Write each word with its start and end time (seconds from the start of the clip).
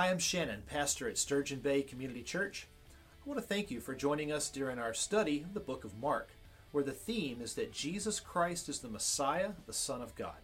Hi, 0.00 0.08
I'm 0.08 0.18
Shannon, 0.18 0.62
pastor 0.66 1.10
at 1.10 1.18
Sturgeon 1.18 1.58
Bay 1.58 1.82
Community 1.82 2.22
Church. 2.22 2.66
I 2.90 3.28
want 3.28 3.38
to 3.38 3.46
thank 3.46 3.70
you 3.70 3.80
for 3.80 3.94
joining 3.94 4.32
us 4.32 4.48
during 4.48 4.78
our 4.78 4.94
study 4.94 5.42
of 5.42 5.52
the 5.52 5.60
book 5.60 5.84
of 5.84 5.98
Mark, 6.00 6.30
where 6.72 6.82
the 6.82 6.90
theme 6.90 7.42
is 7.42 7.52
that 7.56 7.70
Jesus 7.70 8.18
Christ 8.18 8.70
is 8.70 8.78
the 8.78 8.88
Messiah, 8.88 9.50
the 9.66 9.74
Son 9.74 10.00
of 10.00 10.14
God. 10.14 10.40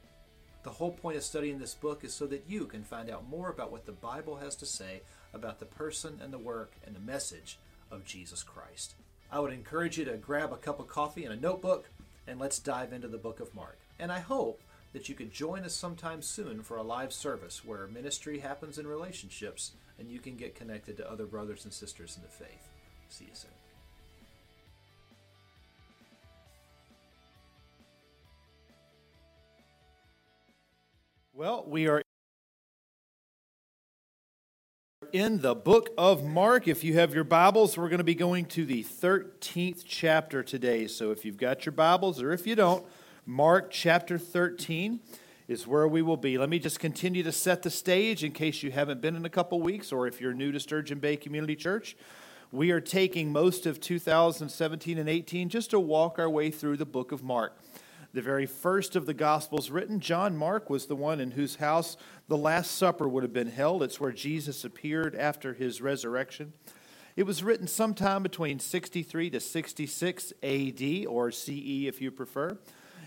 The 0.62 0.72
whole 0.72 0.90
point 0.90 1.16
of 1.16 1.22
studying 1.22 1.58
this 1.58 1.72
book 1.72 2.04
is 2.04 2.12
so 2.12 2.26
that 2.26 2.44
you 2.46 2.66
can 2.66 2.84
find 2.84 3.08
out 3.08 3.30
more 3.30 3.48
about 3.48 3.72
what 3.72 3.86
the 3.86 3.92
Bible 3.92 4.36
has 4.36 4.56
to 4.56 4.66
say 4.66 5.00
about 5.32 5.58
the 5.58 5.64
person 5.64 6.20
and 6.22 6.34
the 6.34 6.38
work 6.38 6.72
and 6.86 6.94
the 6.94 7.00
message 7.00 7.58
of 7.90 8.04
Jesus 8.04 8.42
Christ. 8.42 8.94
I 9.32 9.40
would 9.40 9.54
encourage 9.54 9.96
you 9.96 10.04
to 10.04 10.18
grab 10.18 10.52
a 10.52 10.58
cup 10.58 10.80
of 10.80 10.86
coffee 10.86 11.24
and 11.24 11.32
a 11.32 11.40
notebook, 11.40 11.88
and 12.26 12.38
let's 12.38 12.58
dive 12.58 12.92
into 12.92 13.08
the 13.08 13.16
book 13.16 13.40
of 13.40 13.54
Mark. 13.54 13.78
And 13.98 14.12
I 14.12 14.20
hope 14.20 14.60
that 14.96 15.10
you 15.10 15.14
could 15.14 15.30
join 15.30 15.62
us 15.62 15.74
sometime 15.74 16.22
soon 16.22 16.62
for 16.62 16.78
a 16.78 16.82
live 16.82 17.12
service 17.12 17.62
where 17.62 17.86
ministry 17.86 18.38
happens 18.38 18.78
in 18.78 18.86
relationships 18.86 19.72
and 19.98 20.10
you 20.10 20.18
can 20.18 20.36
get 20.36 20.54
connected 20.54 20.96
to 20.96 21.10
other 21.10 21.26
brothers 21.26 21.64
and 21.64 21.72
sisters 21.74 22.16
in 22.16 22.22
the 22.22 22.30
faith. 22.30 22.70
See 23.10 23.26
you 23.26 23.34
soon. 23.34 23.50
Well, 31.34 31.66
we 31.68 31.88
are 31.88 32.00
in 35.12 35.42
the 35.42 35.54
book 35.54 35.90
of 35.98 36.24
Mark. 36.24 36.68
If 36.68 36.82
you 36.82 36.94
have 36.94 37.14
your 37.14 37.24
Bibles, 37.24 37.76
we're 37.76 37.90
going 37.90 37.98
to 37.98 38.04
be 38.04 38.14
going 38.14 38.46
to 38.46 38.64
the 38.64 38.82
13th 38.82 39.82
chapter 39.84 40.42
today. 40.42 40.86
So 40.86 41.10
if 41.10 41.26
you've 41.26 41.36
got 41.36 41.66
your 41.66 41.74
Bibles, 41.74 42.22
or 42.22 42.32
if 42.32 42.46
you 42.46 42.54
don't, 42.56 42.82
Mark 43.28 43.72
chapter 43.72 44.18
13 44.18 45.00
is 45.48 45.66
where 45.66 45.88
we 45.88 46.00
will 46.00 46.16
be. 46.16 46.38
Let 46.38 46.48
me 46.48 46.60
just 46.60 46.78
continue 46.78 47.24
to 47.24 47.32
set 47.32 47.64
the 47.64 47.70
stage 47.70 48.22
in 48.22 48.30
case 48.30 48.62
you 48.62 48.70
haven't 48.70 49.00
been 49.00 49.16
in 49.16 49.24
a 49.24 49.28
couple 49.28 49.60
weeks, 49.60 49.90
or 49.90 50.06
if 50.06 50.20
you're 50.20 50.32
new 50.32 50.52
to 50.52 50.60
Sturgeon 50.60 51.00
Bay 51.00 51.16
Community 51.16 51.56
Church. 51.56 51.96
We 52.52 52.70
are 52.70 52.80
taking 52.80 53.32
most 53.32 53.66
of 53.66 53.80
2017 53.80 54.96
and 54.96 55.08
18 55.08 55.48
just 55.48 55.70
to 55.70 55.80
walk 55.80 56.20
our 56.20 56.30
way 56.30 56.52
through 56.52 56.76
the 56.76 56.86
book 56.86 57.10
of 57.10 57.24
Mark. 57.24 57.58
The 58.12 58.22
very 58.22 58.46
first 58.46 58.94
of 58.94 59.06
the 59.06 59.14
Gospels 59.14 59.72
written, 59.72 59.98
John 59.98 60.36
Mark 60.36 60.70
was 60.70 60.86
the 60.86 60.94
one 60.94 61.18
in 61.18 61.32
whose 61.32 61.56
house 61.56 61.96
the 62.28 62.36
Last 62.36 62.70
Supper 62.70 63.08
would 63.08 63.24
have 63.24 63.32
been 63.32 63.50
held. 63.50 63.82
It's 63.82 63.98
where 63.98 64.12
Jesus 64.12 64.64
appeared 64.64 65.16
after 65.16 65.52
his 65.52 65.82
resurrection. 65.82 66.52
It 67.16 67.24
was 67.24 67.42
written 67.42 67.66
sometime 67.66 68.22
between 68.22 68.60
63 68.60 69.30
to 69.30 69.40
66 69.40 70.32
AD, 70.44 71.06
or 71.08 71.32
CE 71.32 71.88
if 71.88 72.00
you 72.00 72.12
prefer. 72.12 72.56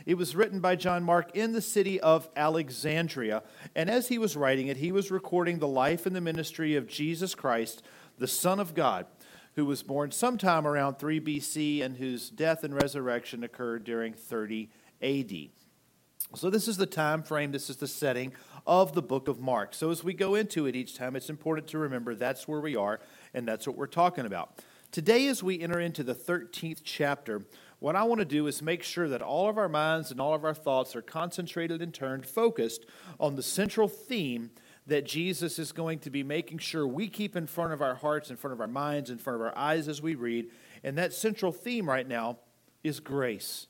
It 0.10 0.18
was 0.18 0.36
written 0.36 0.60
by 0.60 0.76
John 0.76 1.04
Mark 1.04 1.36
in 1.36 1.52
the 1.52 1.62
city 1.62 2.00
of 2.00 2.30
Alexandria. 2.36 3.44
And 3.76 3.92
as 3.92 4.08
he 4.08 4.18
was 4.18 4.36
writing 4.36 4.66
it, 4.66 4.78
he 4.78 4.92
was 4.92 5.12
recording 5.12 5.60
the 5.60 5.68
life 5.68 6.08
and 6.08 6.16
the 6.16 6.20
ministry 6.20 6.76
of 6.76 6.88
Jesus 6.88 7.36
Christ, 7.36 7.84
the 8.18 8.26
Son 8.26 8.60
of 8.60 8.74
God, 8.74 9.06
who 9.54 9.66
was 9.66 9.84
born 9.84 10.10
sometime 10.10 10.66
around 10.66 10.96
3 10.96 11.22
BC 11.22 11.84
and 11.84 11.98
whose 11.98 12.32
death 12.32 12.64
and 12.64 12.74
resurrection 12.74 13.44
occurred 13.44 13.84
during 13.84 14.14
30 14.14 14.72
AD. 15.04 15.32
So 16.34 16.50
this 16.50 16.68
is 16.68 16.78
the 16.78 16.88
time 16.88 17.22
frame, 17.22 17.52
this 17.52 17.70
is 17.70 17.78
the 17.78 17.88
setting 17.88 18.34
of 18.66 18.96
the 18.96 19.04
book 19.04 19.28
of 19.28 19.40
Mark. 19.40 19.76
So 19.76 19.92
as 19.92 20.04
we 20.04 20.16
go 20.16 20.34
into 20.34 20.66
it 20.66 20.76
each 20.76 20.96
time, 20.96 21.16
it's 21.16 21.30
important 21.30 21.68
to 21.68 21.78
remember 21.78 22.16
that's 22.16 22.48
where 22.48 22.62
we 22.62 22.76
are 22.76 23.00
and 23.36 23.48
that's 23.48 23.68
what 23.68 23.78
we're 23.78 23.86
talking 23.86 24.26
about. 24.26 24.60
Today, 24.92 25.28
as 25.28 25.44
we 25.44 25.62
enter 25.62 25.80
into 25.80 26.02
the 26.02 26.16
13th 26.16 26.82
chapter, 26.84 27.44
what 27.80 27.96
I 27.96 28.04
want 28.04 28.20
to 28.20 28.26
do 28.26 28.48
is 28.48 28.62
make 28.62 28.84
sure 28.84 29.08
that 29.08 29.22
all 29.22 29.50
of 29.50 29.58
our 29.58 29.70
minds 29.70 30.12
and 30.12 30.20
all 30.20 30.34
of 30.34 30.44
our 30.44 30.54
thoughts 30.54 30.96
are 30.96 31.02
concentrated 31.02 31.82
and 31.82 31.94
turned, 31.94 32.26
focused 32.26 32.86
on 33.20 33.36
the 33.36 33.44
central 33.44 33.88
theme 33.88 34.52
that 34.86 35.06
Jesus 35.06 35.60
is 35.60 35.72
going 35.72 36.00
to 36.00 36.10
be 36.10 36.24
making 36.24 36.58
sure 36.58 36.86
we 36.86 37.08
keep 37.08 37.36
in 37.36 37.48
front 37.48 37.72
of 37.72 37.82
our 37.82 37.96
hearts, 37.96 38.30
in 38.30 38.36
front 38.36 38.54
of 38.54 38.60
our 38.60 38.68
minds, 38.68 39.10
in 39.10 39.18
front 39.18 39.36
of 39.36 39.42
our 39.42 39.58
eyes 39.58 39.88
as 39.88 40.02
we 40.02 40.16
read. 40.16 40.48
And 40.84 40.98
that 40.98 41.14
central 41.14 41.52
theme 41.52 41.88
right 41.88 42.08
now 42.08 42.40
is 42.84 43.00
grace. 43.00 43.68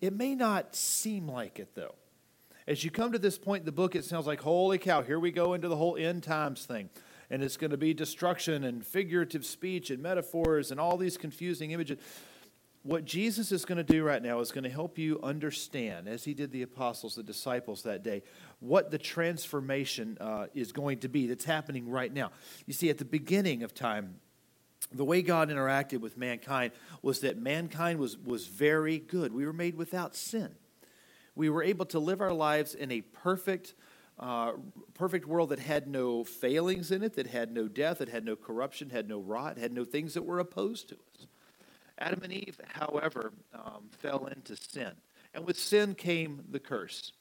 It 0.00 0.14
may 0.14 0.34
not 0.34 0.74
seem 0.74 1.28
like 1.28 1.58
it, 1.58 1.74
though. 1.74 1.96
As 2.66 2.84
you 2.84 2.90
come 2.90 3.12
to 3.12 3.18
this 3.18 3.36
point 3.36 3.62
in 3.62 3.66
the 3.66 3.72
book, 3.72 3.94
it 3.94 4.04
sounds 4.04 4.26
like, 4.26 4.40
holy 4.40 4.78
cow, 4.78 5.02
here 5.02 5.18
we 5.18 5.30
go 5.30 5.54
into 5.54 5.68
the 5.68 5.76
whole 5.76 5.96
end 5.96 6.22
times 6.22 6.64
thing. 6.64 6.88
And 7.28 7.42
it's 7.42 7.56
going 7.56 7.70
to 7.70 7.76
be 7.76 7.92
destruction 7.92 8.64
and 8.64 8.84
figurative 8.84 9.44
speech 9.44 9.90
and 9.90 10.02
metaphors 10.02 10.70
and 10.70 10.80
all 10.80 10.96
these 10.96 11.16
confusing 11.16 11.72
images 11.72 11.98
what 12.82 13.04
Jesus 13.04 13.52
is 13.52 13.64
going 13.64 13.76
to 13.76 13.84
do 13.84 14.02
right 14.02 14.22
now 14.22 14.40
is 14.40 14.52
going 14.52 14.64
to 14.64 14.70
help 14.70 14.96
you 14.96 15.20
understand, 15.22 16.08
as 16.08 16.24
he 16.24 16.32
did 16.32 16.50
the 16.50 16.62
apostles, 16.62 17.14
the 17.14 17.22
disciples 17.22 17.82
that 17.82 18.02
day, 18.02 18.22
what 18.60 18.90
the 18.90 18.98
transformation 18.98 20.16
uh, 20.18 20.46
is 20.54 20.72
going 20.72 20.98
to 21.00 21.08
be 21.08 21.26
that's 21.26 21.44
happening 21.44 21.90
right 21.90 22.12
now. 22.12 22.30
You 22.66 22.72
see, 22.72 22.88
at 22.88 22.96
the 22.96 23.04
beginning 23.04 23.62
of 23.62 23.74
time, 23.74 24.16
the 24.92 25.04
way 25.04 25.20
God 25.20 25.50
interacted 25.50 26.00
with 26.00 26.16
mankind 26.16 26.72
was 27.02 27.20
that 27.20 27.38
mankind 27.38 27.98
was, 27.98 28.16
was 28.16 28.46
very 28.46 28.98
good. 28.98 29.32
We 29.32 29.44
were 29.44 29.52
made 29.52 29.74
without 29.74 30.16
sin. 30.16 30.50
We 31.34 31.50
were 31.50 31.62
able 31.62 31.84
to 31.86 31.98
live 31.98 32.20
our 32.20 32.32
lives 32.32 32.74
in 32.74 32.90
a 32.90 33.02
perfect, 33.02 33.74
uh, 34.18 34.52
perfect 34.94 35.26
world 35.26 35.50
that 35.50 35.58
had 35.58 35.86
no 35.86 36.24
failings 36.24 36.90
in 36.90 37.02
it, 37.02 37.14
that 37.16 37.26
had 37.26 37.52
no 37.52 37.68
death, 37.68 37.98
that 37.98 38.08
had 38.08 38.24
no 38.24 38.36
corruption, 38.36 38.88
had 38.90 39.06
no 39.06 39.20
rot, 39.20 39.58
had 39.58 39.72
no 39.72 39.84
things 39.84 40.14
that 40.14 40.22
were 40.22 40.38
opposed 40.38 40.88
to 40.88 40.94
us. 40.94 41.26
Adam 42.00 42.22
and 42.22 42.32
Eve, 42.32 42.58
however, 42.68 43.32
um, 43.54 43.90
fell 43.98 44.26
into 44.26 44.56
sin. 44.56 44.92
And 45.34 45.44
with 45.44 45.58
sin 45.58 45.94
came 45.94 46.42
the 46.50 46.58
curse. 46.58 47.12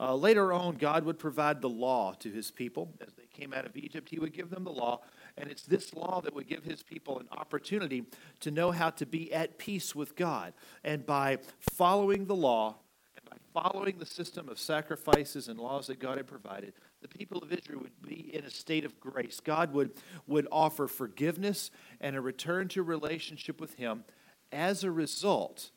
Uh, 0.00 0.14
later 0.14 0.52
on, 0.52 0.76
God 0.76 1.04
would 1.04 1.18
provide 1.18 1.60
the 1.60 1.68
law 1.68 2.14
to 2.20 2.30
his 2.30 2.50
people. 2.50 2.94
As 3.00 3.14
they 3.14 3.26
came 3.32 3.52
out 3.52 3.66
of 3.66 3.76
Egypt, 3.76 4.08
he 4.08 4.20
would 4.20 4.32
give 4.32 4.48
them 4.48 4.64
the 4.64 4.70
law. 4.70 5.00
And 5.36 5.50
it's 5.50 5.64
this 5.64 5.92
law 5.92 6.20
that 6.20 6.34
would 6.34 6.48
give 6.48 6.64
his 6.64 6.82
people 6.82 7.18
an 7.18 7.26
opportunity 7.32 8.04
to 8.40 8.50
know 8.50 8.70
how 8.70 8.90
to 8.90 9.06
be 9.06 9.32
at 9.32 9.58
peace 9.58 9.94
with 9.94 10.14
God. 10.14 10.52
And 10.84 11.04
by 11.04 11.38
following 11.72 12.26
the 12.26 12.36
law, 12.36 12.76
and 13.16 13.28
by 13.28 13.60
following 13.60 13.98
the 13.98 14.06
system 14.06 14.48
of 14.48 14.58
sacrifices 14.60 15.48
and 15.48 15.58
laws 15.58 15.88
that 15.88 15.98
God 15.98 16.16
had 16.16 16.28
provided, 16.28 16.74
the 17.00 17.08
people 17.08 17.38
of 17.42 17.52
Israel 17.52 17.80
would 17.82 18.02
be 18.02 18.30
in 18.34 18.44
a 18.44 18.50
state 18.50 18.84
of 18.84 18.98
grace. 18.98 19.40
God 19.40 19.72
would, 19.72 19.92
would 20.26 20.48
offer 20.50 20.88
forgiveness 20.88 21.70
and 22.00 22.16
a 22.16 22.20
return 22.20 22.68
to 22.68 22.82
relationship 22.82 23.60
with 23.60 23.74
Him 23.74 24.04
as 24.50 24.82
a 24.82 24.90
result 24.90 25.70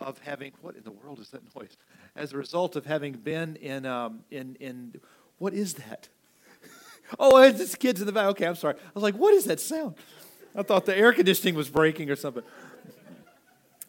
of 0.00 0.18
having, 0.18 0.52
what 0.60 0.76
in 0.76 0.84
the 0.84 0.90
world 0.90 1.18
is 1.20 1.30
that 1.30 1.42
noise? 1.54 1.76
As 2.14 2.32
a 2.32 2.36
result 2.36 2.76
of 2.76 2.86
having 2.86 3.12
been 3.12 3.56
in, 3.56 3.86
um, 3.86 4.20
in, 4.30 4.56
in 4.60 4.94
what 5.38 5.54
is 5.54 5.74
that? 5.74 6.08
oh, 7.18 7.42
it's 7.42 7.74
kids 7.74 8.00
in 8.00 8.06
the 8.06 8.12
back. 8.12 8.26
Okay, 8.26 8.46
I'm 8.46 8.56
sorry. 8.56 8.74
I 8.74 8.90
was 8.94 9.02
like, 9.02 9.14
what 9.14 9.32
is 9.32 9.44
that 9.44 9.60
sound? 9.60 9.94
I 10.54 10.62
thought 10.62 10.86
the 10.86 10.96
air 10.96 11.12
conditioning 11.12 11.54
was 11.54 11.68
breaking 11.68 12.10
or 12.10 12.16
something. 12.16 12.42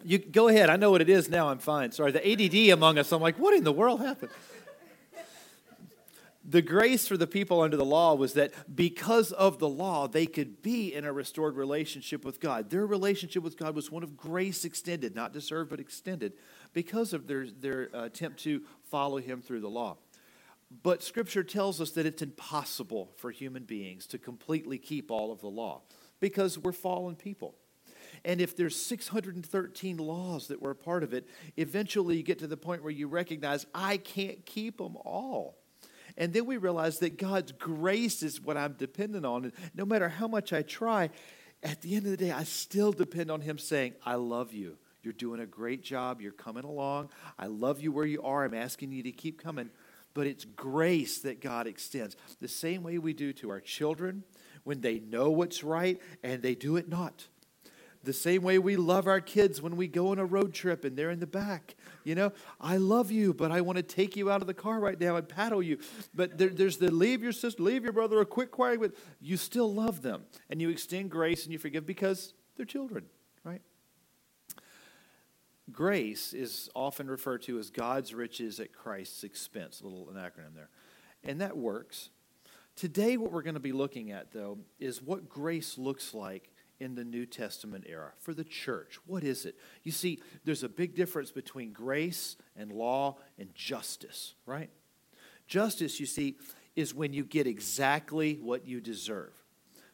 You 0.04 0.20
go 0.20 0.48
ahead. 0.48 0.70
I 0.70 0.76
know 0.78 0.92
what 0.92 1.02
it 1.02 1.10
is 1.10 1.30
now. 1.30 1.50
I'm 1.50 1.60
fine. 1.60 1.92
Sorry, 1.92 2.12
the 2.12 2.26
ADD 2.26 2.74
among 2.74 2.98
us. 2.98 3.12
I'm 3.12 3.22
like, 3.22 3.38
what 3.38 3.54
in 3.54 3.64
the 3.64 3.72
world 3.72 4.02
happened? 4.02 4.32
The 6.50 6.62
grace 6.62 7.06
for 7.06 7.18
the 7.18 7.28
people 7.28 7.60
under 7.60 7.76
the 7.76 7.86
law 7.86 8.16
was 8.16 8.34
that 8.34 8.54
because 8.74 9.34
of 9.34 9.60
the 9.60 9.68
law, 9.68 10.08
they 10.08 10.26
could 10.26 10.62
be 10.62 10.94
in 10.94 11.04
a 11.04 11.12
restored 11.12 11.58
relationship 11.58 12.24
with 12.24 12.40
God. 12.40 12.70
Their 12.70 12.86
relationship 12.86 13.44
with 13.44 13.58
God 13.58 13.76
was 13.76 13.92
one 13.92 14.02
of 14.02 14.16
grace 14.16 14.64
extended, 14.64 15.14
not 15.14 15.34
deserved, 15.34 15.70
but 15.70 15.82
extended, 15.82 16.34
because 16.72 17.12
of 17.12 17.28
their, 17.28 17.48
their 17.48 17.90
attempt 17.94 18.40
to 18.44 18.62
follow 18.90 19.18
Him 19.18 19.42
through 19.42 19.60
the 19.60 19.70
law. 19.70 19.98
But 20.84 21.04
Scripture 21.04 21.44
tells 21.44 21.82
us 21.82 21.92
that 21.92 22.06
it's 22.06 22.22
impossible 22.22 23.12
for 23.18 23.30
human 23.30 23.64
beings 23.64 24.08
to 24.08 24.18
completely 24.18 24.78
keep 24.78 25.12
all 25.12 25.34
of 25.34 25.42
the 25.42 25.48
law 25.48 25.82
because 26.22 26.58
we're 26.58 26.72
fallen 26.72 27.16
people. 27.16 27.56
And 28.24 28.40
if 28.40 28.56
there's 28.56 28.76
613 28.76 29.98
laws 29.98 30.48
that 30.48 30.62
were 30.62 30.72
a 30.72 30.76
part 30.76 31.04
of 31.04 31.14
it, 31.14 31.28
eventually 31.58 32.16
you 32.16 32.24
get 32.24 32.40
to 32.40 32.48
the 32.48 32.58
point 32.58 32.84
where 32.84 32.92
you 32.92 33.08
recognize, 33.08 33.66
I 33.76 33.98
can't 33.98 34.46
keep 34.46 34.78
them 34.78 34.96
all. 34.98 35.58
And 36.18 36.34
then 36.34 36.46
we 36.46 36.58
realize 36.58 37.00
that 37.00 37.18
God's 37.18 37.52
grace 37.52 38.24
is 38.24 38.42
what 38.42 38.58
I'm 38.58 38.74
dependent 38.74 39.26
on. 39.26 39.46
And 39.46 39.54
no 39.76 39.86
matter 39.86 40.10
how 40.10 40.28
much 40.28 40.52
I 40.52 40.64
try, 40.64 41.12
at 41.64 41.82
the 41.82 41.96
end 41.96 42.06
of 42.06 42.12
the 42.12 42.18
day, 42.18 42.32
I 42.32 42.44
still 42.44 42.92
depend 42.92 43.30
on 43.30 43.42
Him 43.42 43.58
saying, 43.58 43.94
I 44.06 44.16
love 44.16 44.54
you. 44.54 44.78
You're 45.04 45.14
doing 45.14 45.40
a 45.40 45.46
great 45.46 45.84
job. 45.84 46.22
You're 46.22 46.32
coming 46.32 46.64
along. 46.64 47.10
I 47.38 47.48
love 47.48 47.80
you 47.80 47.92
where 47.92 48.06
you 48.06 48.22
are. 48.24 48.44
I'm 48.44 48.54
asking 48.54 48.92
you 48.92 49.04
to 49.04 49.12
keep 49.12 49.42
coming. 49.42 49.70
But 50.14 50.28
it's 50.28 50.44
grace 50.44 51.20
that 51.20 51.40
God 51.40 51.68
extends. 51.68 52.18
The 52.42 52.48
same 52.48 52.84
way 52.84 52.98
we 52.98 53.14
do 53.14 53.32
to 53.34 53.52
our 53.52 53.62
children 53.62 54.24
when 54.64 54.82
they 54.82 55.00
know 55.00 55.30
what's 55.30 55.64
right 55.64 56.02
and 56.24 56.42
they 56.42 56.56
do 56.56 56.76
it 56.76 56.90
not. 56.90 57.28
The 58.08 58.14
same 58.14 58.42
way 58.42 58.58
we 58.58 58.78
love 58.78 59.06
our 59.06 59.20
kids 59.20 59.62
when 59.62 59.76
we 59.76 59.86
go 59.86 60.12
on 60.12 60.18
a 60.18 60.24
road 60.24 60.54
trip 60.54 60.86
and 60.86 60.96
they're 60.96 61.10
in 61.10 61.20
the 61.20 61.28
back. 61.28 61.76
You 62.06 62.16
know, 62.16 62.32
I 62.62 62.78
love 62.78 63.12
you, 63.12 63.34
but 63.34 63.52
I 63.52 63.60
want 63.60 63.76
to 63.76 63.84
take 63.84 64.16
you 64.16 64.32
out 64.32 64.40
of 64.40 64.48
the 64.48 64.54
car 64.54 64.80
right 64.80 64.98
now 64.98 65.18
and 65.18 65.28
paddle 65.28 65.62
you. 65.62 65.80
But 66.16 66.38
there, 66.38 66.48
there's 66.48 66.78
the 66.78 66.90
leave 66.90 67.22
your 67.22 67.34
sister, 67.34 67.62
leave 67.62 67.84
your 67.84 67.92
brother, 67.92 68.22
a 68.22 68.26
quick 68.26 68.50
quiet, 68.50 68.80
but 68.80 68.94
you 69.20 69.36
still 69.36 69.74
love 69.74 70.04
them. 70.04 70.24
And 70.50 70.62
you 70.62 70.70
extend 70.70 71.12
grace 71.12 71.44
and 71.44 71.52
you 71.52 71.60
forgive 71.60 71.86
because 71.86 72.34
they're 72.56 72.66
children, 72.66 73.08
right? 73.44 73.62
Grace 75.70 76.32
is 76.32 76.70
often 76.74 77.10
referred 77.10 77.42
to 77.42 77.60
as 77.60 77.70
God's 77.70 78.14
riches 78.14 78.62
at 78.62 78.72
Christ's 78.72 79.26
expense, 79.26 79.82
a 79.82 79.84
little 79.84 80.10
an 80.10 80.16
acronym 80.16 80.56
there. 80.56 80.70
And 81.26 81.42
that 81.42 81.58
works 81.58 82.10
Today, 82.78 83.18
what 83.18 83.32
we're 83.32 83.42
going 83.42 83.56
to 83.56 83.60
be 83.60 83.72
looking 83.72 84.12
at, 84.12 84.32
though, 84.32 84.60
is 84.80 85.02
what 85.02 85.28
grace 85.28 85.80
looks 85.80 86.14
like 86.14 86.52
in 86.80 86.96
the 86.96 87.04
New 87.04 87.26
Testament 87.26 87.86
era 87.88 88.12
for 88.20 88.34
the 88.34 88.44
church. 88.44 89.00
What 89.06 89.24
is 89.24 89.46
it? 89.46 89.58
You 89.84 89.92
see, 89.92 90.22
there's 90.46 90.64
a 90.64 90.70
big 90.70 90.96
difference 90.96 91.32
between 91.32 91.74
grace 91.74 92.36
and 92.56 92.72
law 92.72 93.18
and 93.38 93.54
justice, 93.56 94.36
right? 94.46 94.70
Justice, 95.48 96.00
you 96.00 96.06
see, 96.06 96.38
is 96.76 96.94
when 96.94 97.14
you 97.14 97.24
get 97.24 97.48
exactly 97.48 98.36
what 98.42 98.68
you 98.68 98.80
deserve. 98.80 99.34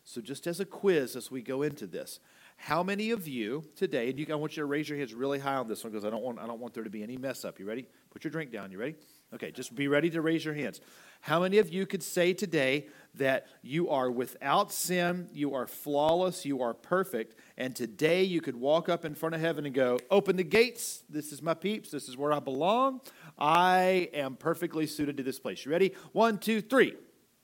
So, 0.03 0.19
just 0.19 0.47
as 0.47 0.59
a 0.59 0.65
quiz 0.65 1.15
as 1.15 1.31
we 1.31 1.41
go 1.41 1.61
into 1.61 1.87
this, 1.87 2.19
how 2.57 2.83
many 2.83 3.11
of 3.11 3.27
you 3.27 3.63
today, 3.75 4.09
and 4.09 4.19
you, 4.19 4.25
I 4.29 4.35
want 4.35 4.55
you 4.55 4.61
to 4.61 4.65
raise 4.65 4.87
your 4.87 4.97
hands 4.97 5.13
really 5.13 5.39
high 5.39 5.55
on 5.55 5.67
this 5.67 5.83
one 5.83 5.91
because 5.91 6.05
I 6.05 6.09
don't 6.09 6.23
want 6.23 6.39
I 6.39 6.47
don't 6.47 6.59
want 6.59 6.73
there 6.73 6.83
to 6.83 6.89
be 6.89 7.03
any 7.03 7.17
mess 7.17 7.45
up. 7.45 7.59
You 7.59 7.65
ready? 7.65 7.87
Put 8.11 8.23
your 8.23 8.31
drink 8.31 8.51
down. 8.51 8.71
You 8.71 8.77
ready? 8.77 8.95
Okay, 9.33 9.51
just 9.51 9.73
be 9.75 9.87
ready 9.87 10.09
to 10.11 10.21
raise 10.21 10.45
your 10.45 10.53
hands. 10.53 10.79
How 11.21 11.41
many 11.41 11.57
of 11.57 11.73
you 11.73 11.85
could 11.85 12.03
say 12.03 12.33
today 12.33 12.87
that 13.15 13.47
you 13.61 13.89
are 13.89 14.09
without 14.09 14.71
sin, 14.71 15.29
you 15.33 15.53
are 15.53 15.67
flawless, 15.67 16.45
you 16.45 16.61
are 16.61 16.73
perfect, 16.73 17.35
and 17.57 17.75
today 17.75 18.23
you 18.23 18.41
could 18.41 18.55
walk 18.55 18.89
up 18.89 19.05
in 19.05 19.13
front 19.15 19.35
of 19.35 19.41
heaven 19.41 19.65
and 19.65 19.75
go, 19.75 19.99
Open 20.09 20.35
the 20.35 20.43
gates. 20.43 21.03
This 21.09 21.31
is 21.31 21.41
my 21.41 21.53
peeps. 21.53 21.91
This 21.91 22.09
is 22.09 22.17
where 22.17 22.33
I 22.33 22.39
belong. 22.39 23.01
I 23.37 24.09
am 24.13 24.35
perfectly 24.35 24.87
suited 24.87 25.17
to 25.17 25.23
this 25.23 25.39
place. 25.39 25.65
You 25.65 25.71
ready? 25.71 25.93
One, 26.11 26.37
two, 26.37 26.61
three. 26.61 26.93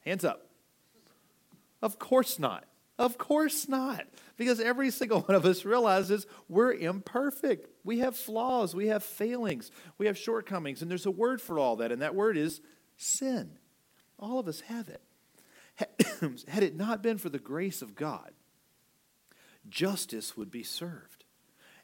Hands 0.06 0.24
up. 0.24 0.48
Of 1.82 2.00
course 2.00 2.40
not. 2.40 2.66
Of 2.98 3.18
course 3.18 3.70
not. 3.70 4.06
Because 4.38 4.60
every 4.60 4.92
single 4.92 5.22
one 5.28 5.36
of 5.36 5.46
us 5.46 5.66
realizes 5.66 6.28
we're 6.48 6.74
imperfect. 6.74 7.68
We 7.84 8.00
have 8.00 8.16
flaws, 8.16 8.76
we 8.76 8.88
have 8.88 9.04
failings, 9.04 9.72
we 9.98 10.08
have 10.08 10.18
shortcomings, 10.18 10.82
and 10.82 10.92
there's 10.92 11.06
a 11.06 11.12
word 11.12 11.42
for 11.42 11.58
all 11.58 11.78
that, 11.78 11.92
and 11.92 12.02
that 12.02 12.14
word 12.14 12.38
is 12.38 12.62
sin. 12.98 13.58
All 14.20 14.38
of 14.38 14.48
us 14.48 14.62
have 14.62 14.90
it. 14.90 15.02
Had 16.48 16.64
it 16.64 16.76
not 16.76 17.02
been 17.02 17.18
for 17.18 17.30
the 17.30 17.40
grace 17.40 17.82
of 17.82 17.96
God, 17.96 18.32
justice 19.68 20.36
would 20.36 20.52
be 20.52 20.64
served. 20.64 21.24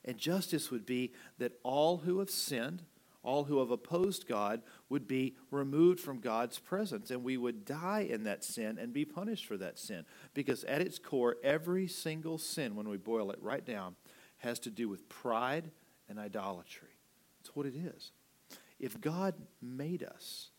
And 0.04 0.18
justice 0.18 0.70
would 0.70 0.86
be 0.86 1.14
that 1.40 1.54
all 1.64 1.98
who 1.98 2.20
have 2.20 2.30
sinned 2.30 2.84
all 3.26 3.46
who 3.46 3.60
have 3.60 3.72
opposed 3.72 4.28
God 4.28 4.62
would 4.88 5.08
be 5.08 5.36
removed 5.50 6.00
from 6.00 6.20
God's 6.20 6.60
presence, 6.60 7.10
and 7.10 7.24
we 7.24 7.36
would 7.36 7.66
die 7.66 8.08
in 8.10 8.24
that 8.24 8.44
sin 8.44 8.78
and 8.78 8.94
be 8.94 9.04
punished 9.04 9.48
for 9.48 9.58
that 9.58 9.80
sin. 9.80 10.06
Because 10.34 10.64
at 10.66 10.82
its 10.82 11.00
core, 11.00 11.38
every 11.44 11.88
single 11.88 12.38
sin, 12.38 12.76
when 12.76 12.88
we 12.88 12.98
boil 12.98 13.32
it 13.32 13.40
right 13.42 13.66
down, 13.66 13.96
has 14.38 14.60
to 14.60 14.70
do 14.70 14.88
with 14.88 15.10
pride 15.10 15.72
and 16.08 16.20
idolatry. 16.20 16.90
That's 17.40 17.56
what 17.56 17.66
it 17.66 17.76
is. 17.76 18.12
If 18.80 19.02
God 19.02 19.34
made 19.62 20.04
us, 20.04 20.50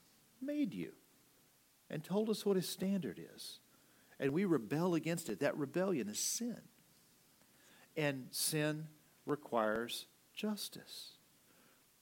made 0.43 0.75
you, 0.75 0.93
and 1.91 2.03
told 2.03 2.29
us 2.31 2.45
what 2.45 2.57
his 2.57 2.69
standard 2.69 3.21
is, 3.35 3.59
and 4.19 4.33
we 4.33 4.45
rebel 4.45 4.95
against 4.95 5.29
it, 5.29 5.41
that 5.41 5.57
rebellion 5.57 6.09
is 6.09 6.19
sin. 6.19 6.61
And 7.97 8.27
sin 8.31 8.89
requires 9.25 10.07
justice. 10.35 11.13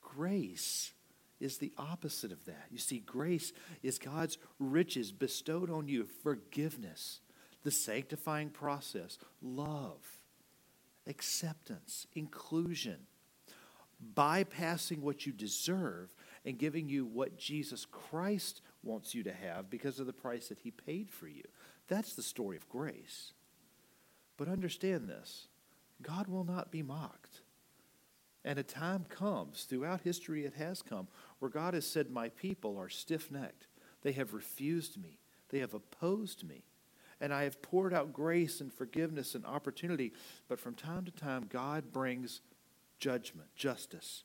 Grace 0.01 0.93
is 1.41 1.59
the 1.59 1.73
opposite 1.77 2.33
of 2.33 2.45
that. 2.47 2.67
You 2.71 2.79
see, 2.79 3.01
grace 3.01 3.53
is 3.83 3.99
God's 3.99 4.39
riches 4.59 5.13
bestowed 5.13 5.71
on 5.71 5.89
you 5.89 6.07
forgiveness, 6.23 7.21
the 7.63 7.71
sanctifying 7.71 8.51
process, 8.51 9.19
love, 9.43 10.21
acceptance, 11.07 12.07
inclusion, 12.15 12.99
bypassing 14.15 15.01
what 15.01 15.27
you 15.27 15.33
deserve 15.33 16.15
and 16.45 16.59
giving 16.59 16.89
you 16.89 17.05
what 17.05 17.39
Jesus 17.39 17.87
Christ 17.87 18.61
wants 18.85 19.15
you 19.15 19.23
to 19.25 19.33
have 19.33 19.71
because 19.71 19.99
of 19.99 20.07
the 20.07 20.13
price 20.13 20.49
that 20.49 20.61
he 20.61 20.71
paid 20.71 21.11
for 21.11 21.29
you. 21.29 21.45
That's 21.89 22.15
the 22.15 22.23
story 22.23 22.57
of 22.57 22.69
grace. 22.69 23.33
But 24.37 24.49
understand 24.49 25.09
this 25.09 25.49
God 26.03 26.29
will 26.29 26.45
not 26.45 26.71
be 26.71 26.83
mocked. 26.83 27.41
And 28.45 28.59
a 28.59 28.63
time 28.63 29.07
comes, 29.09 29.65
throughout 29.65 30.03
history 30.03 30.45
it 30.45 30.55
has 30.55 30.83
come, 30.83 31.09
where 31.39 31.51
God 31.51 31.73
has 31.73 31.87
said, 31.87 32.11
My 32.11 32.29
people 32.29 32.77
are 32.77 32.91
stiff 32.91 33.31
necked. 33.31 33.67
They 34.03 34.13
have 34.13 34.35
refused 34.35 35.01
me, 35.03 35.19
they 35.49 35.61
have 35.61 35.75
opposed 35.75 36.47
me. 36.47 36.65
And 37.21 37.33
I 37.33 37.45
have 37.45 37.63
poured 37.63 37.95
out 37.95 38.13
grace 38.13 38.61
and 38.61 38.73
forgiveness 38.73 39.35
and 39.35 39.47
opportunity. 39.47 40.13
But 40.49 40.59
from 40.59 40.75
time 40.75 41.05
to 41.05 41.11
time, 41.13 41.47
God 41.49 41.93
brings 41.93 42.43
judgment, 42.99 43.49
justice. 43.55 44.25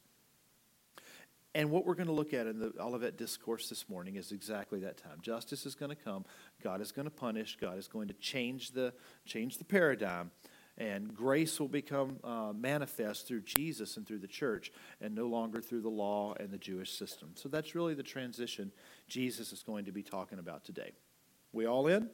And 1.56 1.72
what 1.72 1.86
we're 1.86 1.96
going 1.96 2.08
to 2.08 2.14
look 2.14 2.34
at 2.34 2.46
in 2.46 2.60
the 2.60 2.72
Olivet 2.80 3.18
Discourse 3.18 3.70
this 3.70 3.90
morning 3.90 4.16
is 4.16 4.32
exactly 4.32 4.80
that 4.82 4.98
time. 4.98 5.18
Justice 5.22 5.66
is 5.66 5.74
going 5.74 5.90
to 5.90 5.96
come. 5.96 6.26
God 6.64 6.80
is 6.80 6.92
going 6.92 7.06
to 7.06 7.12
punish. 7.12 7.58
God 7.60 7.78
is 7.78 7.88
going 7.88 8.08
to 8.08 8.14
change 8.16 8.72
the, 8.72 8.94
change 9.26 9.58
the 9.58 9.66
paradigm 9.66 10.32
and 10.80 11.14
grace 11.14 11.60
will 11.60 11.68
become 11.68 12.18
uh, 12.24 12.54
manifest 12.56 13.28
through 13.28 13.42
Jesus 13.42 13.98
and 13.98 14.08
through 14.08 14.20
the 14.20 14.28
church 14.28 14.72
and 15.02 15.14
no 15.14 15.28
longer 15.28 15.62
through 15.62 15.82
the 15.82 15.90
law 15.90 16.34
and 16.40 16.50
the 16.50 16.58
Jewish 16.58 16.92
system. 16.98 17.32
So 17.36 17.50
that's 17.50 17.76
really 17.76 17.94
the 17.94 18.04
transition 18.04 18.72
Jesus 19.08 19.52
is 19.52 19.62
going 19.62 19.86
to 19.86 19.92
be 19.92 20.02
talking 20.02 20.40
about 20.40 20.64
today. 20.64 20.94
We 21.52 21.68
all 21.68 21.88
in? 21.88 22.10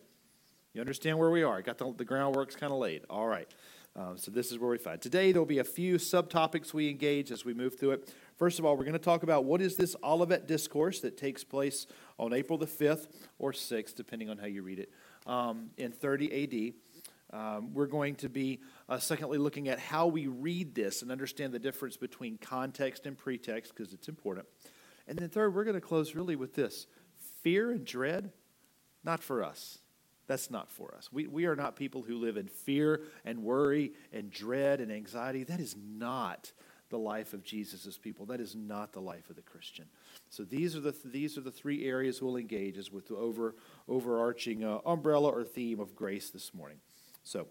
You 0.73 0.81
understand 0.81 1.19
where 1.19 1.29
we 1.29 1.43
are? 1.43 1.61
Got 1.61 1.77
the, 1.77 1.93
the 1.95 2.05
groundwork's 2.05 2.55
kind 2.55 2.73
of 2.73 2.79
laid. 2.79 3.03
All 3.09 3.27
right. 3.27 3.49
Um, 3.97 4.17
so 4.17 4.29
this 4.29 4.51
is 4.51 4.59
where 4.59 4.69
we 4.69 4.77
find. 4.77 5.01
Today 5.01 5.31
there'll 5.31 5.45
be 5.45 5.59
a 5.59 5.63
few 5.63 5.95
subtopics 5.95 6.73
we 6.73 6.89
engage 6.89 7.31
as 7.31 7.45
we 7.45 7.53
move 7.53 7.79
through 7.79 7.91
it. 7.91 8.13
First 8.35 8.59
of 8.59 8.65
all, 8.65 8.75
we're 8.75 8.83
going 8.83 8.93
to 8.93 8.99
talk 8.99 9.23
about 9.23 9.45
what 9.45 9.61
is 9.61 9.77
this 9.77 9.95
Olivet 10.03 10.47
Discourse 10.47 10.99
that 10.99 11.17
takes 11.17 11.45
place 11.45 11.87
on 12.19 12.33
April 12.33 12.57
the 12.57 12.65
5th 12.65 13.07
or 13.39 13.53
6th, 13.53 13.95
depending 13.95 14.29
on 14.29 14.37
how 14.37 14.47
you 14.47 14.63
read 14.63 14.79
it, 14.79 14.91
um, 15.25 15.69
in 15.77 15.93
30 15.93 16.73
AD. 17.31 17.39
Um, 17.39 17.73
we're 17.73 17.87
going 17.87 18.15
to 18.15 18.29
be, 18.29 18.59
uh, 18.89 18.97
secondly, 18.97 19.37
looking 19.37 19.69
at 19.69 19.79
how 19.79 20.07
we 20.07 20.27
read 20.27 20.75
this 20.75 21.01
and 21.01 21.09
understand 21.09 21.53
the 21.53 21.59
difference 21.59 21.95
between 21.95 22.37
context 22.37 23.05
and 23.05 23.17
pretext 23.17 23.73
because 23.75 23.93
it's 23.93 24.09
important. 24.09 24.45
And 25.07 25.17
then, 25.17 25.29
third, 25.29 25.55
we're 25.55 25.63
going 25.63 25.75
to 25.75 25.81
close 25.81 26.15
really 26.15 26.35
with 26.35 26.53
this 26.53 26.87
fear 27.41 27.71
and 27.71 27.85
dread, 27.85 28.31
not 29.05 29.23
for 29.23 29.41
us. 29.41 29.79
That's 30.27 30.49
not 30.49 30.71
for 30.71 30.95
us. 30.95 31.09
We, 31.11 31.27
we 31.27 31.45
are 31.45 31.55
not 31.55 31.75
people 31.75 32.01
who 32.01 32.17
live 32.17 32.37
in 32.37 32.47
fear 32.47 33.01
and 33.23 33.43
worry 33.43 33.93
and 34.11 34.31
dread 34.31 34.81
and 34.81 34.91
anxiety. 34.91 35.43
That 35.43 35.59
is 35.59 35.75
not 35.77 36.51
the 36.89 36.97
life 36.97 37.33
of 37.33 37.43
Jesus' 37.43 37.97
people. 37.97 38.25
That 38.27 38.39
is 38.39 38.55
not 38.55 38.93
the 38.93 39.01
life 39.01 39.29
of 39.29 39.35
the 39.35 39.41
Christian. 39.41 39.85
So 40.29 40.43
these 40.43 40.75
are 40.75 40.79
the, 40.79 40.95
these 41.03 41.37
are 41.37 41.41
the 41.41 41.51
three 41.51 41.85
areas 41.87 42.21
we'll 42.21 42.37
engage 42.37 42.77
as 42.77 42.91
with 42.91 43.07
the 43.07 43.15
over, 43.15 43.55
overarching 43.87 44.63
uh, 44.63 44.79
umbrella 44.85 45.29
or 45.29 45.43
theme 45.43 45.79
of 45.79 45.95
grace 45.95 46.29
this 46.29 46.53
morning. 46.53 46.77
So, 47.23 47.47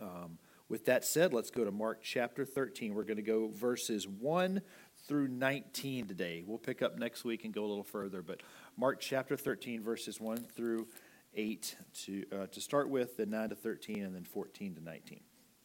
um, 0.00 0.38
with 0.68 0.84
that 0.84 1.04
said, 1.04 1.32
let's 1.32 1.50
go 1.50 1.64
to 1.64 1.70
Mark 1.70 2.00
chapter 2.02 2.44
13. 2.44 2.94
We're 2.94 3.04
going 3.04 3.16
to 3.16 3.22
go 3.22 3.48
verses 3.48 4.06
1 4.06 4.60
through 5.06 5.28
19 5.28 6.06
today. 6.06 6.44
We'll 6.46 6.58
pick 6.58 6.82
up 6.82 6.98
next 6.98 7.24
week 7.24 7.44
and 7.44 7.54
go 7.54 7.64
a 7.64 7.66
little 7.66 7.84
further, 7.84 8.20
but 8.20 8.42
Mark 8.76 9.00
chapter 9.00 9.34
13, 9.34 9.82
verses 9.82 10.20
1 10.20 10.36
through 10.54 10.86
8 11.34 11.76
to, 12.04 12.24
uh, 12.32 12.46
to 12.46 12.60
start 12.60 12.88
with, 12.88 13.16
then 13.16 13.30
9 13.30 13.50
to 13.50 13.54
13, 13.54 14.02
and 14.02 14.14
then 14.14 14.24
14 14.24 14.74
to 14.76 14.82
19. 14.82 15.20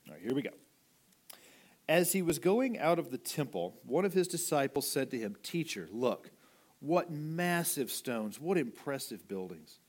All 0.08 0.14
right, 0.14 0.22
here 0.22 0.34
we 0.34 0.42
go. 0.42 0.52
As 1.90 2.14
he 2.14 2.22
was 2.22 2.40
going 2.40 2.80
out 2.80 3.00
of 3.00 3.12
the 3.12 3.18
temple, 3.18 3.80
one 3.84 4.06
of 4.06 4.14
his 4.14 4.28
disciples 4.28 4.90
said 4.90 5.12
to 5.12 5.18
him, 5.18 5.36
Teacher, 5.44 5.88
look, 5.92 6.32
what 6.80 7.12
massive 7.12 7.92
stones, 7.92 8.40
what 8.40 8.58
impressive 8.58 9.28
buildings. 9.28 9.80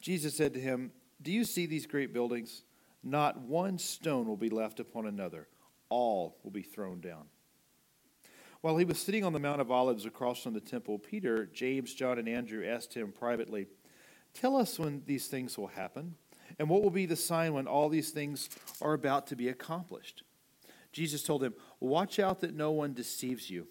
Jesus 0.00 0.36
said 0.36 0.54
to 0.54 0.60
him, 0.60 0.92
do 1.22 1.32
you 1.32 1.44
see 1.44 1.66
these 1.66 1.86
great 1.86 2.12
buildings? 2.12 2.62
Not 3.02 3.40
one 3.40 3.78
stone 3.78 4.26
will 4.26 4.36
be 4.36 4.50
left 4.50 4.80
upon 4.80 5.06
another, 5.06 5.48
all 5.88 6.38
will 6.42 6.50
be 6.50 6.62
thrown 6.62 7.00
down. 7.00 7.26
While 8.60 8.76
he 8.78 8.84
was 8.84 8.98
sitting 8.98 9.24
on 9.24 9.32
the 9.32 9.38
Mount 9.38 9.60
of 9.60 9.70
Olives 9.70 10.06
across 10.06 10.42
from 10.42 10.54
the 10.54 10.60
temple, 10.60 10.98
Peter, 10.98 11.46
James, 11.46 11.94
John, 11.94 12.18
and 12.18 12.28
Andrew 12.28 12.66
asked 12.66 12.94
him 12.94 13.12
privately, 13.12 13.66
Tell 14.36 14.54
us 14.54 14.78
when 14.78 15.02
these 15.06 15.28
things 15.28 15.56
will 15.56 15.68
happen, 15.68 16.14
and 16.58 16.68
what 16.68 16.82
will 16.82 16.90
be 16.90 17.06
the 17.06 17.16
sign 17.16 17.54
when 17.54 17.66
all 17.66 17.88
these 17.88 18.10
things 18.10 18.50
are 18.82 18.92
about 18.92 19.26
to 19.28 19.36
be 19.36 19.48
accomplished? 19.48 20.24
Jesus 20.92 21.22
told 21.22 21.42
him, 21.42 21.54
Watch 21.80 22.18
out 22.18 22.40
that 22.40 22.54
no 22.54 22.70
one 22.70 22.92
deceives 22.92 23.48
you. 23.48 23.66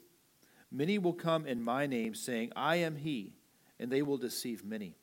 Many 0.71 0.97
will 0.97 1.13
come 1.13 1.45
in 1.45 1.61
my 1.61 1.85
name, 1.85 2.15
saying, 2.15 2.51
I 2.55 2.77
am 2.77 2.95
he, 2.95 3.35
and 3.79 3.91
they 3.91 4.01
will 4.01 4.17
deceive 4.17 4.65
many. 4.65 4.95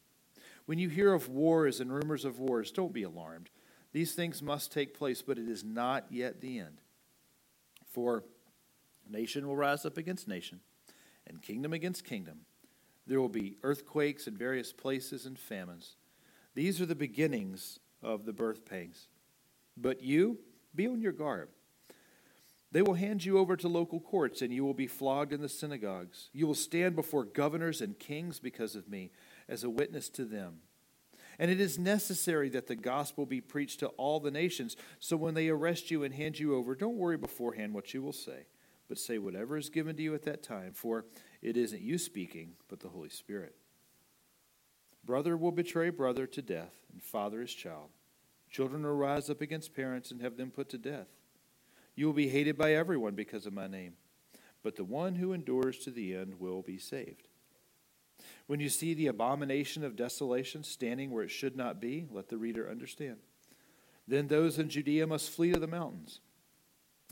When 0.67 0.81
you 0.81 0.89
hear 0.89 1.13
of 1.13 1.29
wars 1.29 1.79
and 1.81 1.93
rumors 1.93 2.25
of 2.25 2.41
wars, 2.41 2.73
don't 2.73 2.93
be 2.93 3.05
alarmed. 3.05 3.49
These 3.93 4.15
things 4.15 4.43
must 4.43 4.73
take 4.73 4.99
place, 4.99 5.23
but 5.23 5.39
it 5.39 5.49
is 5.49 5.63
not 5.63 6.07
yet 6.11 6.41
the 6.41 6.59
end. 6.59 6.81
For 7.87 8.25
nation 9.09 9.47
will 9.47 9.57
rise 9.57 9.87
up 9.87 9.97
against 9.97 10.27
nation, 10.27 10.59
and 11.25 11.41
kingdom 11.41 11.73
against 11.73 12.05
kingdom. 12.05 12.47
There 13.07 13.21
will 13.21 13.29
be 13.29 13.57
earthquakes 13.63 14.27
in 14.27 14.37
various 14.37 14.73
places 14.73 15.27
and 15.27 15.39
famines. 15.39 15.97
These 16.55 16.81
are 16.81 16.87
the 16.87 16.95
beginnings 16.95 17.79
of 18.03 18.25
the 18.25 18.33
birth 18.33 18.65
pangs. 18.65 19.09
But 19.77 20.03
you, 20.03 20.39
be 20.75 20.87
on 20.87 21.01
your 21.01 21.13
guard. 21.13 21.49
They 22.71 22.83
will 22.83 22.95
hand 22.95 23.25
you 23.25 23.39
over 23.39 23.55
to 23.57 23.69
local 23.69 24.01
courts, 24.01 24.41
and 24.41 24.53
you 24.53 24.65
will 24.65 24.75
be 24.75 24.87
flogged 24.87 25.33
in 25.33 25.43
the 25.43 25.49
synagogues. 25.49 26.31
You 26.33 26.47
will 26.47 26.55
stand 26.55 26.97
before 26.97 27.25
governors 27.25 27.83
and 27.83 27.99
kings 27.99 28.39
because 28.39 28.75
of 28.75 28.89
me 28.89 29.11
as 29.47 29.63
a 29.63 29.71
witness 29.71 30.09
to 30.11 30.25
them. 30.25 30.61
And 31.39 31.51
it 31.51 31.61
is 31.61 31.79
necessary 31.79 32.49
that 32.51 32.67
the 32.67 32.77
gospel 32.77 33.27
be 33.27 33.41
preached 33.41 33.81
to 33.81 33.89
all 33.89 34.21
the 34.21 34.31
nations. 34.31 34.77
So 35.01 35.17
when 35.17 35.35
they 35.35 35.49
arrest 35.49 35.91
you 35.91 36.03
and 36.03 36.15
hand 36.15 36.39
you 36.39 36.55
over, 36.55 36.75
don't 36.75 36.97
worry 36.97 37.17
beforehand 37.19 37.75
what 37.75 37.93
you 37.93 38.03
will 38.03 38.13
say, 38.13 38.47
but 38.89 38.99
say 38.99 39.19
whatever 39.19 39.57
is 39.57 39.69
given 39.69 39.97
to 39.97 40.03
you 40.03 40.15
at 40.15 40.25
that 40.25 40.43
time, 40.43 40.73
for 40.73 41.05
it 41.43 41.57
isn't 41.57 41.83
you 41.83 41.99
speaking, 41.99 42.53
but 42.69 42.81
the 42.81 42.89
Holy 42.89 43.09
Spirit. 43.09 43.55
Brother 45.05 45.37
will 45.37 45.53
betray 45.53 45.91
brother 45.91 46.27
to 46.29 46.41
death, 46.43 46.75
and 46.93 47.03
father 47.03 47.41
his 47.41 47.53
child. 47.53 47.89
Children 48.51 48.85
will 48.85 48.95
rise 48.95 49.29
up 49.29 49.41
against 49.41 49.75
parents 49.75 50.11
and 50.11 50.23
have 50.23 50.37
them 50.37 50.51
put 50.51 50.69
to 50.71 50.79
death. 50.79 51.09
You 51.97 52.07
will 52.07 52.13
be 52.13 52.29
hated 52.29 52.57
by 52.57 52.75
everyone 52.75 53.15
because 53.15 53.45
of 53.45 53.53
my 53.53 53.67
name, 53.67 53.95
but 54.63 54.77
the 54.77 54.85
one 54.85 55.17
who 55.17 55.33
endures 55.33 55.79
to 55.81 55.91
the 55.91 56.15
end 56.15 56.39
will 56.39 56.63
be 56.63 56.79
saved. 56.79 57.29
When 58.47 58.61
you 58.61 58.69
see 58.69 58.95
the 58.95 59.09
abomination 59.09 59.85
of 59.85 59.97
desolation 59.97 60.63
standing 60.63 61.11
where 61.11 61.25
it 61.25 61.31
should 61.31 61.57
not 61.57 61.81
be, 61.81 62.07
let 62.11 62.29
the 62.29 62.39
reader 62.39 62.71
understand. 62.71 63.17
Then 64.07 64.29
those 64.29 64.59
in 64.59 64.69
Judea 64.69 65.07
must 65.07 65.31
flee 65.31 65.53
to 65.53 65.61
the 65.61 65.67
mountains. 65.67 66.21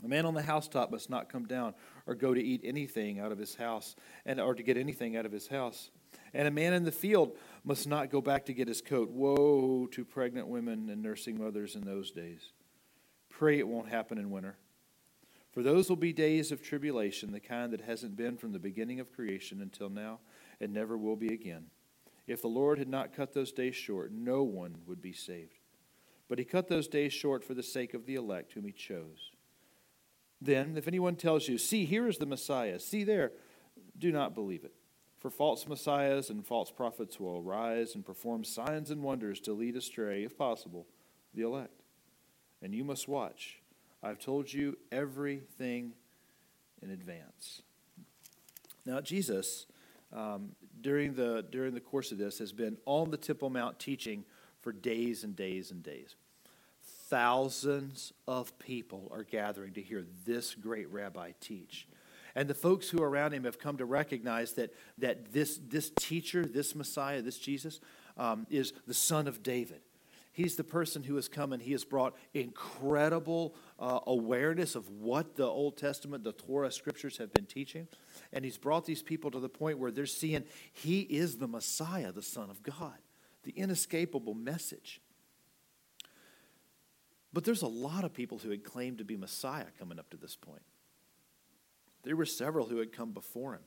A 0.03 0.07
man 0.07 0.25
on 0.25 0.33
the 0.33 0.41
housetop 0.41 0.91
must 0.91 1.09
not 1.09 1.29
come 1.29 1.45
down 1.45 1.73
or 2.07 2.15
go 2.15 2.33
to 2.33 2.41
eat 2.41 2.61
anything 2.63 3.19
out 3.19 3.31
of 3.31 3.37
his 3.37 3.55
house, 3.55 3.95
and 4.25 4.39
or 4.39 4.55
to 4.55 4.63
get 4.63 4.77
anything 4.77 5.15
out 5.15 5.25
of 5.25 5.31
his 5.31 5.47
house. 5.47 5.91
And 6.33 6.47
a 6.47 6.51
man 6.51 6.73
in 6.73 6.83
the 6.83 6.91
field 6.91 7.37
must 7.63 7.87
not 7.87 8.09
go 8.09 8.21
back 8.21 8.45
to 8.45 8.53
get 8.53 8.67
his 8.67 8.81
coat. 8.81 9.09
Woe 9.09 9.87
to 9.91 10.05
pregnant 10.05 10.47
women 10.47 10.89
and 10.89 11.01
nursing 11.01 11.39
mothers 11.39 11.75
in 11.75 11.81
those 11.81 12.11
days. 12.11 12.53
Pray 13.29 13.59
it 13.59 13.67
won't 13.67 13.89
happen 13.89 14.17
in 14.17 14.31
winter. 14.31 14.57
For 15.51 15.61
those 15.61 15.89
will 15.89 15.97
be 15.97 16.13
days 16.13 16.51
of 16.51 16.61
tribulation, 16.61 17.31
the 17.31 17.39
kind 17.39 17.73
that 17.73 17.81
hasn't 17.81 18.15
been 18.15 18.37
from 18.37 18.53
the 18.53 18.59
beginning 18.59 18.99
of 18.99 19.11
creation 19.11 19.61
until 19.61 19.89
now 19.89 20.19
and 20.61 20.73
never 20.73 20.97
will 20.97 21.17
be 21.17 21.33
again. 21.33 21.65
If 22.27 22.41
the 22.41 22.47
Lord 22.47 22.77
had 22.77 22.87
not 22.87 23.13
cut 23.13 23.33
those 23.33 23.51
days 23.51 23.75
short, 23.75 24.11
no 24.13 24.43
one 24.43 24.77
would 24.85 25.01
be 25.01 25.11
saved. 25.11 25.59
But 26.29 26.39
he 26.39 26.45
cut 26.45 26.69
those 26.69 26.87
days 26.87 27.11
short 27.11 27.43
for 27.43 27.53
the 27.53 27.63
sake 27.63 27.93
of 27.93 28.05
the 28.05 28.15
elect 28.15 28.53
whom 28.53 28.65
he 28.65 28.71
chose. 28.71 29.30
Then, 30.41 30.75
if 30.75 30.87
anyone 30.87 31.15
tells 31.15 31.47
you, 31.47 31.57
See, 31.57 31.85
here 31.85 32.07
is 32.07 32.17
the 32.17 32.25
Messiah, 32.25 32.79
see 32.79 33.03
there, 33.03 33.31
do 33.97 34.11
not 34.11 34.33
believe 34.33 34.63
it. 34.63 34.73
For 35.19 35.29
false 35.29 35.67
messiahs 35.67 36.31
and 36.31 36.43
false 36.43 36.71
prophets 36.71 37.19
will 37.19 37.37
arise 37.37 37.93
and 37.93 38.03
perform 38.03 38.43
signs 38.43 38.89
and 38.89 39.03
wonders 39.03 39.39
to 39.41 39.53
lead 39.53 39.75
astray, 39.75 40.23
if 40.23 40.35
possible, 40.35 40.87
the 41.35 41.43
elect. 41.43 41.83
And 42.63 42.73
you 42.73 42.83
must 42.83 43.07
watch. 43.07 43.61
I've 44.01 44.17
told 44.17 44.51
you 44.51 44.79
everything 44.91 45.93
in 46.81 46.89
advance. 46.89 47.61
Now, 48.83 48.99
Jesus 48.99 49.67
um, 50.11 50.53
during, 50.81 51.13
the, 51.13 51.45
during 51.51 51.75
the 51.75 51.79
course 51.79 52.11
of 52.11 52.17
this 52.17 52.39
has 52.39 52.51
been 52.51 52.77
on 52.87 53.11
the 53.11 53.17
Temple 53.17 53.51
Mount 53.51 53.77
teaching 53.77 54.25
for 54.61 54.71
days 54.71 55.23
and 55.23 55.35
days 55.35 55.69
and 55.69 55.83
days. 55.83 56.15
Thousands 57.11 58.13
of 58.25 58.57
people 58.57 59.11
are 59.11 59.25
gathering 59.25 59.73
to 59.73 59.81
hear 59.81 60.05
this 60.25 60.55
great 60.55 60.89
rabbi 60.89 61.33
teach. 61.41 61.85
And 62.35 62.49
the 62.49 62.53
folks 62.53 62.89
who 62.89 63.03
are 63.03 63.09
around 63.09 63.33
him 63.33 63.43
have 63.43 63.59
come 63.59 63.75
to 63.79 63.85
recognize 63.85 64.53
that, 64.53 64.73
that 64.97 65.33
this, 65.33 65.59
this 65.67 65.91
teacher, 65.99 66.45
this 66.45 66.73
Messiah, 66.73 67.21
this 67.21 67.37
Jesus, 67.37 67.81
um, 68.15 68.47
is 68.49 68.71
the 68.87 68.93
son 68.93 69.27
of 69.27 69.43
David. 69.43 69.81
He's 70.31 70.55
the 70.55 70.63
person 70.63 71.03
who 71.03 71.17
has 71.17 71.27
come 71.27 71.51
and 71.51 71.61
he 71.61 71.73
has 71.73 71.83
brought 71.83 72.15
incredible 72.33 73.55
uh, 73.77 73.99
awareness 74.07 74.75
of 74.75 74.89
what 74.89 75.35
the 75.35 75.47
Old 75.47 75.75
Testament, 75.75 76.23
the 76.23 76.31
Torah 76.31 76.71
scriptures 76.71 77.17
have 77.17 77.33
been 77.33 77.45
teaching. 77.45 77.89
And 78.31 78.45
he's 78.45 78.57
brought 78.57 78.85
these 78.85 79.01
people 79.01 79.31
to 79.31 79.39
the 79.41 79.49
point 79.49 79.79
where 79.79 79.91
they're 79.91 80.05
seeing 80.05 80.45
he 80.71 81.01
is 81.01 81.39
the 81.39 81.47
Messiah, 81.49 82.13
the 82.13 82.21
Son 82.21 82.49
of 82.49 82.63
God, 82.63 82.99
the 83.43 83.51
inescapable 83.51 84.33
message. 84.33 85.01
But 87.33 87.43
there's 87.43 87.61
a 87.61 87.67
lot 87.67 88.03
of 88.03 88.13
people 88.13 88.37
who 88.37 88.49
had 88.49 88.63
claimed 88.63 88.97
to 88.97 89.05
be 89.05 89.15
Messiah 89.15 89.65
coming 89.79 89.99
up 89.99 90.09
to 90.09 90.17
this 90.17 90.35
point. 90.35 90.63
There 92.03 92.15
were 92.15 92.25
several 92.25 92.67
who 92.67 92.77
had 92.77 92.91
come 92.91 93.11
before 93.11 93.53
him. 93.53 93.61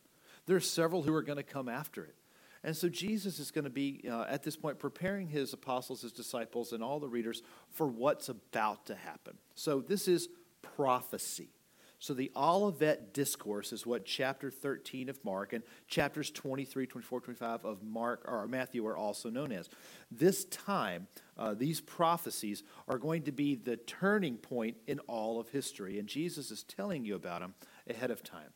There 0.46 0.56
are 0.56 0.60
several 0.60 1.02
who 1.02 1.14
are 1.14 1.22
going 1.22 1.36
to 1.36 1.42
come 1.42 1.68
after 1.68 2.04
it. 2.04 2.14
And 2.62 2.76
so 2.76 2.88
Jesus 2.88 3.38
is 3.38 3.50
going 3.50 3.64
to 3.64 3.70
be, 3.70 4.04
uh, 4.10 4.24
at 4.28 4.42
this 4.42 4.56
point, 4.56 4.78
preparing 4.78 5.28
his 5.28 5.52
apostles, 5.52 6.00
his 6.00 6.12
disciples, 6.12 6.72
and 6.72 6.82
all 6.82 6.98
the 6.98 7.08
readers 7.08 7.42
for 7.70 7.86
what's 7.86 8.30
about 8.30 8.86
to 8.86 8.94
happen. 8.94 9.36
So 9.54 9.80
this 9.80 10.08
is 10.08 10.28
prophecy. 10.62 11.50
So 11.98 12.12
the 12.12 12.30
Olivet 12.36 13.14
Discourse 13.14 13.72
is 13.72 13.86
what 13.86 14.04
chapter 14.04 14.50
13 14.50 15.08
of 15.08 15.24
Mark 15.24 15.52
and 15.52 15.62
chapters 15.88 16.30
23, 16.30 16.86
24, 16.86 17.20
25 17.20 17.64
of 17.64 17.82
Mark 17.82 18.24
or 18.26 18.46
Matthew 18.46 18.86
are 18.86 18.96
also 18.96 19.30
known 19.30 19.52
as. 19.52 19.68
This 20.10 20.44
time, 20.46 21.06
uh, 21.38 21.54
these 21.54 21.80
prophecies 21.80 22.62
are 22.88 22.98
going 22.98 23.22
to 23.22 23.32
be 23.32 23.54
the 23.54 23.76
turning 23.76 24.36
point 24.36 24.76
in 24.86 24.98
all 25.00 25.40
of 25.40 25.48
history, 25.48 25.98
and 25.98 26.08
Jesus 26.08 26.50
is 26.50 26.62
telling 26.62 27.04
you 27.04 27.14
about 27.14 27.40
them 27.40 27.54
ahead 27.88 28.10
of 28.10 28.22
time. 28.22 28.50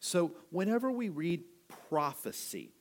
So 0.00 0.32
whenever 0.50 0.90
we 0.90 1.08
read 1.08 1.44
prophecy, 1.88 2.72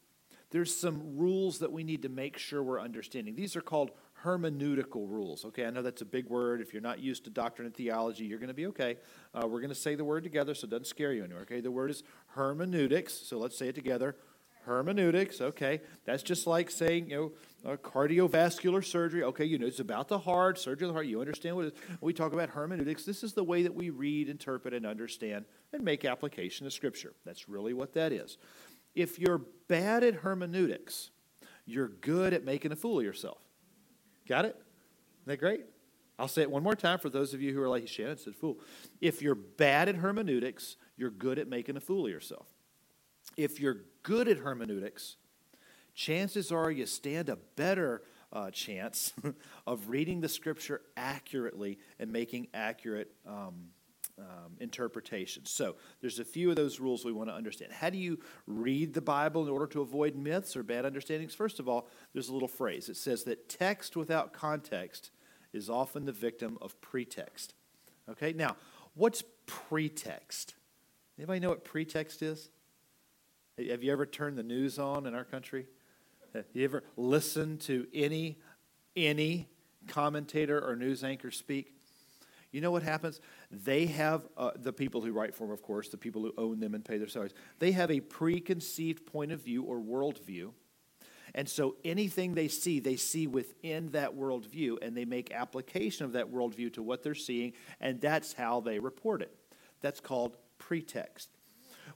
there's 0.52 0.76
some 0.76 1.18
rules 1.18 1.60
that 1.60 1.72
we 1.72 1.84
need 1.84 2.04
to 2.04 2.10
make 2.10 2.38
sure 2.38 2.64
we're 2.64 2.80
understanding. 2.80 3.36
These 3.36 3.56
are 3.56 3.62
called 3.62 3.92
hermeneutical 4.26 5.10
rules. 5.10 5.46
Okay, 5.46 5.66
I 5.66 5.70
know 5.70 5.82
that's 5.82 6.02
a 6.02 6.06
big 6.06 6.28
word. 6.28 6.60
If 6.60 6.74
you're 6.74 6.82
not 6.82 7.00
used 7.00 7.24
to 7.26 7.30
doctrine 7.30 7.68
and 7.68 7.76
theology, 7.76 8.26
you're 8.26 8.40
going 8.40 8.48
to 8.48 8.56
be 8.56 8.66
okay. 8.68 8.98
Uh, 9.34 9.48
we're 9.48 9.62
going 9.62 9.70
to 9.70 9.76
say 9.76 9.96
the 9.96 10.04
word 10.04 10.24
together 10.24 10.56
so 10.56 10.66
it 10.66 10.72
doesn't 10.72 10.88
scare 10.88 11.14
you 11.14 11.24
anymore. 11.24 11.44
Okay, 11.44 11.62
the 11.62 11.72
word 11.72 11.92
is 11.92 12.04
hermeneutics. 12.30 13.14
So 13.14 13.38
let's 13.38 13.58
say 13.58 13.68
it 13.70 13.76
together. 13.76 14.16
Hermeneutics. 14.66 15.42
Okay, 15.42 15.82
that's 16.06 16.24
just 16.24 16.48
like 16.48 16.72
saying 16.72 17.12
you 17.12 17.32
know 17.64 17.72
uh, 17.72 17.78
cardiovascular 17.78 18.84
surgery. 18.84 19.22
Okay, 19.22 19.46
you 19.46 19.60
know 19.60 19.68
it's 19.68 19.80
about 19.80 20.08
the 20.08 20.18
heart, 20.18 20.58
surgery 20.58 20.88
of 20.88 20.90
the 20.90 20.94
heart. 20.94 21.06
You 21.06 21.22
understand 21.22 21.56
what 21.56 21.66
it 21.66 21.76
is. 21.76 21.80
When 22.00 22.08
we 22.08 22.14
talk 22.14 22.34
about 22.34 22.50
hermeneutics. 22.50 23.06
This 23.06 23.24
is 23.24 23.34
the 23.34 23.44
way 23.44 23.62
that 23.62 23.76
we 23.76 23.92
read, 23.92 24.28
interpret, 24.28 24.74
and 24.74 24.86
understand 24.86 25.46
and 25.72 25.84
make 25.84 26.04
application 26.04 26.66
of 26.66 26.74
Scripture. 26.74 27.14
That's 27.26 27.48
really 27.48 27.74
what 27.74 27.94
that 27.94 28.12
is. 28.12 28.40
If 28.96 29.20
you're 29.20 29.42
bad 29.68 30.04
at 30.04 30.16
hermeneutics, 30.16 31.12
you're 31.68 31.90
good 31.90 32.34
at 32.34 32.44
making 32.44 32.72
a 32.72 32.76
fool 32.76 33.00
of 33.00 33.06
yourself. 33.06 33.45
Got 34.28 34.46
it? 34.46 34.56
Isn't 34.56 35.28
that 35.28 35.38
great? 35.38 35.66
I'll 36.18 36.28
say 36.28 36.44
it 36.44 36.52
one 36.52 36.64
more 36.64 36.76
time 36.76 37.00
for 37.00 37.10
those 37.10 37.34
of 37.34 37.42
you 37.42 37.54
who 37.54 37.62
are 37.62 37.68
like 37.68 37.88
Shannon 37.88 38.18
said, 38.18 38.36
fool. 38.36 38.60
If 39.02 39.22
you're 39.22 39.36
bad 39.36 39.90
at 39.90 39.96
hermeneutics, 39.96 40.78
you're 40.98 41.10
good 41.10 41.40
at 41.40 41.48
making 41.48 41.76
a 41.76 41.82
fool 41.82 42.06
of 42.06 42.12
yourself. 42.12 42.48
If 43.36 43.60
you're 43.60 43.82
good 44.04 44.28
at 44.28 44.38
hermeneutics, 44.38 45.18
chances 45.94 46.52
are 46.52 46.72
you 46.72 46.86
stand 46.86 47.28
a 47.28 47.36
better 47.36 48.04
uh, 48.32 48.50
chance 48.52 49.14
of 49.68 49.90
reading 49.90 50.22
the 50.22 50.30
scripture 50.30 50.82
accurately 50.96 51.80
and 52.00 52.12
making 52.12 52.48
accurate 52.54 53.12
um, 53.28 53.70
um, 54.18 54.54
interpretations. 54.60 55.52
So 55.52 55.76
there's 56.02 56.20
a 56.20 56.26
few 56.26 56.50
of 56.50 56.56
those 56.56 56.80
rules 56.80 57.04
we 57.04 57.12
want 57.12 57.30
to 57.30 57.36
understand. 57.36 57.74
How 57.74 57.90
do 57.90 57.98
you 57.98 58.20
read 58.48 58.94
the 58.94 59.02
Bible 59.02 59.44
in 59.44 59.50
order 59.50 59.68
to 59.68 59.82
avoid 59.82 60.16
myths 60.16 60.56
or 60.56 60.64
bad 60.64 60.86
understandings? 60.86 61.36
First 61.36 61.60
of 61.60 61.68
all, 61.68 61.88
there's 62.14 62.30
a 62.30 62.34
little 62.34 62.48
phrase. 62.48 62.88
It 62.90 62.98
says 62.98 63.24
that 63.26 63.50
text 63.50 63.96
without 63.96 64.34
context 64.34 65.12
is 65.54 65.70
often 65.70 66.06
the 66.06 66.12
victim 66.12 66.58
of 66.62 66.80
pretext. 66.82 67.54
Okay, 68.10 68.34
now 68.34 68.56
what's 68.94 69.24
pretext? 69.46 70.56
Anybody 71.18 71.40
know 71.40 71.50
what 71.50 71.64
pretext 71.64 72.22
is? 72.22 72.50
Have 73.58 73.84
you 73.84 73.92
ever 73.92 74.06
turned 74.06 74.38
the 74.38 74.44
news 74.44 74.78
on 74.78 75.06
in 75.06 75.16
our 75.16 75.24
country? 75.24 75.66
Have 76.34 76.46
you 76.54 76.66
ever 76.66 76.84
listened 76.98 77.62
to 77.62 77.88
any 77.94 78.38
any 78.98 79.48
commentator 79.88 80.60
or 80.60 80.76
news 80.76 81.04
anchor 81.04 81.32
speak? 81.32 81.75
You 82.56 82.62
know 82.62 82.72
what 82.72 82.84
happens? 82.84 83.20
They 83.52 83.86
have, 83.88 84.30
uh, 84.38 84.52
the 84.56 84.72
people 84.72 85.02
who 85.02 85.12
write 85.12 85.36
for 85.36 85.44
them, 85.44 85.52
of 85.52 85.62
course, 85.62 85.90
the 85.90 85.98
people 85.98 86.22
who 86.22 86.34
own 86.38 86.62
them 86.62 86.74
and 86.74 86.86
pay 86.86 86.98
their 86.98 87.10
salaries, 87.10 87.34
they 87.60 87.74
have 87.74 87.92
a 87.92 88.00
preconceived 88.00 89.06
point 89.06 89.34
of 89.34 89.42
view 89.42 89.64
or 89.64 89.78
worldview. 89.78 90.54
And 91.34 91.50
so 91.50 91.76
anything 91.84 92.34
they 92.34 92.48
see, 92.48 92.80
they 92.80 92.96
see 92.96 93.28
within 93.28 93.90
that 93.90 94.16
worldview, 94.16 94.78
and 94.82 94.96
they 94.96 95.04
make 95.04 95.34
application 95.34 96.06
of 96.06 96.14
that 96.14 96.32
worldview 96.32 96.72
to 96.76 96.82
what 96.82 97.04
they're 97.04 97.14
seeing, 97.14 97.52
and 97.82 98.00
that's 98.00 98.32
how 98.32 98.62
they 98.62 98.80
report 98.80 99.22
it. 99.22 99.36
That's 99.82 100.00
called 100.00 100.38
pretext. 100.58 101.28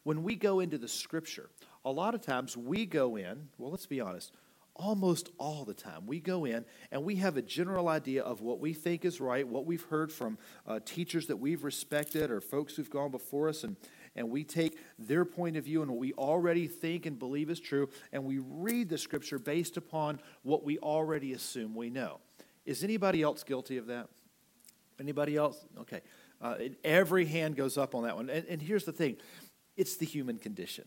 When 0.04 0.24
we 0.24 0.36
go 0.36 0.60
into 0.60 0.78
the 0.78 0.90
scripture, 0.90 1.50
a 1.86 1.92
lot 1.92 2.16
of 2.16 2.22
times 2.22 2.58
we 2.58 2.86
go 2.86 3.16
in, 3.16 3.48
well, 3.58 3.72
let's 3.72 3.86
be 3.86 4.02
honest, 4.02 4.34
almost 4.80 5.30
all 5.38 5.66
the 5.66 5.74
time. 5.74 6.08
We 6.08 6.22
go 6.22 6.46
in 6.46 6.64
and 6.90 7.04
we 7.04 7.18
have 7.18 7.36
a 7.36 7.42
general 7.42 7.90
idea 7.90 8.24
of 8.24 8.40
what 8.42 8.60
we 8.60 8.74
think 8.74 9.04
is 9.04 9.20
right, 9.20 9.46
what 9.46 9.66
we've 9.66 9.84
heard 9.84 10.12
from 10.12 10.38
uh, 10.66 10.80
teachers 10.86 11.28
that 11.28 11.36
we've 11.36 11.66
respected 11.66 12.32
or 12.32 12.40
folks 12.40 12.76
who've 12.76 12.90
gone 12.90 13.12
before 13.12 13.50
us, 13.50 13.66
and, 13.66 13.76
and 14.16 14.30
we 14.30 14.46
take 14.46 14.80
their 14.98 15.26
point 15.26 15.58
of 15.58 15.66
view 15.66 15.82
and 15.82 15.92
what 15.92 16.00
we 16.00 16.14
already 16.14 16.66
think 16.66 17.06
and 17.06 17.20
believe 17.20 17.50
is 17.50 17.60
true, 17.60 17.90
and 18.14 18.24
we 18.24 18.40
read 18.40 18.88
the 18.88 18.98
scripture 18.98 19.38
based 19.38 19.76
upon 19.76 20.20
what 20.44 20.64
we 20.64 20.80
already 20.80 21.34
assume 21.34 21.76
we 21.76 21.90
know. 21.90 22.20
Is 22.66 22.84
anybody 22.84 23.22
else 23.22 23.44
guilty 23.44 23.78
of 23.78 23.88
that? 23.88 24.08
Anybody 24.98 25.36
else? 25.36 25.66
Okay. 25.82 26.02
Uh, 26.42 26.56
every 26.86 27.26
hand 27.26 27.58
goes 27.58 27.78
up 27.78 27.94
on 27.94 28.04
that 28.04 28.16
one. 28.16 28.30
And, 28.30 28.46
and 28.48 28.62
here's 28.62 28.86
the 28.86 28.94
thing 28.94 29.18
it's 29.76 29.98
the 29.98 30.06
human 30.06 30.38
condition. 30.38 30.86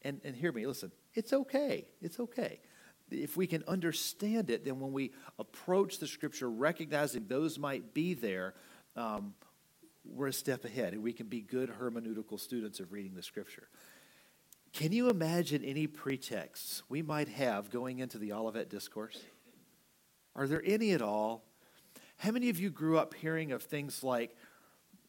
And, 0.00 0.20
and 0.22 0.36
hear 0.36 0.52
me, 0.52 0.66
listen, 0.66 0.92
it's 1.14 1.32
okay. 1.32 1.86
It's 2.02 2.20
okay 2.20 2.60
if 3.10 3.36
we 3.36 3.46
can 3.46 3.62
understand 3.68 4.50
it, 4.50 4.64
then 4.64 4.80
when 4.80 4.92
we 4.92 5.12
approach 5.38 5.98
the 5.98 6.06
scripture, 6.06 6.50
recognizing 6.50 7.26
those 7.26 7.58
might 7.58 7.94
be 7.94 8.14
there, 8.14 8.54
um, 8.96 9.34
we're 10.04 10.28
a 10.28 10.32
step 10.32 10.64
ahead 10.64 10.92
and 10.92 11.02
we 11.02 11.12
can 11.12 11.26
be 11.26 11.40
good 11.40 11.70
hermeneutical 11.70 12.38
students 12.38 12.80
of 12.80 12.92
reading 12.92 13.14
the 13.14 13.22
scripture. 13.22 13.68
Can 14.72 14.92
you 14.92 15.08
imagine 15.08 15.62
any 15.64 15.86
pretexts 15.86 16.82
we 16.88 17.00
might 17.00 17.28
have 17.28 17.70
going 17.70 18.00
into 18.00 18.18
the 18.18 18.32
Olivet 18.32 18.68
Discourse? 18.68 19.20
Are 20.34 20.48
there 20.48 20.62
any 20.64 20.90
at 20.90 21.00
all? 21.00 21.44
How 22.16 22.32
many 22.32 22.50
of 22.50 22.58
you 22.58 22.70
grew 22.70 22.98
up 22.98 23.14
hearing 23.14 23.52
of 23.52 23.62
things 23.62 24.02
like 24.02 24.36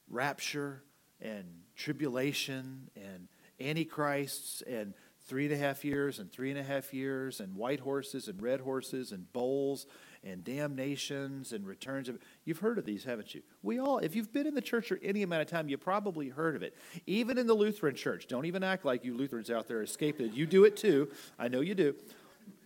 rapture 0.09 0.83
and 1.19 1.45
tribulation 1.75 2.89
and 2.95 3.27
antichrists 3.59 4.61
and 4.61 4.93
three 5.25 5.45
and 5.45 5.53
a 5.53 5.57
half 5.57 5.83
years 5.83 6.19
and 6.19 6.31
three 6.31 6.51
and 6.51 6.59
a 6.59 6.63
half 6.63 6.93
years 6.93 7.39
and 7.39 7.55
white 7.55 7.79
horses 7.79 8.27
and 8.27 8.41
red 8.41 8.61
horses 8.61 9.11
and 9.11 9.31
bowls 9.33 9.87
and 10.23 10.43
damnations 10.43 11.51
and 11.51 11.65
returns 11.65 12.07
of 12.09 12.19
you've 12.45 12.59
heard 12.59 12.77
of 12.77 12.85
these 12.85 13.03
haven't 13.03 13.33
you? 13.33 13.41
We 13.63 13.79
all 13.79 13.97
if 13.97 14.15
you've 14.15 14.31
been 14.31 14.45
in 14.45 14.53
the 14.53 14.61
church 14.61 14.87
for 14.87 14.99
any 15.01 15.23
amount 15.23 15.41
of 15.41 15.47
time 15.47 15.67
you 15.67 15.77
probably 15.77 16.29
heard 16.29 16.55
of 16.55 16.61
it. 16.61 16.75
Even 17.07 17.37
in 17.37 17.47
the 17.47 17.55
lutheran 17.55 17.95
church 17.95 18.27
don't 18.27 18.45
even 18.45 18.63
act 18.63 18.85
like 18.85 19.03
you 19.03 19.15
lutherans 19.15 19.49
out 19.49 19.67
there 19.67 19.81
escaped 19.81 20.21
it. 20.21 20.31
You 20.31 20.45
do 20.45 20.63
it 20.65 20.77
too. 20.77 21.09
I 21.39 21.47
know 21.47 21.61
you 21.61 21.73
do. 21.73 21.95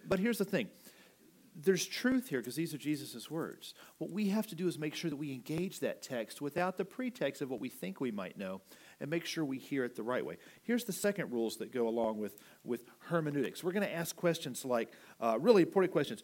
But 0.08 0.20
here's 0.20 0.38
the 0.38 0.46
thing. 0.46 0.68
There's 1.62 1.86
truth 1.86 2.30
here 2.30 2.40
because 2.40 2.56
these 2.56 2.74
are 2.74 2.78
Jesus' 2.78 3.30
words. 3.30 3.74
What 3.98 4.12
we 4.12 4.30
have 4.30 4.48
to 4.48 4.56
do 4.56 4.68
is 4.68 4.80
make 4.80 4.96
sure 4.96 5.10
that 5.10 5.18
we 5.18 5.34
engage 5.34 5.80
that 5.80 6.02
text 6.02 6.42
without 6.42 6.78
the 6.78 6.86
pretext 6.86 7.42
of 7.42 7.50
what 7.50 7.60
we 7.60 7.68
think 7.68 8.00
we 8.00 8.12
might 8.12 8.38
know 8.38 8.62
and 9.00 9.10
make 9.10 9.26
sure 9.26 9.46
we 9.46 9.58
hear 9.58 9.86
it 9.86 9.96
the 9.96 10.04
right 10.04 10.26
way. 10.26 10.38
Here's 10.64 10.84
the 10.84 10.94
second 10.94 11.32
rules 11.32 11.58
that 11.58 11.72
go 11.72 11.88
along 11.88 12.18
with, 12.18 12.38
with 12.64 12.84
hermeneutics. 13.00 13.64
We're 13.64 13.72
going 13.72 13.88
to 13.88 13.94
ask 13.94 14.16
questions 14.16 14.66
like, 14.66 14.92
uh, 15.20 15.38
really 15.40 15.64
important 15.64 15.92
questions. 15.92 16.24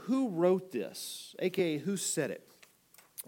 Who 0.00 0.28
wrote 0.30 0.70
this? 0.72 1.34
AKA, 1.38 1.78
who 1.78 1.96
said 1.96 2.30
it? 2.30 2.48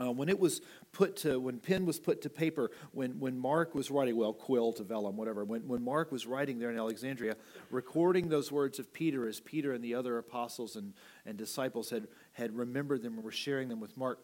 Uh, 0.01 0.11
when 0.11 0.29
it 0.29 0.39
was 0.39 0.63
put 0.93 1.17
to, 1.17 1.39
when 1.39 1.59
pen 1.59 1.85
was 1.85 1.99
put 1.99 2.23
to 2.23 2.31
paper, 2.31 2.71
when, 2.93 3.19
when 3.19 3.37
Mark 3.37 3.75
was 3.75 3.91
writing, 3.91 4.17
well, 4.17 4.33
quill 4.33 4.73
to 4.75 4.85
vellum, 4.85 5.17
whatever, 5.17 5.45
when, 5.45 5.67
when 5.67 5.83
Mark 5.83 6.13
was 6.13 6.27
writing 6.27 6.59
there 6.59 6.71
in 6.71 6.79
Alexandria, 6.79 7.37
recording 7.71 8.29
those 8.29 8.53
words 8.53 8.79
of 8.79 8.93
Peter 8.93 9.29
as 9.29 9.41
Peter 9.41 9.73
and 9.73 9.83
the 9.83 9.95
other 9.95 10.17
apostles 10.17 10.77
and, 10.77 10.95
and 11.27 11.37
disciples 11.37 11.91
had, 11.91 12.07
had 12.33 12.57
remembered 12.57 13.03
them 13.03 13.15
and 13.15 13.25
were 13.25 13.33
sharing 13.33 13.69
them 13.69 13.81
with 13.81 13.97
Mark, 13.97 14.21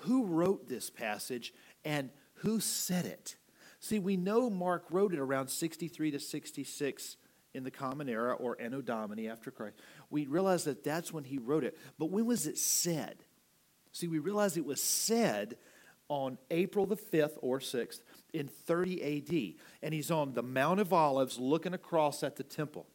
who 0.00 0.24
wrote 0.24 0.68
this 0.68 0.90
passage 0.90 1.54
and 1.84 2.10
who 2.40 2.60
said 2.60 3.06
it? 3.06 3.36
See, 3.80 3.98
we 3.98 4.16
know 4.16 4.50
Mark 4.50 4.86
wrote 4.90 5.12
it 5.12 5.18
around 5.18 5.48
63 5.48 6.12
to 6.12 6.20
66 6.20 7.16
in 7.54 7.64
the 7.64 7.70
Common 7.70 8.08
Era 8.08 8.34
or 8.34 8.60
Anno 8.60 8.82
Domini 8.82 9.28
after 9.28 9.50
Christ. 9.50 9.76
We 10.10 10.26
realize 10.26 10.64
that 10.64 10.84
that's 10.84 11.12
when 11.12 11.24
he 11.24 11.38
wrote 11.38 11.64
it. 11.64 11.78
But 11.98 12.10
when 12.10 12.26
was 12.26 12.46
it 12.46 12.58
said? 12.58 13.24
See, 13.92 14.08
we 14.08 14.18
realize 14.18 14.56
it 14.56 14.64
was 14.64 14.82
said 14.82 15.56
on 16.08 16.38
April 16.50 16.86
the 16.86 16.96
5th 16.96 17.38
or 17.40 17.58
6th 17.58 18.00
in 18.32 18.46
30 18.46 19.02
AD. 19.02 19.54
And 19.82 19.94
he's 19.94 20.10
on 20.10 20.34
the 20.34 20.42
Mount 20.42 20.80
of 20.80 20.92
Olives 20.92 21.38
looking 21.38 21.74
across 21.74 22.22
at 22.22 22.36
the 22.36 22.44
temple. 22.44 22.86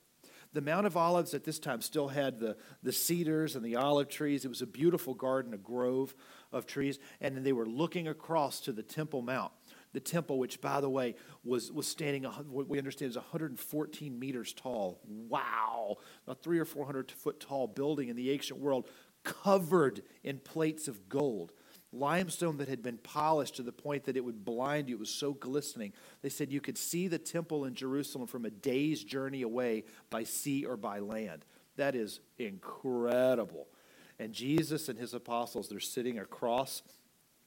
The 0.53 0.61
Mount 0.61 0.85
of 0.85 0.97
Olives 0.97 1.33
at 1.33 1.45
this 1.45 1.59
time 1.59 1.81
still 1.81 2.09
had 2.09 2.39
the, 2.39 2.57
the 2.83 2.91
cedars 2.91 3.55
and 3.55 3.63
the 3.63 3.77
olive 3.77 4.09
trees. 4.09 4.43
It 4.43 4.49
was 4.49 4.61
a 4.61 4.67
beautiful 4.67 5.13
garden, 5.13 5.53
a 5.53 5.57
grove 5.57 6.13
of 6.51 6.65
trees. 6.65 6.99
And 7.21 7.35
then 7.35 7.43
they 7.43 7.53
were 7.53 7.65
looking 7.65 8.07
across 8.07 8.59
to 8.61 8.73
the 8.73 8.83
Temple 8.83 9.21
Mount 9.21 9.53
the 9.93 9.99
temple, 9.99 10.39
which, 10.39 10.61
by 10.61 10.81
the 10.81 10.89
way, 10.89 11.15
was, 11.43 11.71
was 11.71 11.87
standing, 11.87 12.23
what 12.23 12.67
we 12.67 12.77
understand 12.77 13.09
is 13.09 13.17
114 13.17 14.19
meters 14.19 14.53
tall. 14.53 14.99
Wow! 15.05 15.97
A 16.27 16.35
three 16.35 16.59
or 16.59 16.65
400 16.65 17.11
foot 17.11 17.39
tall 17.39 17.67
building 17.67 18.09
in 18.09 18.15
the 18.15 18.31
ancient 18.31 18.59
world, 18.59 18.87
covered 19.23 20.01
in 20.23 20.39
plates 20.39 20.87
of 20.87 21.09
gold. 21.09 21.51
Limestone 21.93 22.57
that 22.57 22.69
had 22.69 22.81
been 22.81 22.97
polished 22.97 23.57
to 23.57 23.63
the 23.63 23.73
point 23.73 24.05
that 24.05 24.15
it 24.15 24.23
would 24.23 24.45
blind 24.45 24.87
you. 24.87 24.95
It 24.95 24.99
was 24.99 25.09
so 25.09 25.33
glistening. 25.33 25.91
They 26.21 26.29
said 26.29 26.51
you 26.51 26.61
could 26.61 26.77
see 26.77 27.07
the 27.07 27.19
temple 27.19 27.65
in 27.65 27.75
Jerusalem 27.75 28.27
from 28.27 28.45
a 28.45 28.49
day's 28.49 29.03
journey 29.03 29.41
away 29.41 29.83
by 30.09 30.23
sea 30.23 30.65
or 30.65 30.77
by 30.77 30.99
land. 30.99 31.43
That 31.75 31.95
is 31.95 32.21
incredible. 32.37 33.67
And 34.19 34.33
Jesus 34.33 34.87
and 34.87 34.97
his 34.97 35.13
apostles, 35.13 35.67
they're 35.67 35.79
sitting 35.79 36.19
across 36.19 36.81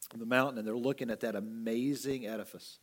the 0.08 0.26
mountain 0.26 0.58
and 0.58 0.66
they're 0.66 0.76
looking 0.76 1.10
at 1.10 1.20
that 1.20 1.34
amazing 1.34 2.26
edifice. 2.26 2.78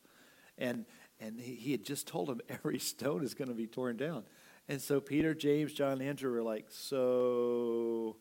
And, 0.57 0.85
and 1.19 1.39
he 1.39 1.71
had 1.71 1.83
just 1.83 2.07
told 2.07 2.27
them 2.27 2.41
every 2.49 2.79
stone 2.79 3.23
is 3.23 3.33
going 3.33 3.49
to 3.49 3.55
be 3.55 3.67
torn 3.67 3.97
down. 3.97 4.23
And 4.67 4.81
so 4.81 4.99
Peter, 5.01 5.33
James, 5.33 5.73
John, 5.73 5.93
and 5.93 6.03
Andrew 6.03 6.31
were 6.31 6.43
like, 6.43 6.67
So 6.69 8.17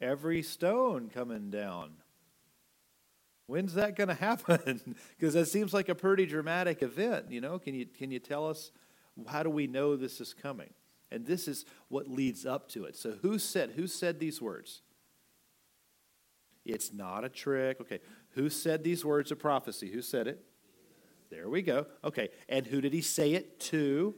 every 0.00 0.42
stone 0.42 1.10
coming 1.10 1.50
down. 1.50 1.92
When's 3.46 3.74
that 3.74 3.94
going 3.96 4.08
to 4.08 4.14
happen? 4.14 4.96
Because 5.18 5.34
that 5.34 5.46
seems 5.46 5.72
like 5.72 5.88
a 5.88 5.94
pretty 5.94 6.26
dramatic 6.26 6.82
event. 6.82 7.30
You 7.30 7.40
know, 7.40 7.58
can 7.58 7.74
you 7.74 7.86
can 7.86 8.10
you 8.10 8.18
tell 8.18 8.48
us 8.48 8.70
how 9.28 9.42
do 9.42 9.50
we 9.50 9.66
know 9.66 9.96
this 9.96 10.20
is 10.20 10.34
coming? 10.34 10.70
And 11.10 11.24
this 11.24 11.46
is 11.46 11.64
what 11.88 12.08
leads 12.08 12.44
up 12.44 12.68
to 12.70 12.84
it. 12.84 12.96
So 12.96 13.12
who 13.22 13.38
said 13.38 13.72
who 13.76 13.86
said 13.86 14.18
these 14.18 14.42
words? 14.42 14.82
It's 16.64 16.92
not 16.92 17.24
a 17.24 17.28
trick. 17.28 17.80
Okay, 17.80 18.00
who 18.36 18.48
said 18.48 18.84
these 18.84 19.04
words 19.04 19.32
of 19.32 19.40
prophecy? 19.40 19.90
Who 19.90 20.02
said 20.02 20.28
it? 20.28 20.44
There 21.30 21.48
we 21.48 21.62
go. 21.62 21.86
Okay, 22.04 22.28
and 22.48 22.66
who 22.66 22.80
did 22.80 22.92
he 22.92 23.00
say 23.00 23.32
it 23.32 23.58
to? 23.60 24.14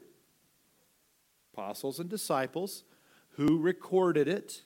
Apostles 1.54 1.98
and 1.98 2.10
disciples. 2.10 2.84
Who 3.36 3.58
recorded 3.58 4.28
it? 4.28 4.62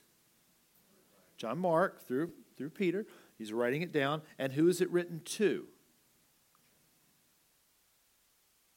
John 1.37 1.59
Mark 1.59 2.05
through 2.05 2.31
through 2.57 2.71
Peter. 2.71 3.05
He's 3.37 3.53
writing 3.53 3.81
it 3.81 3.91
down. 3.91 4.21
And 4.37 4.53
who 4.53 4.67
is 4.67 4.81
it 4.81 4.89
written 4.91 5.21
to? 5.25 5.65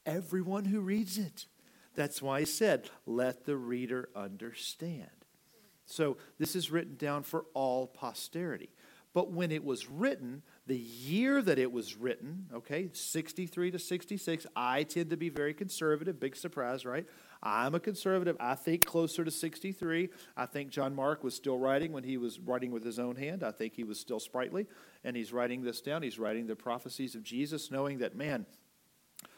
Everyone 0.04 0.66
who 0.66 0.80
reads 0.80 1.18
it. 1.18 1.46
That's 1.94 2.20
why 2.22 2.40
he 2.40 2.46
said, 2.46 2.90
let 3.06 3.44
the 3.44 3.56
reader 3.56 4.08
understand. 4.14 5.08
So 5.86 6.18
this 6.38 6.54
is 6.54 6.70
written 6.70 6.96
down 6.96 7.22
for 7.22 7.46
all 7.54 7.86
posterity. 7.86 8.70
But 9.14 9.32
when 9.32 9.50
it 9.50 9.64
was 9.64 9.88
written, 9.88 10.42
the 10.66 10.76
year 10.76 11.40
that 11.42 11.58
it 11.58 11.70
was 11.70 11.96
written, 11.96 12.46
okay, 12.52 12.88
63 12.92 13.70
to 13.70 13.78
66, 13.78 14.46
I 14.56 14.82
tend 14.82 15.10
to 15.10 15.16
be 15.16 15.28
very 15.28 15.54
conservative. 15.54 16.18
Big 16.18 16.34
surprise, 16.34 16.84
right? 16.84 17.06
I'm 17.42 17.74
a 17.74 17.80
conservative. 17.80 18.36
I 18.40 18.56
think 18.56 18.84
closer 18.84 19.24
to 19.24 19.30
63. 19.30 20.08
I 20.36 20.46
think 20.46 20.70
John 20.70 20.94
Mark 20.94 21.22
was 21.22 21.34
still 21.34 21.58
writing 21.58 21.92
when 21.92 22.02
he 22.02 22.16
was 22.16 22.40
writing 22.40 22.72
with 22.72 22.84
his 22.84 22.98
own 22.98 23.14
hand. 23.14 23.44
I 23.44 23.52
think 23.52 23.74
he 23.74 23.84
was 23.84 24.00
still 24.00 24.18
sprightly, 24.18 24.66
and 25.04 25.16
he's 25.16 25.32
writing 25.32 25.62
this 25.62 25.80
down. 25.80 26.02
He's 26.02 26.18
writing 26.18 26.48
the 26.48 26.56
prophecies 26.56 27.14
of 27.14 27.22
Jesus, 27.22 27.70
knowing 27.70 27.98
that, 27.98 28.16
man, 28.16 28.46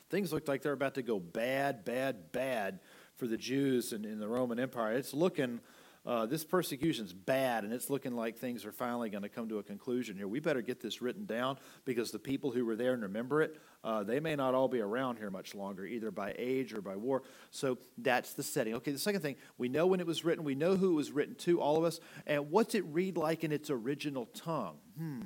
things 0.08 0.32
look 0.32 0.48
like 0.48 0.62
they're 0.62 0.72
about 0.72 0.94
to 0.94 1.02
go 1.02 1.20
bad, 1.20 1.84
bad, 1.84 2.32
bad 2.32 2.80
for 3.16 3.26
the 3.26 3.36
Jews 3.36 3.92
and 3.92 4.06
in 4.06 4.18
the 4.18 4.28
Roman 4.28 4.58
Empire. 4.58 4.92
It's 4.92 5.12
looking 5.12 5.60
uh, 6.08 6.24
this 6.24 6.42
persecution's 6.42 7.12
bad 7.12 7.64
and 7.64 7.72
it's 7.72 7.90
looking 7.90 8.16
like 8.16 8.38
things 8.38 8.64
are 8.64 8.72
finally 8.72 9.10
going 9.10 9.22
to 9.22 9.28
come 9.28 9.46
to 9.50 9.58
a 9.58 9.62
conclusion 9.62 10.16
here. 10.16 10.26
We 10.26 10.40
better 10.40 10.62
get 10.62 10.80
this 10.80 11.02
written 11.02 11.26
down 11.26 11.58
because 11.84 12.10
the 12.10 12.18
people 12.18 12.50
who 12.50 12.64
were 12.64 12.76
there 12.76 12.94
and 12.94 13.02
remember 13.02 13.42
it, 13.42 13.60
uh, 13.84 14.04
they 14.04 14.18
may 14.18 14.34
not 14.34 14.54
all 14.54 14.68
be 14.68 14.80
around 14.80 15.18
here 15.18 15.30
much 15.30 15.54
longer, 15.54 15.84
either 15.84 16.10
by 16.10 16.34
age 16.38 16.72
or 16.72 16.80
by 16.80 16.96
war. 16.96 17.24
So 17.50 17.76
that's 17.98 18.32
the 18.32 18.42
setting. 18.42 18.74
Okay, 18.76 18.90
the 18.90 18.98
second 18.98 19.20
thing, 19.20 19.36
we 19.58 19.68
know 19.68 19.86
when 19.86 20.00
it 20.00 20.06
was 20.06 20.24
written, 20.24 20.44
we 20.44 20.54
know 20.54 20.76
who 20.76 20.92
it 20.92 20.96
was 20.96 21.12
written 21.12 21.34
to, 21.36 21.60
all 21.60 21.76
of 21.76 21.84
us, 21.84 22.00
and 22.26 22.50
what's 22.50 22.74
it 22.74 22.86
read 22.86 23.18
like 23.18 23.44
in 23.44 23.52
its 23.52 23.68
original 23.68 24.24
tongue? 24.26 24.78
Hmm. 24.96 25.20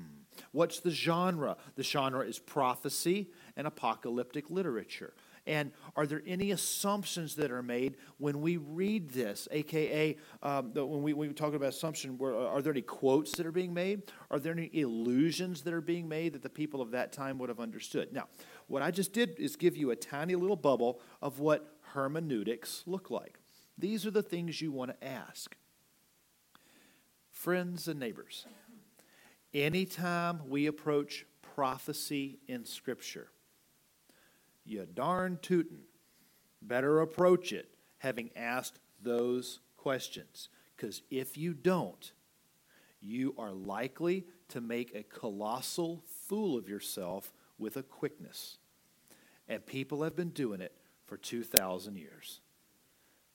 What's 0.51 0.81
the 0.81 0.91
genre? 0.91 1.59
The 1.77 1.85
genre 1.85 2.27
is 2.27 2.41
prophecy 2.41 3.31
and 3.57 3.69
apocalyptic 3.69 4.51
literature. 4.51 5.15
And 5.47 5.73
are 5.97 6.07
there 6.07 6.23
any 6.25 6.53
assumptions 6.53 7.35
that 7.35 7.51
are 7.51 7.63
made 7.63 7.97
when 8.19 8.41
we 8.41 8.59
read 8.59 9.11
this? 9.11 9.49
AKA, 9.51 10.17
um, 10.43 10.73
when, 10.73 11.03
we, 11.03 11.13
when 11.13 11.29
we 11.29 11.35
talk 11.35 11.55
about 11.55 11.71
assumption, 11.71 12.17
where, 12.17 12.35
are 12.35 12.63
there 12.63 12.73
any 12.73 12.83
quotes 12.83 13.33
that 13.33 13.47
are 13.47 13.53
being 13.53 13.75
made? 13.75 14.03
Are 14.31 14.39
there 14.39 14.53
any 14.53 14.71
illusions 14.73 15.63
that 15.63 15.75
are 15.75 15.81
being 15.81 16.09
made 16.09 16.35
that 16.35 16.43
the 16.43 16.49
people 16.49 16.81
of 16.81 16.93
that 16.93 17.13
time 17.13 17.39
would 17.39 17.49
have 17.49 17.59
understood? 17.59 18.13
Now, 18.13 18.29
what 18.69 18.83
I 18.83 18.93
just 18.93 19.13
did 19.13 19.39
is 19.41 19.57
give 19.57 19.77
you 19.77 19.91
a 19.91 19.97
tiny 19.97 20.37
little 20.37 20.57
bubble 20.57 21.01
of 21.21 21.41
what 21.41 21.77
hermeneutics 21.93 22.85
look 22.87 23.11
like. 23.11 23.41
These 23.77 24.07
are 24.07 24.13
the 24.13 24.23
things 24.23 24.61
you 24.61 24.71
want 24.71 24.93
to 24.93 25.07
ask. 25.07 25.57
Friends 27.31 27.89
and 27.89 27.99
neighbors, 27.99 28.47
anytime 29.53 30.43
we 30.49 30.67
approach 30.67 31.27
prophecy 31.43 32.39
in 32.47 32.65
Scripture, 32.65 33.29
you 34.65 34.87
darn 34.87 35.39
tootin' 35.43 35.83
better 36.61 37.01
approach 37.01 37.53
it 37.53 37.69
having 37.99 38.31
asked 38.37 38.79
those 39.03 39.61
questions. 39.77 40.49
Because 40.77 41.03
if 41.11 41.37
you 41.37 41.55
don't, 41.55 42.13
you 43.01 43.35
are 43.37 43.53
likely 43.53 44.27
to 44.49 44.61
make 44.61 44.95
a 44.95 45.03
colossal 45.03 46.03
fool 46.27 46.57
of 46.57 46.69
yourself 46.69 47.33
with 47.59 47.77
a 47.77 47.83
quickness. 47.83 48.59
And 49.49 49.65
people 49.67 50.03
have 50.03 50.17
been 50.17 50.31
doing 50.31 50.61
it 50.61 50.73
for 51.05 51.17
2,000 51.17 51.97
years. 51.97 52.41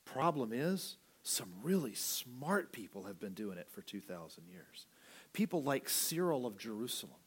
Problem 0.06 0.52
is, 0.54 0.98
some 1.22 1.50
really 1.62 1.94
smart 1.94 2.72
people 2.72 3.04
have 3.04 3.20
been 3.20 3.34
doing 3.34 3.58
it 3.58 3.68
for 3.70 3.82
2,000 3.82 4.46
years. 4.48 4.86
People 5.34 5.62
like 5.62 5.90
Cyril 5.90 6.46
of 6.46 6.58
Jerusalem, 6.58 7.20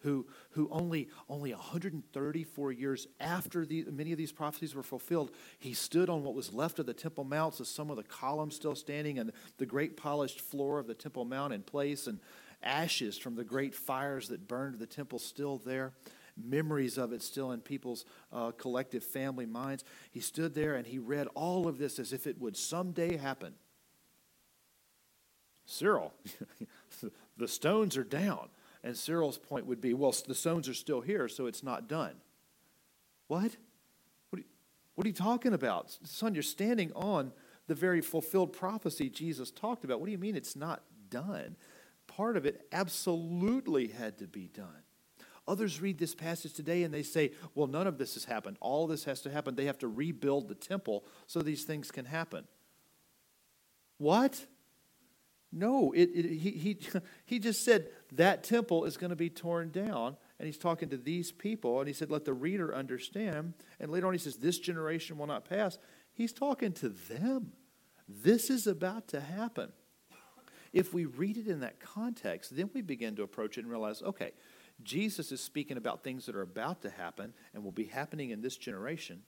who, 0.00 0.26
who 0.50 0.68
only, 0.70 1.08
only 1.28 1.52
134 1.52 2.72
years 2.72 3.06
after 3.20 3.66
the, 3.66 3.84
many 3.90 4.12
of 4.12 4.18
these 4.18 4.32
prophecies 4.32 4.74
were 4.74 4.82
fulfilled, 4.82 5.30
he 5.58 5.74
stood 5.74 6.08
on 6.08 6.22
what 6.22 6.34
was 6.34 6.52
left 6.52 6.78
of 6.78 6.86
the 6.86 6.94
Temple 6.94 7.24
Mount, 7.24 7.54
so 7.54 7.64
some 7.64 7.90
of 7.90 7.96
the 7.96 8.02
columns 8.02 8.54
still 8.54 8.74
standing, 8.74 9.18
and 9.18 9.32
the 9.58 9.66
great 9.66 9.96
polished 9.96 10.40
floor 10.40 10.78
of 10.78 10.86
the 10.86 10.94
Temple 10.94 11.24
Mount 11.24 11.52
in 11.52 11.62
place, 11.62 12.06
and 12.06 12.20
ashes 12.62 13.18
from 13.18 13.36
the 13.36 13.44
great 13.44 13.74
fires 13.74 14.28
that 14.28 14.48
burned 14.48 14.78
the 14.78 14.86
temple 14.86 15.18
still 15.18 15.58
there 15.58 15.92
memories 16.44 16.98
of 16.98 17.12
it 17.12 17.22
still 17.22 17.52
in 17.52 17.60
people's 17.60 18.04
uh, 18.32 18.52
collective 18.52 19.02
family 19.02 19.46
minds. 19.46 19.84
He 20.10 20.20
stood 20.20 20.54
there 20.54 20.74
and 20.74 20.86
he 20.86 20.98
read 20.98 21.26
all 21.34 21.66
of 21.66 21.78
this 21.78 21.98
as 21.98 22.12
if 22.12 22.26
it 22.26 22.40
would 22.40 22.56
someday 22.56 23.16
happen. 23.16 23.54
Cyril, 25.66 26.14
the 27.36 27.48
stones 27.48 27.96
are 27.96 28.04
down. 28.04 28.48
And 28.84 28.96
Cyril's 28.96 29.38
point 29.38 29.66
would 29.66 29.80
be, 29.80 29.94
well, 29.94 30.14
the 30.26 30.34
stones 30.34 30.68
are 30.68 30.74
still 30.74 31.00
here, 31.00 31.28
so 31.28 31.46
it's 31.46 31.62
not 31.62 31.88
done. 31.88 32.14
What? 33.26 33.56
What 34.30 34.36
are 34.36 34.38
you, 34.38 34.44
what 34.94 35.04
are 35.04 35.08
you 35.08 35.14
talking 35.14 35.52
about? 35.52 35.96
Son, 36.04 36.34
you're 36.34 36.42
standing 36.42 36.92
on 36.94 37.32
the 37.66 37.74
very 37.74 38.00
fulfilled 38.00 38.52
prophecy 38.52 39.10
Jesus 39.10 39.50
talked 39.50 39.84
about. 39.84 40.00
What 40.00 40.06
do 40.06 40.12
you 40.12 40.18
mean 40.18 40.36
it's 40.36 40.56
not 40.56 40.82
done? 41.10 41.56
Part 42.06 42.36
of 42.36 42.46
it 42.46 42.66
absolutely 42.72 43.88
had 43.88 44.18
to 44.18 44.26
be 44.26 44.48
done. 44.48 44.82
Others 45.46 45.80
read 45.80 45.98
this 45.98 46.14
passage 46.14 46.52
today 46.52 46.82
and 46.82 46.92
they 46.92 47.02
say, 47.02 47.32
well, 47.54 47.66
none 47.66 47.86
of 47.86 47.96
this 47.96 48.14
has 48.14 48.24
happened. 48.24 48.58
All 48.60 48.86
this 48.86 49.04
has 49.04 49.22
to 49.22 49.30
happen. 49.30 49.54
They 49.54 49.64
have 49.64 49.78
to 49.78 49.88
rebuild 49.88 50.48
the 50.48 50.54
temple 50.54 51.04
so 51.26 51.40
these 51.40 51.64
things 51.64 51.90
can 51.90 52.04
happen. 52.04 52.44
What? 53.96 54.46
No, 55.50 55.92
it, 55.92 56.10
it, 56.14 56.26
he, 56.26 56.50
he, 56.50 56.78
he 57.24 57.38
just 57.38 57.64
said 57.64 57.88
that 58.12 58.44
temple 58.44 58.84
is 58.84 58.96
going 58.96 59.10
to 59.10 59.16
be 59.16 59.30
torn 59.30 59.70
down. 59.70 60.16
And 60.38 60.46
he's 60.46 60.58
talking 60.58 60.88
to 60.90 60.96
these 60.96 61.32
people. 61.32 61.80
And 61.80 61.88
he 61.88 61.94
said, 61.94 62.10
let 62.10 62.24
the 62.24 62.32
reader 62.32 62.74
understand. 62.74 63.54
And 63.80 63.90
later 63.90 64.06
on, 64.06 64.12
he 64.12 64.18
says, 64.18 64.36
this 64.36 64.58
generation 64.58 65.18
will 65.18 65.26
not 65.26 65.48
pass. 65.48 65.78
He's 66.12 66.32
talking 66.32 66.72
to 66.74 66.88
them. 66.88 67.52
This 68.08 68.48
is 68.48 68.66
about 68.66 69.08
to 69.08 69.20
happen. 69.20 69.72
If 70.72 70.92
we 70.92 71.06
read 71.06 71.36
it 71.36 71.46
in 71.46 71.60
that 71.60 71.80
context, 71.80 72.54
then 72.54 72.70
we 72.74 72.82
begin 72.82 73.16
to 73.16 73.22
approach 73.22 73.56
it 73.56 73.62
and 73.62 73.70
realize 73.70 74.02
okay, 74.02 74.32
Jesus 74.82 75.32
is 75.32 75.40
speaking 75.40 75.76
about 75.76 76.04
things 76.04 76.26
that 76.26 76.36
are 76.36 76.42
about 76.42 76.82
to 76.82 76.90
happen 76.90 77.32
and 77.52 77.64
will 77.64 77.72
be 77.72 77.86
happening 77.86 78.30
in 78.30 78.42
this 78.42 78.56
generation. 78.56 79.22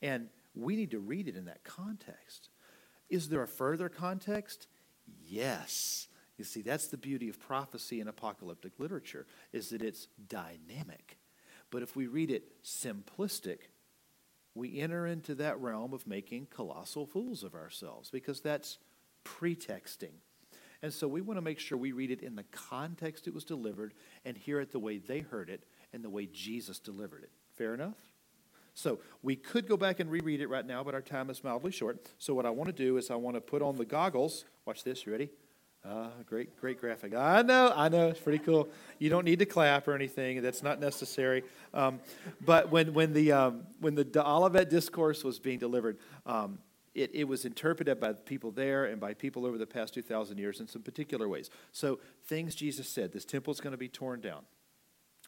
And 0.00 0.28
we 0.54 0.76
need 0.76 0.92
to 0.92 1.00
read 1.00 1.28
it 1.28 1.36
in 1.36 1.46
that 1.46 1.64
context. 1.64 2.48
Is 3.10 3.28
there 3.28 3.42
a 3.42 3.48
further 3.48 3.88
context? 3.88 4.68
Yes. 5.26 6.08
You 6.36 6.44
see, 6.44 6.62
that's 6.62 6.88
the 6.88 6.96
beauty 6.96 7.28
of 7.28 7.40
prophecy 7.40 8.00
in 8.00 8.08
apocalyptic 8.08 8.72
literature, 8.78 9.26
is 9.52 9.70
that 9.70 9.82
it's 9.82 10.08
dynamic. 10.28 11.18
But 11.70 11.82
if 11.82 11.96
we 11.96 12.06
read 12.06 12.30
it 12.30 12.62
simplistic, 12.62 13.58
we 14.54 14.80
enter 14.80 15.06
into 15.06 15.34
that 15.36 15.60
realm 15.60 15.92
of 15.92 16.06
making 16.06 16.46
colossal 16.46 17.06
fools 17.06 17.42
of 17.42 17.54
ourselves 17.54 18.10
because 18.10 18.40
that's 18.40 18.78
pretexting. 19.24 20.14
And 20.82 20.92
so 20.92 21.08
we 21.08 21.20
want 21.20 21.38
to 21.38 21.42
make 21.42 21.58
sure 21.58 21.76
we 21.76 21.92
read 21.92 22.10
it 22.10 22.22
in 22.22 22.36
the 22.36 22.44
context 22.44 23.26
it 23.26 23.34
was 23.34 23.44
delivered 23.44 23.94
and 24.24 24.36
hear 24.36 24.60
it 24.60 24.72
the 24.72 24.78
way 24.78 24.98
they 24.98 25.20
heard 25.20 25.50
it 25.50 25.64
and 25.92 26.04
the 26.04 26.10
way 26.10 26.26
Jesus 26.26 26.78
delivered 26.78 27.22
it. 27.22 27.30
Fair 27.56 27.74
enough? 27.74 27.96
So 28.76 28.98
we 29.22 29.36
could 29.36 29.66
go 29.66 29.78
back 29.78 30.00
and 30.00 30.10
reread 30.10 30.42
it 30.42 30.48
right 30.48 30.64
now, 30.64 30.84
but 30.84 30.94
our 30.94 31.00
time 31.00 31.30
is 31.30 31.42
mildly 31.42 31.72
short. 31.72 31.98
So 32.18 32.34
what 32.34 32.44
I 32.44 32.50
want 32.50 32.68
to 32.68 32.74
do 32.74 32.98
is 32.98 33.10
I 33.10 33.14
want 33.14 33.34
to 33.34 33.40
put 33.40 33.62
on 33.62 33.76
the 33.76 33.86
goggles. 33.86 34.44
Watch 34.66 34.84
this. 34.84 35.06
You 35.06 35.12
ready? 35.12 35.30
Uh, 35.82 36.08
great, 36.26 36.54
great 36.60 36.78
graphic. 36.78 37.14
I 37.14 37.40
know, 37.40 37.72
I 37.74 37.88
know, 37.88 38.08
it's 38.08 38.20
pretty 38.20 38.38
cool. 38.38 38.68
You 38.98 39.08
don't 39.08 39.24
need 39.24 39.38
to 39.38 39.46
clap 39.46 39.88
or 39.88 39.94
anything; 39.94 40.42
that's 40.42 40.62
not 40.62 40.78
necessary. 40.78 41.42
Um, 41.72 42.00
but 42.44 42.70
when 42.70 42.92
when 42.92 43.14
the 43.14 43.32
um, 43.32 43.62
when 43.80 43.94
the 43.94 44.22
Olivet 44.22 44.68
discourse 44.68 45.24
was 45.24 45.38
being 45.38 45.58
delivered, 45.58 45.96
um, 46.26 46.58
it, 46.94 47.12
it 47.14 47.24
was 47.24 47.46
interpreted 47.46 47.98
by 47.98 48.12
people 48.12 48.50
there 48.50 48.86
and 48.86 49.00
by 49.00 49.14
people 49.14 49.46
over 49.46 49.58
the 49.58 49.66
past 49.66 49.94
2,000 49.94 50.38
years 50.38 50.60
in 50.60 50.66
some 50.66 50.82
particular 50.82 51.28
ways. 51.28 51.50
So, 51.70 51.98
things 52.24 52.54
Jesus 52.54 52.88
said 52.88 53.12
this 53.12 53.24
temple 53.24 53.52
is 53.52 53.60
going 53.60 53.72
to 53.72 53.78
be 53.78 53.88
torn 53.88 54.20
down. 54.20 54.42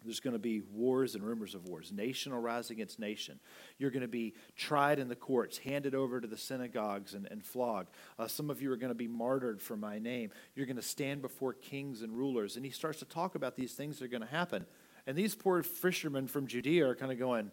There's 0.04 0.20
going 0.20 0.32
to 0.32 0.38
be 0.38 0.62
wars 0.72 1.14
and 1.14 1.24
rumors 1.24 1.54
of 1.54 1.68
wars. 1.68 1.92
Nation 1.92 2.32
will 2.32 2.40
rise 2.40 2.70
against 2.70 2.98
nation. 2.98 3.40
You're 3.78 3.90
going 3.90 4.02
to 4.02 4.08
be 4.08 4.34
tried 4.56 4.98
in 4.98 5.08
the 5.08 5.16
courts, 5.16 5.58
handed 5.58 5.94
over 5.94 6.20
to 6.20 6.26
the 6.26 6.36
synagogues, 6.36 7.14
and, 7.14 7.26
and 7.30 7.44
flogged. 7.44 7.90
Uh, 8.18 8.26
some 8.26 8.50
of 8.50 8.62
you 8.62 8.72
are 8.72 8.76
going 8.76 8.90
to 8.90 8.94
be 8.94 9.08
martyred 9.08 9.60
for 9.60 9.76
my 9.76 9.98
name. 9.98 10.30
You're 10.54 10.66
going 10.66 10.76
to 10.76 10.82
stand 10.82 11.22
before 11.22 11.52
kings 11.52 12.02
and 12.02 12.16
rulers. 12.16 12.56
And 12.56 12.64
he 12.64 12.70
starts 12.70 12.98
to 13.00 13.04
talk 13.04 13.34
about 13.34 13.56
these 13.56 13.72
things 13.72 13.98
that 13.98 14.04
are 14.04 14.08
going 14.08 14.22
to 14.22 14.28
happen. 14.28 14.66
And 15.06 15.16
these 15.16 15.34
poor 15.34 15.62
fishermen 15.62 16.28
from 16.28 16.46
Judea 16.46 16.88
are 16.88 16.94
kind 16.94 17.10
of 17.10 17.18
going, 17.18 17.50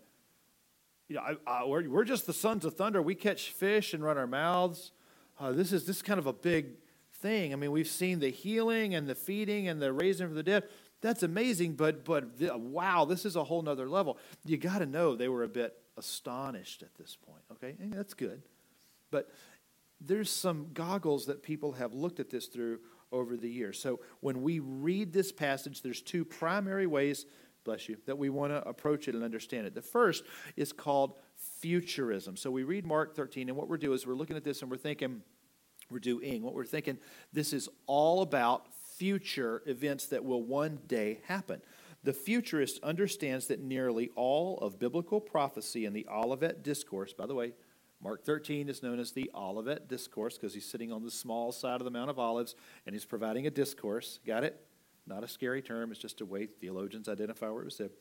you 1.07 1.15
know, 1.15 1.21
I, 1.21 1.35
I, 1.61 1.65
we're, 1.65 1.87
we're, 1.87 2.03
just 2.03 2.25
the 2.25 2.33
sons 2.33 2.65
of 2.65 2.75
thunder. 2.75 3.01
We 3.01 3.15
catch 3.15 3.51
fish 3.51 3.93
and 3.93 4.03
run 4.03 4.17
our 4.17 4.27
mouths. 4.27 4.91
Uh, 5.39 5.51
this 5.51 5.71
is 5.71 5.85
this 5.85 5.97
is 5.97 6.01
kind 6.01 6.19
of 6.19 6.25
a 6.25 6.33
big 6.33 6.77
thing. 7.21 7.53
I 7.53 7.55
mean, 7.55 7.71
we've 7.71 7.87
seen 7.87 8.19
the 8.19 8.29
healing 8.29 8.95
and 8.95 9.07
the 9.07 9.15
feeding 9.15 9.67
and 9.67 9.81
the 9.81 9.93
raising 9.93 10.27
from 10.27 10.35
the 10.35 10.43
dead. 10.43 10.63
That's 11.01 11.23
amazing, 11.23 11.73
but 11.73 12.03
but 12.05 12.39
wow, 12.59 13.05
this 13.05 13.25
is 13.25 13.35
a 13.35 13.43
whole 13.43 13.61
nother 13.61 13.87
level. 13.87 14.17
You 14.43 14.57
got 14.57 14.79
to 14.79 14.85
know 14.85 15.15
they 15.15 15.29
were 15.29 15.43
a 15.43 15.47
bit 15.47 15.75
astonished 15.97 16.83
at 16.83 16.95
this 16.95 17.15
point. 17.15 17.43
Okay, 17.51 17.75
and 17.79 17.93
that's 17.93 18.13
good, 18.13 18.41
but 19.11 19.29
there's 20.01 20.29
some 20.29 20.67
goggles 20.73 21.27
that 21.27 21.43
people 21.43 21.73
have 21.73 21.93
looked 21.93 22.19
at 22.19 22.29
this 22.29 22.47
through 22.47 22.79
over 23.11 23.37
the 23.37 23.49
years. 23.49 23.79
So 23.79 23.99
when 24.19 24.41
we 24.41 24.59
read 24.59 25.13
this 25.13 25.31
passage, 25.31 25.81
there's 25.81 26.01
two 26.01 26.25
primary 26.25 26.87
ways 26.87 27.25
bless 27.65 27.89
you, 27.89 27.97
that 28.05 28.17
we 28.17 28.29
want 28.29 28.53
to 28.53 28.65
approach 28.65 29.09
it 29.09 29.15
and 29.15 29.23
understand 29.23 29.67
it. 29.67 29.75
The 29.75 29.81
first 29.81 30.23
is 30.55 30.71
called 30.71 31.15
futurism. 31.59 32.37
So 32.37 32.49
we 32.49 32.63
read 32.63 32.85
Mark 32.85 33.15
13, 33.15 33.49
and 33.49 33.57
what 33.57 33.67
we're 33.67 33.77
doing 33.77 33.95
is 33.95 34.07
we're 34.07 34.13
looking 34.13 34.37
at 34.37 34.45
this 34.45 34.61
and 34.61 34.71
we're 34.71 34.77
thinking, 34.77 35.21
we're 35.89 35.99
doing, 35.99 36.41
what 36.41 36.53
we're 36.53 36.63
thinking, 36.63 36.97
this 37.33 37.51
is 37.51 37.67
all 37.87 38.21
about 38.21 38.67
future 38.97 39.61
events 39.65 40.07
that 40.07 40.23
will 40.23 40.43
one 40.43 40.79
day 40.87 41.19
happen. 41.27 41.61
The 42.03 42.13
futurist 42.13 42.79
understands 42.83 43.47
that 43.47 43.59
nearly 43.59 44.11
all 44.15 44.57
of 44.59 44.79
biblical 44.79 45.19
prophecy 45.19 45.85
in 45.85 45.93
the 45.93 46.05
Olivet 46.09 46.63
Discourse, 46.63 47.13
by 47.13 47.25
the 47.25 47.33
way, 47.33 47.53
Mark 48.01 48.23
13 48.23 48.69
is 48.69 48.83
known 48.83 48.99
as 48.99 49.11
the 49.11 49.31
Olivet 49.33 49.87
Discourse 49.87 50.37
because 50.37 50.53
he's 50.53 50.69
sitting 50.69 50.91
on 50.91 51.03
the 51.03 51.09
small 51.09 51.51
side 51.51 51.81
of 51.81 51.85
the 51.85 51.91
Mount 51.91 52.09
of 52.09 52.19
Olives 52.19 52.55
and 52.85 52.93
he's 52.93 53.05
providing 53.05 53.47
a 53.47 53.49
discourse. 53.49 54.19
Got 54.25 54.43
it? 54.43 54.63
Not 55.07 55.23
a 55.23 55.27
scary 55.27 55.61
term, 55.61 55.91
it's 55.91 55.99
just 55.99 56.21
a 56.21 56.25
way 56.25 56.45
theologians 56.45 57.09
identify 57.09 57.49
where 57.49 57.61
it 57.61 57.65
was 57.65 57.77
said. 57.77 57.91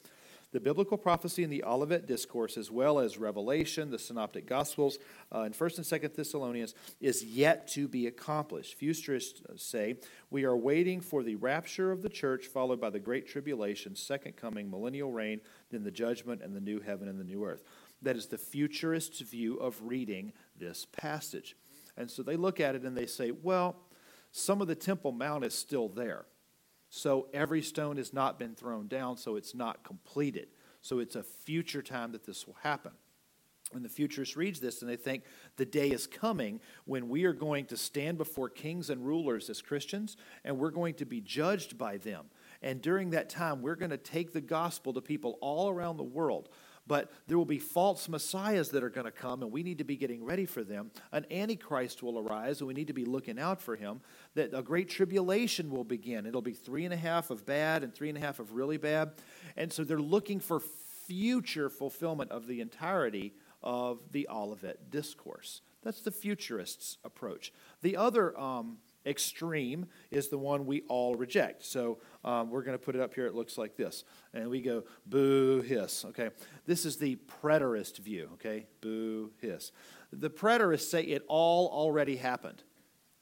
The 0.54 0.60
biblical 0.60 0.96
prophecy 0.96 1.42
in 1.42 1.50
the 1.50 1.64
Olivet 1.64 2.06
Discourse, 2.06 2.56
as 2.56 2.70
well 2.70 3.00
as 3.00 3.18
Revelation, 3.18 3.90
the 3.90 3.98
Synoptic 3.98 4.46
Gospels, 4.46 4.98
uh, 5.32 5.40
and 5.40 5.52
1st 5.52 5.78
and 5.78 6.02
2nd 6.02 6.14
Thessalonians, 6.14 6.76
is 7.00 7.24
yet 7.24 7.66
to 7.72 7.88
be 7.88 8.06
accomplished. 8.06 8.78
Futurists 8.78 9.42
say 9.56 9.96
we 10.30 10.44
are 10.44 10.56
waiting 10.56 11.00
for 11.00 11.24
the 11.24 11.34
rapture 11.34 11.90
of 11.90 12.02
the 12.02 12.08
church, 12.08 12.46
followed 12.46 12.80
by 12.80 12.88
the 12.88 13.00
Great 13.00 13.26
Tribulation, 13.26 13.96
second 13.96 14.36
coming, 14.36 14.70
millennial 14.70 15.10
reign, 15.10 15.40
then 15.72 15.82
the 15.82 15.90
judgment, 15.90 16.40
and 16.40 16.54
the 16.54 16.60
new 16.60 16.78
heaven 16.78 17.08
and 17.08 17.18
the 17.18 17.24
new 17.24 17.44
earth. 17.44 17.64
That 18.00 18.14
is 18.14 18.28
the 18.28 18.38
futurist's 18.38 19.22
view 19.22 19.56
of 19.56 19.82
reading 19.82 20.32
this 20.56 20.86
passage. 20.92 21.56
And 21.96 22.08
so 22.08 22.22
they 22.22 22.36
look 22.36 22.60
at 22.60 22.76
it 22.76 22.84
and 22.84 22.96
they 22.96 23.06
say, 23.06 23.32
well, 23.32 23.74
some 24.30 24.60
of 24.60 24.68
the 24.68 24.76
Temple 24.76 25.10
Mount 25.10 25.44
is 25.44 25.52
still 25.52 25.88
there. 25.88 26.26
So 26.96 27.26
every 27.34 27.60
stone 27.60 27.96
has 27.96 28.12
not 28.12 28.38
been 28.38 28.54
thrown 28.54 28.86
down, 28.86 29.16
so 29.16 29.34
it's 29.34 29.52
not 29.52 29.82
completed. 29.82 30.46
So 30.80 31.00
it's 31.00 31.16
a 31.16 31.24
future 31.24 31.82
time 31.82 32.12
that 32.12 32.24
this 32.24 32.46
will 32.46 32.56
happen. 32.62 32.92
When 33.72 33.82
the 33.82 33.88
futurist 33.88 34.36
reads 34.36 34.60
this 34.60 34.80
and 34.80 34.88
they 34.88 34.94
think 34.94 35.24
the 35.56 35.64
day 35.64 35.90
is 35.90 36.06
coming 36.06 36.60
when 36.84 37.08
we 37.08 37.24
are 37.24 37.32
going 37.32 37.64
to 37.66 37.76
stand 37.76 38.16
before 38.16 38.48
kings 38.48 38.90
and 38.90 39.04
rulers 39.04 39.50
as 39.50 39.60
Christians 39.60 40.16
and 40.44 40.56
we're 40.56 40.70
going 40.70 40.94
to 40.94 41.04
be 41.04 41.20
judged 41.20 41.76
by 41.76 41.96
them. 41.96 42.26
And 42.62 42.80
during 42.80 43.10
that 43.10 43.28
time, 43.28 43.60
we're 43.60 43.74
going 43.74 43.90
to 43.90 43.96
take 43.96 44.32
the 44.32 44.40
gospel 44.40 44.92
to 44.92 45.00
people 45.00 45.36
all 45.40 45.70
around 45.70 45.96
the 45.96 46.04
world. 46.04 46.48
But 46.86 47.10
there 47.26 47.38
will 47.38 47.44
be 47.46 47.58
false 47.58 48.08
messiahs 48.08 48.68
that 48.70 48.82
are 48.82 48.90
going 48.90 49.06
to 49.06 49.10
come, 49.10 49.42
and 49.42 49.50
we 49.50 49.62
need 49.62 49.78
to 49.78 49.84
be 49.84 49.96
getting 49.96 50.22
ready 50.22 50.44
for 50.44 50.62
them. 50.62 50.90
An 51.12 51.24
antichrist 51.30 52.02
will 52.02 52.18
arise, 52.18 52.60
and 52.60 52.68
we 52.68 52.74
need 52.74 52.88
to 52.88 52.92
be 52.92 53.04
looking 53.04 53.38
out 53.38 53.60
for 53.60 53.74
him. 53.76 54.00
That 54.34 54.50
a 54.52 54.62
great 54.62 54.90
tribulation 54.90 55.70
will 55.70 55.84
begin. 55.84 56.26
It'll 56.26 56.42
be 56.42 56.52
three 56.52 56.84
and 56.84 56.92
a 56.92 56.98
half 56.98 57.30
of 57.30 57.46
bad 57.46 57.82
and 57.82 57.94
three 57.94 58.10
and 58.10 58.18
a 58.18 58.20
half 58.20 58.38
of 58.38 58.52
really 58.52 58.76
bad. 58.76 59.12
And 59.56 59.72
so 59.72 59.82
they're 59.82 59.98
looking 59.98 60.40
for 60.40 60.60
future 61.06 61.70
fulfillment 61.70 62.30
of 62.30 62.46
the 62.46 62.60
entirety 62.60 63.34
of 63.62 64.00
the 64.12 64.28
Olivet 64.30 64.90
discourse. 64.90 65.62
That's 65.82 66.02
the 66.02 66.10
futurists' 66.10 66.98
approach. 67.04 67.52
The 67.82 67.96
other 67.96 68.38
um, 68.38 68.78
extreme 69.06 69.86
is 70.10 70.28
the 70.28 70.38
one 70.38 70.66
we 70.66 70.82
all 70.88 71.14
reject. 71.14 71.64
So 71.64 71.98
um, 72.24 72.50
we're 72.50 72.62
going 72.62 72.78
to 72.78 72.84
put 72.84 72.94
it 72.94 73.00
up 73.00 73.14
here. 73.14 73.26
It 73.26 73.34
looks 73.34 73.58
like 73.58 73.76
this. 73.76 74.04
And 74.32 74.48
we 74.48 74.60
go, 74.60 74.84
boo, 75.06 75.60
hiss. 75.60 76.04
Okay. 76.06 76.30
This 76.66 76.84
is 76.84 76.96
the 76.96 77.18
preterist 77.42 77.98
view. 77.98 78.30
Okay. 78.34 78.66
Boo, 78.80 79.30
hiss. 79.40 79.72
The 80.12 80.30
preterists 80.30 80.88
say 80.88 81.02
it 81.02 81.24
all 81.28 81.68
already 81.68 82.16
happened. 82.16 82.62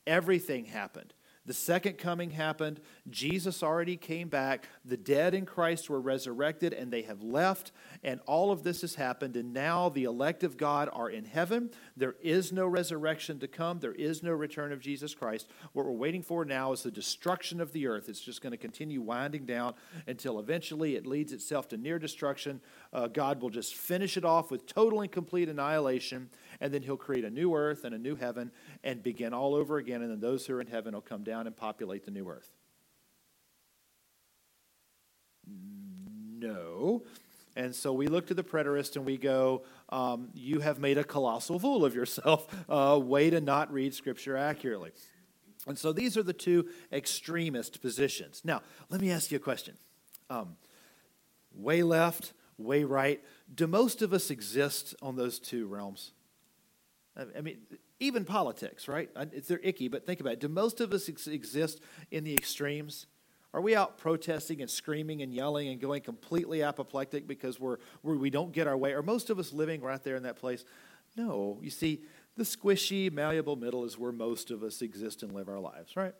Everything 0.06 0.64
happened. 0.64 1.14
The 1.44 1.54
second 1.54 1.98
coming 1.98 2.30
happened. 2.30 2.80
Jesus 3.10 3.64
already 3.64 3.96
came 3.96 4.28
back. 4.28 4.68
The 4.84 4.96
dead 4.96 5.34
in 5.34 5.44
Christ 5.44 5.90
were 5.90 6.00
resurrected 6.00 6.72
and 6.72 6.92
they 6.92 7.02
have 7.02 7.20
left. 7.22 7.72
And 8.04 8.20
all 8.26 8.52
of 8.52 8.62
this 8.62 8.82
has 8.82 8.94
happened. 8.94 9.36
And 9.36 9.52
now 9.52 9.88
the 9.88 10.04
elect 10.04 10.44
of 10.44 10.56
God 10.56 10.88
are 10.92 11.10
in 11.10 11.24
heaven. 11.24 11.70
There 11.96 12.14
is 12.22 12.52
no 12.52 12.66
resurrection 12.68 13.40
to 13.40 13.48
come. 13.48 13.80
There 13.80 13.92
is 13.92 14.22
no 14.22 14.30
return 14.30 14.72
of 14.72 14.78
Jesus 14.78 15.14
Christ. 15.14 15.48
What 15.72 15.84
we're 15.84 15.92
waiting 15.92 16.22
for 16.22 16.44
now 16.44 16.70
is 16.72 16.84
the 16.84 16.92
destruction 16.92 17.60
of 17.60 17.72
the 17.72 17.88
earth. 17.88 18.08
It's 18.08 18.20
just 18.20 18.40
going 18.40 18.52
to 18.52 18.56
continue 18.56 19.00
winding 19.00 19.44
down 19.44 19.74
until 20.06 20.38
eventually 20.38 20.94
it 20.94 21.06
leads 21.08 21.32
itself 21.32 21.66
to 21.70 21.76
near 21.76 21.98
destruction. 21.98 22.60
Uh, 22.92 23.08
God 23.08 23.42
will 23.42 23.50
just 23.50 23.74
finish 23.74 24.16
it 24.16 24.24
off 24.24 24.52
with 24.52 24.66
total 24.66 25.00
and 25.00 25.10
complete 25.10 25.48
annihilation. 25.48 26.30
And 26.62 26.72
then 26.72 26.80
he'll 26.80 26.96
create 26.96 27.24
a 27.24 27.30
new 27.30 27.56
earth 27.56 27.82
and 27.82 27.92
a 27.92 27.98
new 27.98 28.14
heaven 28.14 28.52
and 28.84 29.02
begin 29.02 29.34
all 29.34 29.56
over 29.56 29.78
again. 29.78 30.00
And 30.00 30.12
then 30.12 30.20
those 30.20 30.46
who 30.46 30.54
are 30.54 30.60
in 30.60 30.68
heaven 30.68 30.94
will 30.94 31.00
come 31.00 31.24
down 31.24 31.48
and 31.48 31.56
populate 31.56 32.04
the 32.04 32.12
new 32.12 32.28
earth? 32.30 32.48
No. 35.44 37.02
And 37.56 37.74
so 37.74 37.92
we 37.92 38.06
look 38.06 38.28
to 38.28 38.34
the 38.34 38.44
preterist 38.44 38.94
and 38.94 39.04
we 39.04 39.16
go, 39.16 39.64
um, 39.88 40.28
You 40.34 40.60
have 40.60 40.78
made 40.78 40.98
a 40.98 41.04
colossal 41.04 41.58
fool 41.58 41.84
of 41.84 41.94
yourself. 41.94 42.46
Uh, 42.68 42.98
way 42.98 43.28
to 43.28 43.40
not 43.40 43.70
read 43.72 43.92
Scripture 43.92 44.36
accurately. 44.36 44.92
And 45.66 45.76
so 45.76 45.92
these 45.92 46.16
are 46.16 46.22
the 46.22 46.32
two 46.32 46.68
extremist 46.92 47.82
positions. 47.82 48.40
Now, 48.44 48.62
let 48.88 49.00
me 49.00 49.10
ask 49.10 49.30
you 49.30 49.36
a 49.36 49.40
question 49.40 49.76
um, 50.30 50.56
way 51.52 51.82
left, 51.82 52.32
way 52.56 52.84
right. 52.84 53.20
Do 53.52 53.66
most 53.66 54.00
of 54.00 54.12
us 54.12 54.30
exist 54.30 54.94
on 55.02 55.16
those 55.16 55.40
two 55.40 55.66
realms? 55.66 56.12
I 57.16 57.42
mean, 57.42 57.58
even 58.00 58.24
politics, 58.24 58.88
right? 58.88 59.10
It's, 59.32 59.48
they're 59.48 59.60
icky, 59.62 59.88
but 59.88 60.06
think 60.06 60.20
about 60.20 60.34
it. 60.34 60.40
Do 60.40 60.48
most 60.48 60.80
of 60.80 60.92
us 60.92 61.08
ex- 61.08 61.26
exist 61.26 61.80
in 62.10 62.24
the 62.24 62.32
extremes? 62.32 63.06
Are 63.54 63.60
we 63.60 63.76
out 63.76 63.98
protesting 63.98 64.62
and 64.62 64.70
screaming 64.70 65.20
and 65.20 65.32
yelling 65.32 65.68
and 65.68 65.78
going 65.78 66.00
completely 66.00 66.62
apoplectic 66.62 67.26
because 67.26 67.60
we're, 67.60 67.76
we're, 68.02 68.16
we 68.16 68.30
don't 68.30 68.52
get 68.52 68.66
our 68.66 68.76
way? 68.76 68.94
Are 68.94 69.02
most 69.02 69.28
of 69.28 69.38
us 69.38 69.52
living 69.52 69.82
right 69.82 70.02
there 70.02 70.16
in 70.16 70.22
that 70.22 70.36
place? 70.36 70.64
No. 71.16 71.58
You 71.60 71.68
see, 71.68 72.02
the 72.36 72.44
squishy, 72.44 73.12
malleable 73.12 73.56
middle 73.56 73.84
is 73.84 73.98
where 73.98 74.12
most 74.12 74.50
of 74.50 74.62
us 74.62 74.80
exist 74.80 75.22
and 75.22 75.34
live 75.34 75.50
our 75.50 75.60
lives, 75.60 75.96
right? 75.96 76.14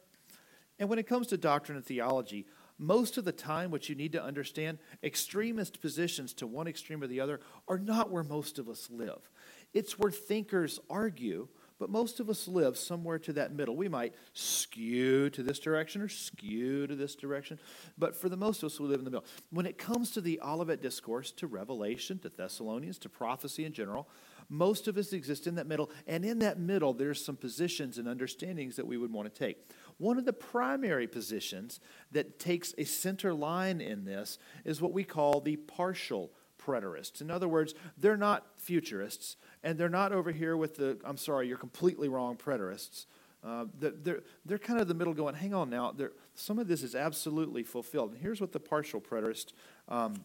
And 0.78 0.90
when 0.90 0.98
it 0.98 1.06
comes 1.06 1.28
to 1.28 1.38
doctrine 1.38 1.76
and 1.76 1.86
theology, 1.86 2.46
most 2.78 3.16
of 3.16 3.24
the 3.24 3.32
time, 3.32 3.70
what 3.70 3.88
you 3.88 3.94
need 3.94 4.12
to 4.12 4.22
understand, 4.22 4.78
extremist 5.02 5.80
positions 5.80 6.34
to 6.34 6.46
one 6.46 6.66
extreme 6.66 7.02
or 7.02 7.06
the 7.06 7.20
other 7.20 7.40
are 7.68 7.78
not 7.78 8.10
where 8.10 8.24
most 8.24 8.58
of 8.58 8.68
us 8.68 8.88
live. 8.90 9.30
It's 9.72 9.98
where 9.98 10.10
thinkers 10.10 10.78
argue 10.90 11.48
but 11.82 11.90
most 11.90 12.20
of 12.20 12.30
us 12.30 12.46
live 12.46 12.78
somewhere 12.78 13.18
to 13.18 13.32
that 13.32 13.52
middle. 13.52 13.74
We 13.74 13.88
might 13.88 14.14
skew 14.34 15.30
to 15.30 15.42
this 15.42 15.58
direction 15.58 16.00
or 16.00 16.08
skew 16.08 16.86
to 16.86 16.94
this 16.94 17.16
direction, 17.16 17.58
but 17.98 18.14
for 18.14 18.28
the 18.28 18.36
most 18.36 18.62
of 18.62 18.68
us, 18.68 18.78
we 18.78 18.86
live 18.86 19.00
in 19.00 19.04
the 19.04 19.10
middle. 19.10 19.26
When 19.50 19.66
it 19.66 19.78
comes 19.78 20.12
to 20.12 20.20
the 20.20 20.38
Olivet 20.44 20.80
Discourse, 20.80 21.32
to 21.32 21.48
Revelation, 21.48 22.20
to 22.20 22.28
Thessalonians, 22.28 22.98
to 22.98 23.08
prophecy 23.08 23.64
in 23.64 23.72
general, 23.72 24.08
most 24.48 24.86
of 24.86 24.96
us 24.96 25.12
exist 25.12 25.48
in 25.48 25.56
that 25.56 25.66
middle, 25.66 25.90
and 26.06 26.24
in 26.24 26.38
that 26.38 26.60
middle, 26.60 26.92
there's 26.92 27.24
some 27.24 27.34
positions 27.34 27.98
and 27.98 28.06
understandings 28.06 28.76
that 28.76 28.86
we 28.86 28.96
would 28.96 29.12
want 29.12 29.34
to 29.34 29.36
take. 29.36 29.68
One 29.98 30.18
of 30.18 30.24
the 30.24 30.32
primary 30.32 31.08
positions 31.08 31.80
that 32.12 32.38
takes 32.38 32.74
a 32.78 32.84
center 32.84 33.34
line 33.34 33.80
in 33.80 34.04
this 34.04 34.38
is 34.64 34.80
what 34.80 34.92
we 34.92 35.02
call 35.02 35.40
the 35.40 35.56
partial 35.56 36.30
preterists. 36.64 37.20
In 37.20 37.30
other 37.30 37.48
words, 37.48 37.74
they're 37.98 38.16
not 38.16 38.46
futurists, 38.56 39.36
and 39.62 39.78
they're 39.78 39.88
not 39.88 40.12
over 40.12 40.32
here 40.32 40.56
with 40.56 40.76
the, 40.76 40.98
I'm 41.04 41.16
sorry, 41.16 41.48
you're 41.48 41.58
completely 41.58 42.08
wrong 42.08 42.36
preterists. 42.36 43.06
Uh, 43.44 43.64
they're, 43.78 44.20
they're 44.44 44.58
kind 44.58 44.80
of 44.80 44.86
the 44.86 44.94
middle 44.94 45.14
going, 45.14 45.34
hang 45.34 45.52
on 45.52 45.68
now, 45.68 45.92
some 46.34 46.58
of 46.58 46.68
this 46.68 46.82
is 46.82 46.94
absolutely 46.94 47.64
fulfilled. 47.64 48.12
And 48.12 48.20
here's 48.20 48.40
what 48.40 48.52
the 48.52 48.60
partial 48.60 49.00
preterist 49.00 49.52
um, 49.88 50.24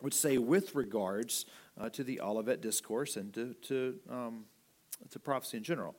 would 0.00 0.14
say 0.14 0.38
with 0.38 0.74
regards 0.74 1.46
uh, 1.80 1.88
to 1.90 2.04
the 2.04 2.20
Olivet 2.20 2.60
Discourse 2.60 3.16
and 3.16 3.34
to, 3.34 3.54
to, 3.62 3.98
um, 4.08 4.44
to 5.10 5.18
prophecy 5.18 5.56
in 5.56 5.64
general. 5.64 5.96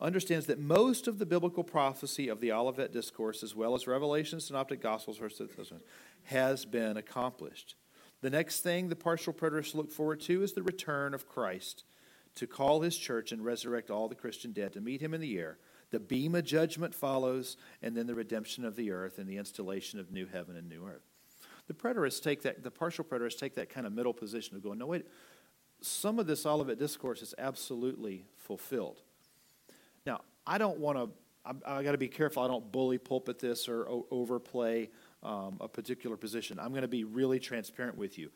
Understands 0.00 0.46
that 0.46 0.58
most 0.58 1.06
of 1.06 1.18
the 1.18 1.26
biblical 1.26 1.62
prophecy 1.62 2.28
of 2.28 2.40
the 2.40 2.50
Olivet 2.52 2.90
Discourse, 2.90 3.42
as 3.42 3.54
well 3.54 3.74
as 3.74 3.86
Revelation, 3.86 4.40
Synoptic 4.40 4.80
Gospels, 4.80 5.20
has 6.24 6.64
been 6.64 6.96
accomplished. 6.96 7.74
The 8.20 8.30
next 8.30 8.60
thing 8.60 8.88
the 8.88 8.96
partial 8.96 9.32
preterists 9.32 9.74
look 9.74 9.90
forward 9.90 10.20
to 10.22 10.42
is 10.42 10.52
the 10.52 10.62
return 10.62 11.14
of 11.14 11.28
Christ 11.28 11.84
to 12.34 12.46
call 12.46 12.80
his 12.80 12.96
church 12.96 13.32
and 13.32 13.44
resurrect 13.44 13.90
all 13.90 14.08
the 14.08 14.14
Christian 14.14 14.52
dead 14.52 14.72
to 14.74 14.80
meet 14.80 15.00
him 15.00 15.14
in 15.14 15.20
the 15.20 15.38
air. 15.38 15.58
The 15.90 16.00
bema 16.00 16.42
judgment 16.42 16.94
follows, 16.94 17.56
and 17.82 17.96
then 17.96 18.06
the 18.06 18.14
redemption 18.14 18.64
of 18.64 18.76
the 18.76 18.92
earth 18.92 19.18
and 19.18 19.28
the 19.28 19.38
installation 19.38 19.98
of 19.98 20.12
new 20.12 20.26
heaven 20.26 20.56
and 20.56 20.68
new 20.68 20.86
earth. 20.86 21.02
The 21.66 21.74
preterists 21.74 22.22
take 22.22 22.42
that, 22.42 22.62
the 22.62 22.70
partial 22.70 23.04
preterists 23.04 23.38
take 23.38 23.54
that 23.56 23.70
kind 23.70 23.86
of 23.86 23.92
middle 23.92 24.14
position 24.14 24.56
of 24.56 24.62
going, 24.62 24.78
no, 24.78 24.86
wait, 24.86 25.06
some 25.80 26.18
of 26.18 26.26
this 26.26 26.46
Olivet 26.46 26.78
discourse 26.78 27.22
is 27.22 27.34
absolutely 27.38 28.24
fulfilled. 28.36 29.02
Now, 30.06 30.20
I 30.46 30.58
don't 30.58 30.78
want 30.78 30.98
to, 30.98 31.10
I, 31.44 31.78
I 31.78 31.82
got 31.82 31.92
to 31.92 31.98
be 31.98 32.08
careful 32.08 32.42
I 32.42 32.48
don't 32.48 32.70
bully 32.70 32.98
pulpit 32.98 33.38
this 33.38 33.68
or 33.68 33.88
o- 33.88 34.06
overplay 34.10 34.90
um, 35.22 35.58
a 35.60 35.68
particular 35.68 36.16
position. 36.16 36.58
I'm 36.58 36.70
going 36.70 36.82
to 36.82 36.88
be 36.88 37.04
really 37.04 37.38
transparent 37.38 37.96
with 37.96 38.18
you. 38.18 38.30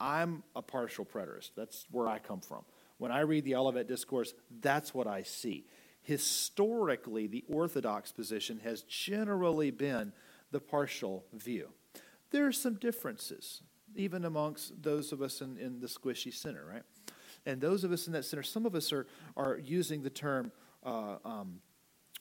I'm 0.00 0.42
a 0.54 0.62
partial 0.62 1.04
preterist. 1.04 1.50
That's 1.56 1.86
where 1.90 2.06
I 2.06 2.18
come 2.18 2.40
from. 2.40 2.64
When 2.98 3.12
I 3.12 3.20
read 3.20 3.44
the 3.44 3.56
Olivet 3.56 3.88
Discourse, 3.88 4.34
that's 4.60 4.92
what 4.92 5.06
I 5.06 5.22
see. 5.22 5.66
Historically, 6.02 7.26
the 7.26 7.44
Orthodox 7.48 8.12
position 8.12 8.60
has 8.60 8.82
generally 8.82 9.70
been 9.70 10.12
the 10.50 10.60
partial 10.60 11.24
view. 11.32 11.68
There 12.30 12.46
are 12.46 12.52
some 12.52 12.74
differences, 12.74 13.62
even 13.94 14.24
amongst 14.24 14.82
those 14.82 15.12
of 15.12 15.22
us 15.22 15.40
in, 15.40 15.56
in 15.58 15.80
the 15.80 15.86
squishy 15.86 16.32
center, 16.32 16.64
right? 16.64 16.82
And 17.46 17.60
those 17.60 17.84
of 17.84 17.92
us 17.92 18.06
in 18.06 18.12
that 18.12 18.24
center, 18.24 18.42
some 18.42 18.66
of 18.66 18.74
us 18.74 18.92
are, 18.92 19.06
are 19.36 19.58
using 19.58 20.02
the 20.02 20.10
term 20.10 20.52
uh, 20.84 21.16
um, 21.24 21.60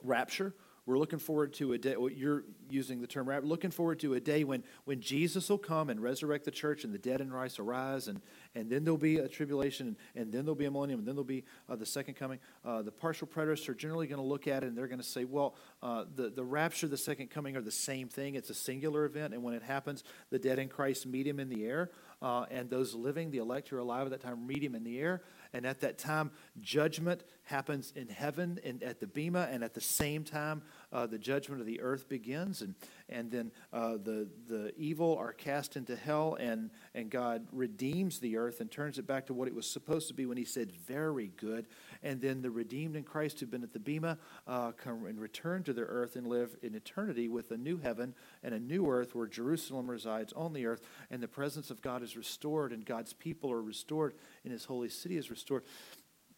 rapture 0.04 0.54
we're 0.88 0.98
looking 0.98 1.20
forward 1.20 1.54
to 1.56 1.74
a 1.74 1.78
day, 1.78 1.96
you're 2.16 2.46
using 2.70 3.02
the 3.02 3.08
term, 3.08 3.28
looking 3.44 3.72
forward 3.72 4.00
to 4.00 4.14
a 4.14 4.22
day 4.22 4.46
when, 4.46 4.64
when 4.86 5.02
Jesus 5.02 5.50
will 5.50 5.58
come 5.58 5.90
and 5.90 6.02
resurrect 6.02 6.46
the 6.46 6.52
church 6.52 6.86
and 6.86 6.94
the 6.94 6.98
dead 6.98 7.20
in 7.20 7.30
Christ 7.30 7.60
arise, 7.60 8.08
and, 8.08 8.22
and 8.56 8.70
then 8.70 8.86
there'll 8.86 8.98
be 8.98 9.18
a 9.18 9.28
tribulation, 9.28 9.88
and, 9.88 9.98
and 10.16 10.32
then 10.34 10.46
there'll 10.46 10.56
be 10.56 10.66
a 10.66 10.72
millennium, 10.72 11.00
and 11.00 11.08
then 11.08 11.16
there'll 11.16 11.26
be 11.26 11.44
uh, 11.70 11.76
the 11.76 11.86
second 11.86 12.14
coming. 12.14 12.40
Uh, 12.64 12.82
the 12.82 12.92
partial 12.92 13.28
preterists 13.28 13.68
are 13.68 13.74
generally 13.74 14.08
going 14.08 14.22
to 14.22 14.26
look 14.26 14.48
at 14.48 14.64
it 14.64 14.68
and 14.68 14.78
they're 14.78 14.88
going 14.88 15.02
to 15.02 15.06
say, 15.06 15.26
well, 15.26 15.56
uh, 15.84 16.06
the, 16.16 16.30
the 16.30 16.44
rapture, 16.44 16.88
the 16.88 16.98
second 16.98 17.30
coming 17.30 17.58
are 17.58 17.62
the 17.62 17.70
same 17.70 18.08
thing. 18.08 18.36
It's 18.36 18.50
a 18.50 18.56
singular 18.56 19.04
event, 19.04 19.34
and 19.34 19.44
when 19.44 19.54
it 19.54 19.64
happens, 19.64 20.06
the 20.30 20.40
dead 20.40 20.58
in 20.58 20.70
Christ 20.70 21.06
meet 21.06 21.28
him 21.28 21.42
in 21.42 21.50
the 21.50 21.66
air, 21.66 21.92
uh, 22.22 22.46
and 22.50 22.70
those 22.70 22.96
living, 22.96 23.30
the 23.30 23.40
elect 23.40 23.68
who 23.68 23.76
are 23.76 23.80
alive 23.80 24.08
at 24.08 24.12
that 24.12 24.22
time, 24.22 24.48
meet 24.48 24.64
him 24.64 24.74
in 24.74 24.86
the 24.86 25.00
air. 25.00 25.22
And 25.54 25.66
at 25.66 25.82
that 25.82 25.98
time, 25.98 26.32
judgment 26.60 27.24
happens 27.48 27.94
in 27.96 28.10
heaven 28.10 28.60
and 28.64 28.84
at 28.84 29.00
the 29.00 29.08
Bema, 29.08 29.48
and 29.50 29.64
at 29.64 29.74
the 29.74 29.82
same 29.82 30.24
time, 30.24 30.62
uh, 30.92 31.08
the 31.08 31.18
judgment 31.18 31.62
of 31.62 31.68
the 31.68 31.80
earth 31.80 32.10
begins, 32.10 32.62
and, 32.62 32.76
and 33.08 33.32
then 33.32 33.52
uh, 33.72 33.94
the, 33.94 34.28
the 34.50 34.74
evil 34.78 35.18
are 35.18 35.32
cast 35.32 35.78
into 35.78 35.96
hell, 35.96 36.36
and, 36.40 36.70
and 36.94 37.10
God 37.10 37.48
redeems 37.54 38.20
the 38.20 38.36
earth 38.38 38.60
and 38.60 38.70
turns 38.70 38.98
it 38.98 39.08
back 39.08 39.26
to 39.28 39.34
what 39.34 39.48
it 39.48 39.56
was 39.56 39.66
supposed 39.66 40.10
to 40.10 40.14
be 40.14 40.26
when 40.26 40.38
He 40.38 40.44
said, 40.44 40.72
Very 40.72 41.32
good. 41.38 41.68
And 42.04 42.22
then 42.22 42.42
the 42.42 42.52
redeemed 42.52 42.96
in 42.96 43.04
Christ 43.04 43.40
who've 43.40 43.50
been 43.50 43.64
at 43.64 43.74
the 43.74 43.80
Bema 43.80 44.18
uh, 44.46 44.74
come 44.74 45.06
and 45.06 45.20
return 45.20 45.64
to 45.64 45.74
their 45.74 45.86
earth 45.86 46.16
and 46.16 46.28
live 46.28 46.56
in 46.62 46.76
eternity 46.76 47.28
with 47.30 47.52
a 47.52 47.58
new 47.58 47.78
heaven 47.78 48.14
and 48.44 48.54
a 48.54 48.60
new 48.60 48.90
earth 48.90 49.16
where 49.16 49.28
Jerusalem 49.28 49.90
resides 49.90 50.34
on 50.34 50.52
the 50.54 50.66
earth, 50.66 50.82
and 51.10 51.24
the 51.24 51.28
presence 51.28 51.72
of 51.72 51.82
God 51.82 52.04
is 52.04 52.18
restored, 52.18 52.74
and 52.74 52.86
God's 52.86 53.14
people 53.14 53.52
are 53.52 53.62
restored, 53.62 54.14
and 54.44 54.52
His 54.52 54.66
holy 54.66 54.90
city 54.90 55.18
is 55.18 55.30
restored 55.30 55.64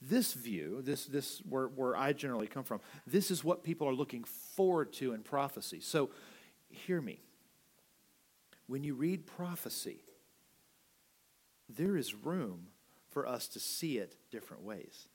this 0.02 0.34
view, 0.34 0.82
this, 0.82 1.06
this 1.06 1.40
where, 1.48 1.68
where 1.68 1.96
I 1.96 2.14
generally 2.14 2.48
come 2.48 2.64
from, 2.64 2.80
this 3.06 3.32
is 3.32 3.44
what 3.44 3.64
people 3.64 3.88
are 3.88 3.94
looking 3.94 4.24
forward 4.24 4.94
to 4.94 5.14
in 5.14 5.24
prophecy. 5.24 5.80
So 5.82 6.10
hear 6.70 7.02
me. 7.02 7.22
When 8.68 8.84
you 8.84 8.94
read 8.94 9.26
prophecy, 9.26 10.04
there 11.68 11.98
is 11.98 12.14
room 12.14 12.68
for 13.10 13.28
us 13.28 13.48
to 13.50 13.60
see 13.60 13.98
it 13.98 14.16
different 14.32 14.64
ways. 14.64 15.08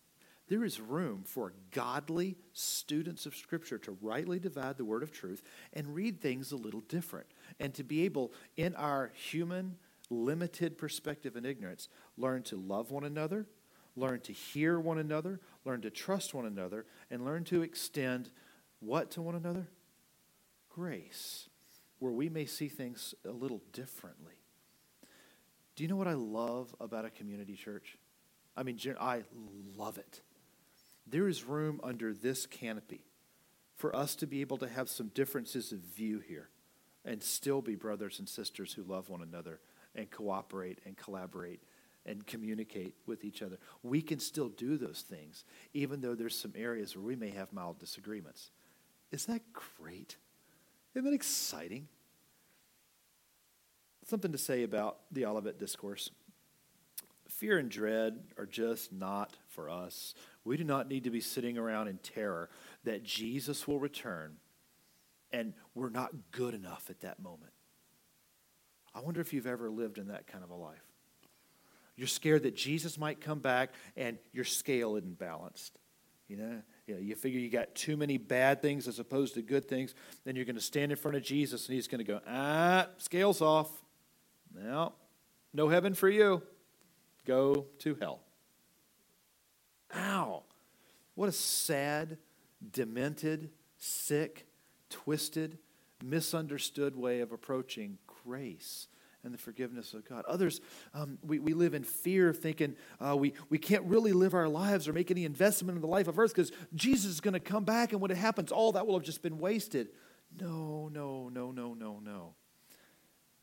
There 0.48 0.64
is 0.64 0.80
room 0.80 1.22
for 1.24 1.54
godly 1.70 2.36
students 2.52 3.24
of 3.24 3.34
Scripture 3.34 3.78
to 3.78 3.96
rightly 4.02 4.38
divide 4.38 4.76
the 4.76 4.84
word 4.84 5.02
of 5.02 5.10
truth 5.10 5.42
and 5.72 5.94
read 5.94 6.20
things 6.20 6.52
a 6.52 6.56
little 6.56 6.82
different, 6.82 7.26
and 7.58 7.72
to 7.74 7.82
be 7.82 8.04
able, 8.04 8.32
in 8.56 8.74
our 8.74 9.10
human, 9.14 9.76
limited 10.10 10.76
perspective 10.76 11.34
and 11.34 11.46
ignorance, 11.46 11.88
learn 12.18 12.42
to 12.42 12.56
love 12.56 12.90
one 12.90 13.04
another, 13.04 13.46
learn 13.96 14.20
to 14.20 14.32
hear 14.32 14.78
one 14.78 14.98
another, 14.98 15.40
learn 15.64 15.80
to 15.82 15.90
trust 15.90 16.34
one 16.34 16.46
another, 16.46 16.86
and 17.10 17.24
learn 17.24 17.44
to 17.44 17.62
extend 17.62 18.30
what 18.80 19.10
to 19.12 19.22
one 19.22 19.34
another? 19.34 19.68
Grace, 20.68 21.48
where 21.98 22.12
we 22.12 22.28
may 22.28 22.46
see 22.46 22.68
things 22.68 23.14
a 23.24 23.30
little 23.30 23.62
differently. 23.72 24.34
Do 25.76 25.82
you 25.84 25.88
know 25.88 25.96
what 25.96 26.08
I 26.08 26.14
love 26.14 26.74
about 26.80 27.04
a 27.04 27.10
community 27.10 27.54
church? 27.54 27.96
I 28.56 28.62
mean, 28.62 28.78
I 29.00 29.22
love 29.76 29.98
it. 29.98 30.22
there 31.06 31.28
is 31.28 31.44
room 31.44 31.80
under 31.82 32.12
this 32.14 32.46
canopy 32.46 33.04
for 33.74 33.94
us 33.94 34.14
to 34.16 34.26
be 34.26 34.40
able 34.40 34.56
to 34.58 34.68
have 34.68 34.88
some 34.88 35.08
differences 35.08 35.72
of 35.72 35.78
view 35.80 36.20
here 36.20 36.48
and 37.04 37.22
still 37.22 37.60
be 37.60 37.74
brothers 37.74 38.18
and 38.18 38.28
sisters 38.28 38.72
who 38.72 38.82
love 38.82 39.08
one 39.10 39.22
another 39.22 39.60
and 39.94 40.10
cooperate 40.10 40.78
and 40.86 40.96
collaborate 40.96 41.62
and 42.06 42.26
communicate 42.26 42.94
with 43.06 43.24
each 43.24 43.42
other. 43.42 43.58
We 43.82 44.02
can 44.02 44.18
still 44.18 44.48
do 44.48 44.76
those 44.76 45.04
things, 45.08 45.44
even 45.72 46.00
though 46.00 46.14
there's 46.14 46.36
some 46.36 46.52
areas 46.56 46.96
where 46.96 47.04
we 47.04 47.16
may 47.16 47.30
have 47.30 47.52
mild 47.52 47.78
disagreements. 47.78 48.50
Isn't 49.10 49.32
that 49.32 49.42
great? 49.78 50.16
Isn't 50.94 51.04
that 51.04 51.14
exciting? 51.14 51.88
Something 54.06 54.32
to 54.32 54.38
say 54.38 54.62
about 54.62 54.98
the 55.10 55.24
Olivet 55.24 55.58
Discourse. 55.58 56.10
Fear 57.28 57.58
and 57.58 57.70
dread 57.70 58.20
are 58.38 58.46
just 58.46 58.92
not 58.92 59.36
for 59.48 59.70
us. 59.70 60.14
We 60.44 60.56
do 60.56 60.64
not 60.64 60.88
need 60.88 61.04
to 61.04 61.10
be 61.10 61.20
sitting 61.20 61.56
around 61.56 61.88
in 61.88 61.98
terror 61.98 62.50
that 62.84 63.02
Jesus 63.02 63.66
will 63.66 63.80
return 63.80 64.36
and 65.32 65.52
we're 65.74 65.90
not 65.90 66.12
good 66.30 66.54
enough 66.54 66.86
at 66.90 67.00
that 67.00 67.20
moment. 67.20 67.52
I 68.94 69.00
wonder 69.00 69.20
if 69.20 69.32
you've 69.32 69.48
ever 69.48 69.68
lived 69.68 69.98
in 69.98 70.08
that 70.08 70.28
kind 70.28 70.44
of 70.44 70.50
a 70.50 70.54
life. 70.54 70.93
You're 71.96 72.08
scared 72.08 72.42
that 72.42 72.56
Jesus 72.56 72.98
might 72.98 73.20
come 73.20 73.38
back 73.38 73.70
and 73.96 74.18
your 74.32 74.44
scale 74.44 74.96
isn't 74.96 75.18
balanced. 75.18 75.78
You 76.28 76.36
know, 76.38 76.62
you, 76.86 76.94
know, 76.94 77.00
you 77.00 77.14
figure 77.14 77.38
you 77.38 77.50
got 77.50 77.74
too 77.74 77.96
many 77.96 78.18
bad 78.18 78.60
things 78.62 78.88
as 78.88 78.98
opposed 78.98 79.34
to 79.34 79.42
good 79.42 79.68
things, 79.68 79.94
then 80.24 80.36
you're 80.36 80.44
going 80.44 80.56
to 80.56 80.62
stand 80.62 80.90
in 80.90 80.96
front 80.96 81.16
of 81.16 81.22
Jesus 81.22 81.66
and 81.68 81.74
he's 81.74 81.86
going 81.86 82.04
to 82.04 82.04
go, 82.04 82.20
ah, 82.26 82.88
scales 82.96 83.40
off. 83.40 83.68
No, 84.54 84.92
no 85.52 85.68
heaven 85.68 85.94
for 85.94 86.08
you. 86.08 86.42
Go 87.26 87.66
to 87.80 87.96
hell. 88.00 88.20
Ow. 89.94 90.42
What 91.14 91.28
a 91.28 91.32
sad, 91.32 92.18
demented, 92.72 93.50
sick, 93.78 94.46
twisted, 94.90 95.58
misunderstood 96.02 96.96
way 96.96 97.20
of 97.20 97.32
approaching 97.32 97.98
grace 98.24 98.88
and 99.24 99.32
the 99.32 99.38
forgiveness 99.38 99.94
of 99.94 100.08
God. 100.08 100.24
Others, 100.26 100.60
um, 100.92 101.18
we, 101.22 101.38
we 101.38 101.54
live 101.54 101.74
in 101.74 101.82
fear, 101.82 102.32
thinking 102.32 102.76
uh, 103.00 103.16
we, 103.16 103.34
we 103.48 103.58
can't 103.58 103.84
really 103.84 104.12
live 104.12 104.34
our 104.34 104.48
lives 104.48 104.86
or 104.86 104.92
make 104.92 105.10
any 105.10 105.24
investment 105.24 105.76
in 105.76 105.82
the 105.82 105.88
life 105.88 106.08
of 106.08 106.18
earth 106.18 106.34
because 106.34 106.52
Jesus 106.74 107.10
is 107.10 107.20
going 107.20 107.34
to 107.34 107.40
come 107.40 107.64
back, 107.64 107.92
and 107.92 108.00
when 108.00 108.10
it 108.10 108.16
happens, 108.16 108.52
all 108.52 108.72
that 108.72 108.86
will 108.86 108.94
have 108.94 109.04
just 109.04 109.22
been 109.22 109.38
wasted. 109.38 109.88
No, 110.40 110.88
no, 110.92 111.28
no, 111.28 111.50
no, 111.50 111.74
no, 111.74 112.00
no. 112.00 112.34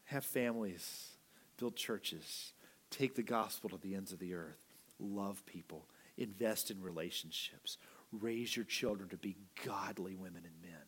Have 0.06 0.26
families, 0.26 1.12
build 1.58 1.76
churches, 1.76 2.54
take 2.90 3.16
the 3.16 3.24
gospel 3.24 3.70
to 3.70 3.78
the 3.78 3.96
ends 3.96 4.12
of 4.12 4.20
the 4.20 4.34
earth, 4.34 4.60
love 5.00 5.46
people, 5.46 5.88
invest 6.18 6.70
in 6.70 6.82
relationships, 6.82 7.78
raise 8.12 8.56
your 8.56 8.66
children 8.66 9.10
to 9.10 9.18
be 9.18 9.38
godly 9.66 10.16
women 10.16 10.44
and 10.46 10.62
men 10.62 10.82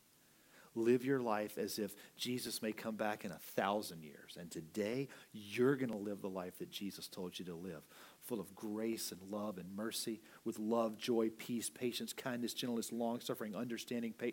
live 0.75 1.05
your 1.05 1.19
life 1.19 1.57
as 1.57 1.79
if 1.79 1.95
Jesus 2.17 2.61
may 2.61 2.71
come 2.71 2.95
back 2.95 3.25
in 3.25 3.31
a 3.31 3.39
thousand 3.55 4.03
years. 4.03 4.37
And 4.39 4.49
today, 4.49 5.07
you're 5.31 5.75
going 5.75 5.91
to 5.91 5.97
live 5.97 6.21
the 6.21 6.29
life 6.29 6.57
that 6.59 6.71
Jesus 6.71 7.07
told 7.07 7.37
you 7.39 7.45
to 7.45 7.55
live, 7.55 7.81
full 8.21 8.39
of 8.39 8.55
grace 8.55 9.11
and 9.11 9.21
love 9.31 9.57
and 9.57 9.75
mercy, 9.75 10.21
with 10.45 10.59
love, 10.59 10.97
joy, 10.97 11.29
peace, 11.29 11.69
patience, 11.69 12.13
kindness, 12.13 12.53
gentleness, 12.53 12.91
long 12.91 13.19
suffering, 13.19 13.55
understanding. 13.55 14.13
Pa- 14.13 14.27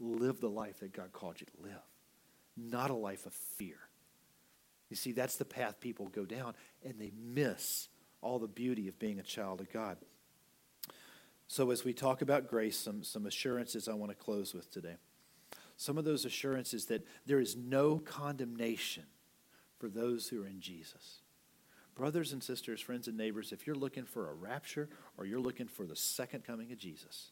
live 0.00 0.40
the 0.40 0.48
life 0.48 0.80
that 0.80 0.92
God 0.92 1.12
called 1.12 1.40
you 1.40 1.46
to 1.46 1.62
live, 1.62 1.82
not 2.56 2.90
a 2.90 2.94
life 2.94 3.26
of 3.26 3.32
fear. 3.32 3.78
You 4.88 4.96
see, 4.96 5.12
that's 5.12 5.36
the 5.36 5.44
path 5.44 5.80
people 5.80 6.06
go 6.08 6.24
down, 6.24 6.54
and 6.84 6.98
they 6.98 7.12
miss 7.16 7.88
all 8.20 8.38
the 8.38 8.48
beauty 8.48 8.88
of 8.88 8.98
being 8.98 9.18
a 9.18 9.24
child 9.24 9.60
of 9.60 9.72
God. 9.72 9.98
So, 11.46 11.70
as 11.70 11.84
we 11.84 11.92
talk 11.92 12.22
about 12.22 12.48
grace, 12.48 12.78
some, 12.78 13.02
some 13.02 13.26
assurances 13.26 13.88
I 13.88 13.94
want 13.94 14.10
to 14.10 14.16
close 14.16 14.54
with 14.54 14.70
today 14.70 14.96
some 15.78 15.96
of 15.96 16.04
those 16.04 16.24
assurances 16.24 16.86
that 16.86 17.06
there 17.24 17.38
is 17.38 17.56
no 17.56 17.98
condemnation 17.98 19.04
for 19.78 19.88
those 19.88 20.28
who 20.28 20.42
are 20.42 20.46
in 20.46 20.60
Jesus. 20.60 21.20
Brothers 21.94 22.32
and 22.32 22.42
sisters, 22.42 22.80
friends 22.80 23.06
and 23.06 23.16
neighbors, 23.16 23.52
if 23.52 23.64
you're 23.64 23.76
looking 23.76 24.04
for 24.04 24.28
a 24.28 24.34
rapture 24.34 24.88
or 25.16 25.24
you're 25.24 25.40
looking 25.40 25.68
for 25.68 25.86
the 25.86 25.94
second 25.94 26.44
coming 26.44 26.72
of 26.72 26.78
Jesus, 26.78 27.30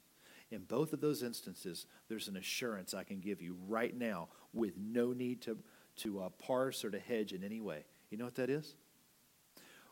in 0.52 0.60
both 0.62 0.92
of 0.92 1.00
those 1.00 1.24
instances, 1.24 1.86
there's 2.08 2.28
an 2.28 2.36
assurance 2.36 2.94
I 2.94 3.02
can 3.02 3.18
give 3.18 3.42
you 3.42 3.56
right 3.66 3.96
now 3.96 4.28
with 4.52 4.78
no 4.78 5.12
need 5.12 5.42
to, 5.42 5.58
to 5.96 6.20
uh, 6.20 6.28
parse 6.38 6.84
or 6.84 6.90
to 6.90 7.00
hedge 7.00 7.32
in 7.32 7.42
any 7.42 7.60
way. 7.60 7.84
You 8.10 8.18
know 8.18 8.24
what 8.26 8.36
that 8.36 8.48
is? 8.48 8.76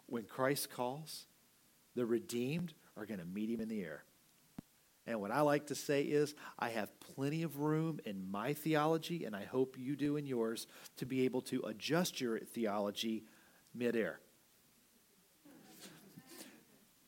When 0.07 0.23
Christ 0.23 0.71
calls, 0.71 1.27
the 1.97 2.07
redeemed 2.07 2.73
are 2.97 3.05
going 3.05 3.19
to 3.19 3.27
meet 3.27 3.51
him 3.51 3.61
in 3.61 3.69
the 3.69 3.83
air. 3.83 4.05
And 5.07 5.21
what 5.21 5.31
I 5.31 5.43
like 5.43 5.67
to 5.67 5.75
say 5.75 6.03
is, 6.03 6.35
I 6.59 6.71
have 6.71 6.89
plenty 6.99 7.43
of 7.43 7.59
room 7.59 8.01
in 8.07 8.31
my 8.31 8.55
theology, 8.55 9.25
and 9.25 9.37
I 9.37 9.45
hope 9.45 9.77
you 9.79 9.97
do 9.97 10.17
in 10.17 10.27
yours, 10.27 10.67
to 10.97 11.07
be 11.07 11.25
able 11.27 11.43
to 11.43 11.61
adjust 11.67 12.21
your 12.21 12.39
theology 12.39 13.25
midair. 13.75 14.21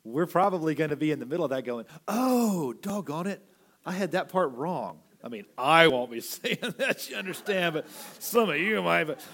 We're 0.04 0.26
probably 0.26 0.74
going 0.74 0.90
to 0.90 0.96
be 0.96 1.10
in 1.10 1.18
the 1.18 1.26
middle 1.26 1.44
of 1.44 1.50
that 1.50 1.64
going, 1.64 1.86
oh, 2.06 2.74
doggone 2.74 3.26
it, 3.26 3.42
I 3.84 3.92
had 3.92 4.12
that 4.12 4.28
part 4.28 4.52
wrong. 4.52 5.00
I 5.24 5.28
mean, 5.28 5.46
I 5.56 5.88
won't 5.88 6.10
be 6.10 6.20
saying 6.20 6.58
that, 6.76 7.08
you 7.08 7.16
understand, 7.16 7.74
but 7.74 7.86
some 8.18 8.50
of 8.50 8.58
you 8.58 8.82
might. 8.82 9.04
But 9.04 9.24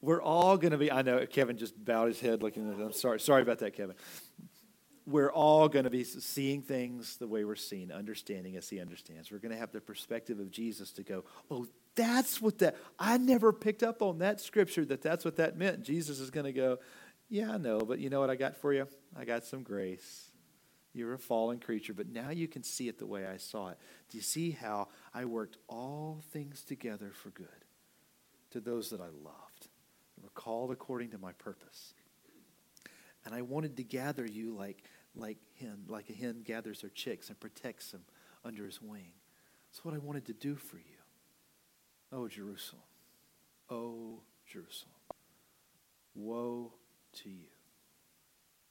we're 0.00 0.22
all 0.22 0.56
going 0.56 0.72
to 0.72 0.78
be, 0.78 0.90
I 0.90 1.02
know 1.02 1.24
Kevin 1.26 1.58
just 1.58 1.84
bowed 1.84 2.08
his 2.08 2.18
head 2.18 2.42
looking 2.42 2.72
at 2.72 2.80
it. 2.80 2.82
I'm 2.82 2.92
sorry, 2.92 3.20
sorry 3.20 3.42
about 3.42 3.58
that, 3.58 3.74
Kevin 3.74 3.94
we're 5.06 5.30
all 5.30 5.68
going 5.68 5.84
to 5.84 5.90
be 5.90 6.02
seeing 6.02 6.62
things 6.62 7.16
the 7.16 7.28
way 7.28 7.44
we're 7.44 7.54
seeing, 7.54 7.92
understanding 7.92 8.56
as 8.56 8.68
he 8.68 8.80
understands. 8.80 9.30
We're 9.30 9.38
going 9.38 9.52
to 9.52 9.58
have 9.58 9.70
the 9.70 9.80
perspective 9.80 10.40
of 10.40 10.50
Jesus 10.50 10.90
to 10.92 11.04
go, 11.04 11.24
oh, 11.48 11.66
that's 11.94 12.42
what 12.42 12.58
that, 12.58 12.76
I 12.98 13.16
never 13.16 13.52
picked 13.52 13.84
up 13.84 14.02
on 14.02 14.18
that 14.18 14.40
scripture 14.40 14.84
that 14.86 15.02
that's 15.02 15.24
what 15.24 15.36
that 15.36 15.56
meant. 15.56 15.84
Jesus 15.84 16.18
is 16.18 16.30
going 16.30 16.46
to 16.46 16.52
go, 16.52 16.78
yeah, 17.28 17.52
I 17.52 17.56
know, 17.56 17.78
but 17.78 18.00
you 18.00 18.10
know 18.10 18.20
what 18.20 18.30
I 18.30 18.36
got 18.36 18.56
for 18.56 18.72
you? 18.72 18.86
I 19.16 19.24
got 19.24 19.44
some 19.44 19.62
grace. 19.62 20.30
You're 20.92 21.14
a 21.14 21.18
fallen 21.18 21.60
creature, 21.60 21.94
but 21.94 22.08
now 22.08 22.30
you 22.30 22.48
can 22.48 22.62
see 22.62 22.88
it 22.88 22.98
the 22.98 23.06
way 23.06 23.26
I 23.26 23.36
saw 23.36 23.68
it. 23.68 23.78
Do 24.08 24.16
you 24.18 24.22
see 24.22 24.50
how 24.50 24.88
I 25.14 25.24
worked 25.24 25.58
all 25.68 26.22
things 26.32 26.62
together 26.62 27.12
for 27.12 27.30
good 27.30 27.46
to 28.50 28.60
those 28.60 28.90
that 28.90 29.00
I 29.00 29.08
loved, 29.22 29.68
were 30.20 30.30
called 30.30 30.72
according 30.72 31.10
to 31.10 31.18
my 31.18 31.32
purpose? 31.32 31.94
And 33.24 33.34
I 33.34 33.42
wanted 33.42 33.76
to 33.76 33.82
gather 33.82 34.24
you 34.24 34.54
like 34.54 34.84
like 35.16 35.38
hen, 35.60 35.84
like 35.88 36.10
a 36.10 36.12
hen 36.12 36.42
gathers 36.44 36.82
her 36.82 36.88
chicks 36.88 37.28
and 37.28 37.40
protects 37.40 37.90
them 37.90 38.02
under 38.44 38.64
his 38.64 38.80
wing. 38.80 39.12
That's 39.70 39.84
what 39.84 39.94
I 39.94 39.98
wanted 39.98 40.26
to 40.26 40.32
do 40.32 40.54
for 40.54 40.76
you. 40.76 40.84
Oh, 42.12 42.28
Jerusalem. 42.28 42.82
Oh, 43.68 44.20
Jerusalem. 44.46 44.94
Woe 46.14 46.72
to 47.22 47.28
you. 47.28 47.48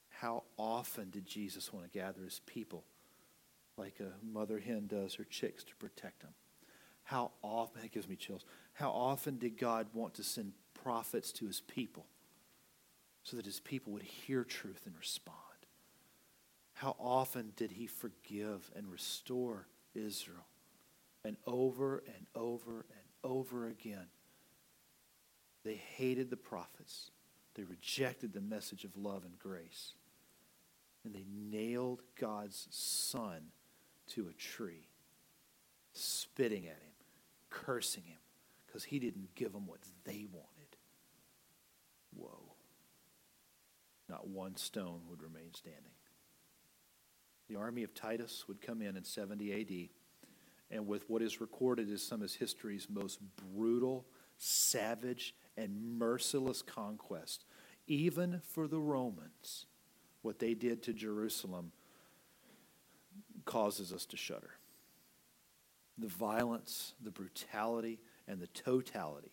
How 0.09 0.43
often 0.57 1.09
did 1.09 1.25
Jesus 1.25 1.73
want 1.73 1.91
to 1.91 1.97
gather 1.99 2.23
his 2.23 2.39
people 2.45 2.85
like 3.77 3.99
a 3.99 4.13
mother 4.25 4.59
hen 4.59 4.87
does 4.87 5.15
her 5.15 5.25
chicks 5.25 5.63
to 5.65 5.75
protect 5.75 6.21
them? 6.21 6.33
How 7.03 7.31
often, 7.43 7.83
it 7.83 7.91
gives 7.91 8.07
me 8.07 8.15
chills. 8.15 8.45
How 8.73 8.89
often 8.89 9.37
did 9.37 9.57
God 9.57 9.87
want 9.93 10.15
to 10.15 10.23
send 10.23 10.53
prophets 10.73 11.31
to 11.33 11.45
his 11.45 11.61
people 11.61 12.07
so 13.23 13.37
that 13.37 13.45
his 13.45 13.59
people 13.59 13.93
would 13.93 14.01
hear 14.01 14.43
truth 14.43 14.81
and 14.85 14.95
respond? 14.97 15.44
How 16.75 16.95
often 16.99 17.53
did 17.55 17.71
he 17.71 17.87
forgive 17.87 18.69
and 18.75 18.91
restore 18.91 19.65
Israel? 19.93 20.45
And 21.23 21.37
over 21.47 22.03
and 22.05 22.27
over 22.35 22.85
and 22.89 23.07
over 23.23 23.67
again, 23.67 24.07
they 25.63 25.75
hated 25.75 26.29
the 26.29 26.37
prophets. 26.37 27.11
They 27.55 27.63
rejected 27.63 28.33
the 28.33 28.41
message 28.41 28.83
of 28.83 28.97
love 28.97 29.23
and 29.23 29.39
grace. 29.39 29.93
And 31.05 31.15
they 31.15 31.25
nailed 31.33 32.01
God's 32.19 32.67
son 32.69 33.51
to 34.09 34.27
a 34.27 34.33
tree, 34.33 34.89
spitting 35.93 36.65
at 36.65 36.73
him, 36.73 36.93
cursing 37.49 38.03
him, 38.03 38.19
because 38.67 38.83
he 38.83 38.99
didn't 38.99 39.33
give 39.33 39.53
them 39.53 39.65
what 39.65 39.79
they 40.03 40.27
wanted. 40.29 40.75
Whoa. 42.15 42.53
Not 44.09 44.27
one 44.27 44.57
stone 44.57 45.01
would 45.09 45.23
remain 45.23 45.53
standing. 45.53 45.94
The 47.49 47.55
army 47.55 47.83
of 47.83 47.93
Titus 47.93 48.47
would 48.47 48.61
come 48.61 48.81
in 48.81 48.97
in 48.97 49.03
70 49.03 49.61
AD, 49.61 49.89
and 50.75 50.87
with 50.87 51.09
what 51.09 51.21
is 51.21 51.39
recorded 51.39 51.91
as 51.91 52.01
some 52.01 52.21
of 52.21 52.33
history's 52.33 52.87
most 52.89 53.19
brutal, 53.53 54.05
savage, 54.37 55.35
and 55.55 55.99
merciless 55.99 56.61
conquest, 56.61 57.45
even 57.87 58.41
for 58.43 58.67
the 58.67 58.79
Romans, 58.79 59.67
what 60.21 60.39
they 60.39 60.53
did 60.55 60.81
to 60.83 60.93
Jerusalem 60.93 61.71
causes 63.45 63.93
us 63.93 64.05
to 64.07 64.17
shudder. 64.17 64.51
The 65.97 66.07
violence, 66.07 66.93
the 67.01 67.11
brutality, 67.11 67.99
and 68.27 68.41
the 68.41 68.47
totality 68.47 69.31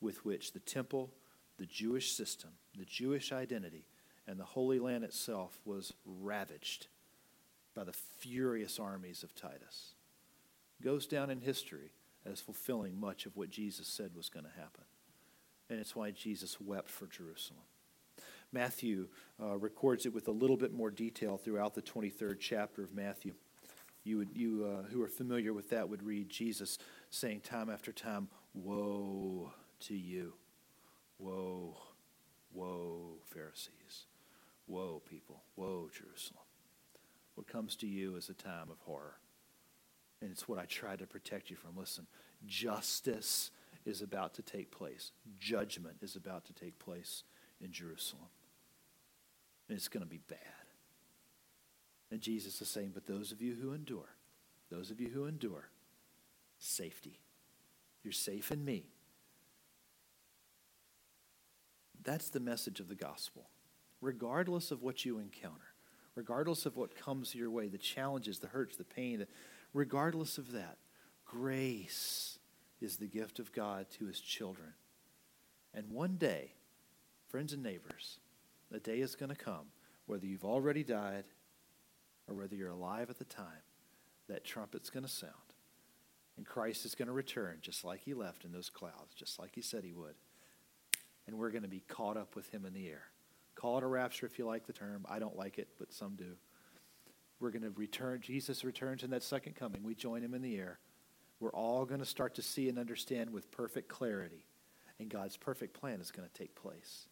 with 0.00 0.24
which 0.24 0.52
the 0.52 0.60
temple, 0.60 1.10
the 1.58 1.66
Jewish 1.66 2.12
system, 2.12 2.50
the 2.78 2.84
Jewish 2.84 3.32
identity, 3.32 3.86
and 4.26 4.38
the 4.38 4.44
Holy 4.44 4.78
Land 4.78 5.02
itself 5.02 5.58
was 5.64 5.92
ravaged 6.06 6.86
by 7.74 7.84
the 7.84 7.92
furious 7.92 8.78
armies 8.78 9.22
of 9.22 9.34
Titus. 9.34 9.94
Goes 10.82 11.06
down 11.06 11.30
in 11.30 11.40
history 11.40 11.92
as 12.26 12.40
fulfilling 12.40 12.98
much 12.98 13.26
of 13.26 13.36
what 13.36 13.50
Jesus 13.50 13.86
said 13.86 14.10
was 14.14 14.28
going 14.28 14.44
to 14.44 14.60
happen. 14.60 14.84
And 15.68 15.78
it's 15.78 15.94
why 15.94 16.10
Jesus 16.10 16.60
wept 16.60 16.88
for 16.88 17.06
Jerusalem. 17.06 17.62
Matthew 18.52 19.08
uh, 19.40 19.56
records 19.56 20.06
it 20.06 20.12
with 20.12 20.26
a 20.26 20.32
little 20.32 20.56
bit 20.56 20.72
more 20.72 20.90
detail 20.90 21.36
throughout 21.36 21.74
the 21.74 21.82
23rd 21.82 22.38
chapter 22.40 22.82
of 22.82 22.92
Matthew. 22.92 23.34
You, 24.02 24.18
would, 24.18 24.30
you 24.34 24.66
uh, 24.66 24.88
who 24.90 25.02
are 25.02 25.08
familiar 25.08 25.52
with 25.52 25.70
that 25.70 25.88
would 25.88 26.02
read 26.02 26.28
Jesus 26.28 26.78
saying 27.10 27.40
time 27.40 27.70
after 27.70 27.92
time, 27.92 28.28
Woe 28.54 29.52
to 29.80 29.94
you! 29.94 30.34
Woe, 31.18 31.76
woe, 32.52 33.18
Pharisees! 33.26 34.06
Woe, 34.66 35.02
people! 35.08 35.42
Woe, 35.54 35.88
Jerusalem! 35.92 36.44
What 37.34 37.48
comes 37.48 37.76
to 37.76 37.86
you 37.86 38.16
is 38.16 38.28
a 38.28 38.34
time 38.34 38.70
of 38.70 38.78
horror. 38.80 39.16
And 40.20 40.30
it's 40.30 40.48
what 40.48 40.58
I 40.58 40.66
try 40.66 40.96
to 40.96 41.06
protect 41.06 41.50
you 41.50 41.56
from. 41.56 41.76
Listen, 41.76 42.06
justice 42.46 43.50
is 43.86 44.02
about 44.02 44.34
to 44.34 44.42
take 44.42 44.70
place, 44.70 45.12
judgment 45.38 45.96
is 46.02 46.16
about 46.16 46.44
to 46.44 46.52
take 46.52 46.78
place 46.78 47.24
in 47.62 47.72
Jerusalem. 47.72 48.28
And 49.68 49.76
it's 49.76 49.88
going 49.88 50.04
to 50.04 50.08
be 50.08 50.20
bad. 50.28 50.38
And 52.10 52.20
Jesus 52.20 52.60
is 52.60 52.68
saying, 52.68 52.90
but 52.92 53.06
those 53.06 53.32
of 53.32 53.40
you 53.40 53.54
who 53.54 53.72
endure, 53.72 54.16
those 54.70 54.90
of 54.90 55.00
you 55.00 55.08
who 55.08 55.26
endure, 55.26 55.70
safety. 56.58 57.20
You're 58.02 58.12
safe 58.12 58.50
in 58.50 58.64
me. 58.64 58.84
That's 62.02 62.30
the 62.30 62.40
message 62.40 62.80
of 62.80 62.88
the 62.88 62.94
gospel. 62.94 63.48
Regardless 64.00 64.70
of 64.70 64.82
what 64.82 65.04
you 65.04 65.18
encounter, 65.18 65.69
regardless 66.14 66.66
of 66.66 66.76
what 66.76 66.94
comes 66.94 67.34
your 67.34 67.50
way, 67.50 67.68
the 67.68 67.78
challenges, 67.78 68.38
the 68.38 68.48
hurts, 68.48 68.76
the 68.76 68.84
pain, 68.84 69.26
regardless 69.72 70.38
of 70.38 70.52
that, 70.52 70.78
grace 71.24 72.38
is 72.80 72.96
the 72.96 73.06
gift 73.06 73.38
of 73.38 73.52
God 73.52 73.86
to 73.98 74.06
his 74.06 74.20
children. 74.20 74.72
And 75.74 75.90
one 75.90 76.16
day, 76.16 76.52
friends 77.28 77.52
and 77.52 77.62
neighbors, 77.62 78.18
the 78.70 78.80
day 78.80 79.00
is 79.00 79.14
going 79.14 79.30
to 79.30 79.36
come, 79.36 79.66
whether 80.06 80.26
you've 80.26 80.44
already 80.44 80.82
died 80.82 81.24
or 82.26 82.34
whether 82.34 82.54
you're 82.54 82.68
alive 82.68 83.10
at 83.10 83.18
the 83.18 83.24
time, 83.24 83.64
that 84.28 84.44
trumpet's 84.44 84.90
going 84.90 85.04
to 85.04 85.10
sound. 85.10 85.34
And 86.36 86.46
Christ 86.46 86.84
is 86.86 86.94
going 86.94 87.08
to 87.08 87.12
return 87.12 87.58
just 87.60 87.84
like 87.84 88.00
he 88.00 88.14
left 88.14 88.44
in 88.44 88.52
those 88.52 88.70
clouds, 88.70 89.14
just 89.14 89.38
like 89.38 89.54
he 89.54 89.60
said 89.60 89.84
he 89.84 89.92
would. 89.92 90.14
And 91.26 91.36
we're 91.36 91.50
going 91.50 91.62
to 91.62 91.68
be 91.68 91.82
caught 91.86 92.16
up 92.16 92.34
with 92.34 92.48
him 92.48 92.64
in 92.64 92.72
the 92.72 92.88
air. 92.88 93.09
Call 93.60 93.76
it 93.76 93.84
a 93.84 93.86
rapture 93.86 94.24
if 94.24 94.38
you 94.38 94.46
like 94.46 94.66
the 94.66 94.72
term. 94.72 95.04
I 95.06 95.18
don't 95.18 95.36
like 95.36 95.58
it, 95.58 95.68
but 95.78 95.92
some 95.92 96.16
do. 96.16 96.32
We're 97.40 97.50
going 97.50 97.62
to 97.62 97.70
return. 97.70 98.22
Jesus 98.22 98.64
returns 98.64 99.02
in 99.02 99.10
that 99.10 99.22
second 99.22 99.54
coming. 99.54 99.82
We 99.82 99.94
join 99.94 100.22
him 100.22 100.32
in 100.32 100.40
the 100.40 100.56
air. 100.56 100.78
We're 101.40 101.52
all 101.52 101.84
going 101.84 102.00
to 102.00 102.06
start 102.06 102.34
to 102.36 102.42
see 102.42 102.70
and 102.70 102.78
understand 102.78 103.28
with 103.28 103.50
perfect 103.50 103.88
clarity. 103.90 104.46
And 104.98 105.10
God's 105.10 105.36
perfect 105.36 105.78
plan 105.78 106.00
is 106.00 106.10
going 106.10 106.26
to 106.26 106.32
take 106.32 106.54
place. 106.54 107.08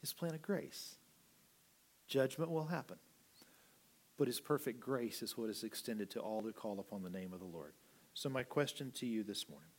His 0.00 0.12
plan 0.12 0.34
of 0.34 0.42
grace. 0.42 0.96
Judgment 2.08 2.50
will 2.50 2.66
happen. 2.66 2.96
But 4.18 4.26
his 4.26 4.40
perfect 4.40 4.80
grace 4.80 5.22
is 5.22 5.38
what 5.38 5.50
is 5.50 5.62
extended 5.62 6.10
to 6.10 6.20
all 6.20 6.42
who 6.42 6.52
call 6.52 6.80
upon 6.80 7.04
the 7.04 7.10
name 7.10 7.32
of 7.32 7.38
the 7.38 7.46
Lord. 7.46 7.74
So, 8.12 8.28
my 8.28 8.42
question 8.42 8.90
to 8.96 9.06
you 9.06 9.22
this 9.22 9.48
morning 9.48 9.70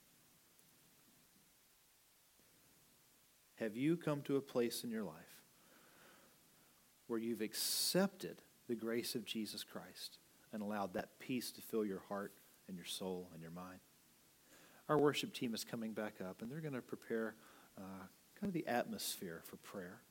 Have 3.55 3.75
you 3.75 3.97
come 3.97 4.21
to 4.21 4.37
a 4.37 4.41
place 4.41 4.85
in 4.85 4.89
your 4.89 5.03
life 5.03 5.26
where 7.07 7.19
you've 7.19 7.41
accepted 7.41 8.41
the 8.67 8.75
grace 8.75 9.15
of 9.15 9.25
Jesus 9.25 9.63
Christ 9.63 10.19
and 10.53 10.61
allowed 10.61 10.93
that 10.93 11.19
peace 11.19 11.51
to 11.51 11.61
fill 11.61 11.85
your 11.85 12.01
heart 12.09 12.33
and 12.67 12.77
your 12.77 12.85
soul 12.85 13.29
and 13.33 13.41
your 13.41 13.51
mind? 13.51 13.79
Our 14.89 14.97
worship 14.97 15.33
team 15.33 15.53
is 15.53 15.63
coming 15.63 15.91
back 15.91 16.15
up, 16.21 16.41
and 16.41 16.49
they're 16.49 16.61
going 16.61 16.73
to 16.73 16.81
prepare 16.81 17.35
uh, 17.77 18.05
kind 18.39 18.49
of 18.49 18.53
the 18.53 18.67
atmosphere 18.67 19.41
for 19.45 19.57
prayer. 19.57 20.01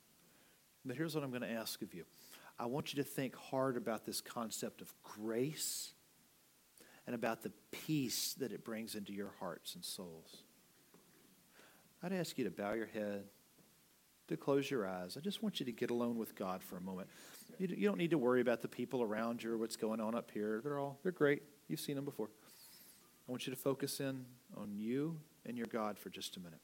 But 0.85 0.97
here's 0.97 1.15
what 1.15 1.25
I'm 1.25 1.31
going 1.31 1.43
to 1.43 1.51
ask 1.51 1.83
of 1.83 1.95
you 1.95 2.05
I 2.59 2.67
want 2.67 2.93
you 2.95 3.03
to 3.03 3.09
think 3.09 3.35
hard 3.37 3.77
about 3.77 4.05
this 4.05 4.21
concept 4.21 4.81
of 4.81 4.93
grace 5.03 5.93
and 7.07 7.15
about 7.15 7.43
the 7.43 7.53
peace 7.71 8.35
that 8.35 8.53
it 8.53 8.65
brings 8.65 8.95
into 8.95 9.13
your 9.13 9.33
hearts 9.39 9.75
and 9.75 9.85
souls. 9.85 10.43
I'd 12.03 12.13
ask 12.13 12.37
you 12.37 12.45
to 12.45 12.51
bow 12.51 12.73
your 12.73 12.87
head, 12.87 13.25
to 14.29 14.37
close 14.37 14.71
your 14.71 14.87
eyes. 14.87 15.17
I 15.17 15.21
just 15.21 15.43
want 15.43 15.61
you 15.61 15.67
to 15.67 15.73
get 15.73 15.91
alone 15.91 16.17
with 16.17 16.35
God 16.35 16.63
for 16.63 16.77
a 16.77 16.81
moment. 16.81 17.09
You, 17.59 17.69
you 17.69 17.89
don't 17.89 17.99
need 17.99 18.11
to 18.11 18.19
worry 18.19 18.41
about 18.41 18.63
the 18.63 18.69
people 18.69 19.03
around 19.03 19.43
you 19.43 19.53
or 19.53 19.59
what's 19.59 19.77
going 19.77 20.01
on 20.01 20.15
up 20.15 20.31
here. 20.31 20.61
They're 20.63 20.79
all 20.79 20.99
they're 21.03 21.13
great. 21.13 21.43
You've 21.69 21.81
seen 21.81 21.97
them 21.97 22.05
before. 22.05 22.29
I 23.29 23.31
want 23.31 23.47
you 23.47 23.53
to 23.53 23.59
focus 23.59 24.01
in 24.01 24.25
on 24.57 24.73
you 24.77 25.19
and 25.45 25.57
your 25.57 25.67
God 25.67 25.99
for 25.99 26.11
just 26.11 26.37
a 26.37 26.41
minute. 26.41 26.61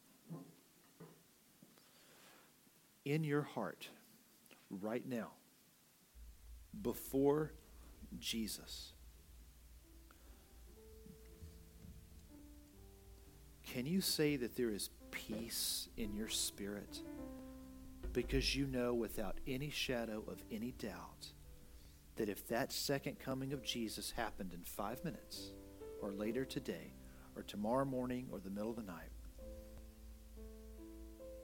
In 3.04 3.24
your 3.24 3.42
heart, 3.42 3.88
right 4.70 5.04
now, 5.04 5.32
before 6.82 7.52
Jesus, 8.20 8.92
Can 13.72 13.86
you 13.86 14.02
say 14.02 14.36
that 14.36 14.54
there 14.54 14.68
is 14.68 14.90
peace 15.10 15.88
in 15.96 16.14
your 16.14 16.28
spirit? 16.28 17.00
Because 18.12 18.54
you 18.54 18.66
know 18.66 18.92
without 18.92 19.36
any 19.46 19.70
shadow 19.70 20.22
of 20.28 20.42
any 20.50 20.72
doubt 20.72 21.32
that 22.16 22.28
if 22.28 22.46
that 22.48 22.72
second 22.72 23.18
coming 23.18 23.52
of 23.52 23.64
Jesus 23.64 24.10
happened 24.10 24.52
in 24.52 24.60
five 24.64 25.02
minutes, 25.04 25.52
or 26.02 26.12
later 26.12 26.44
today, 26.44 26.92
or 27.36 27.42
tomorrow 27.42 27.84
morning, 27.84 28.28
or 28.30 28.38
the 28.38 28.50
middle 28.50 28.70
of 28.70 28.76
the 28.76 28.82
night, 28.82 29.08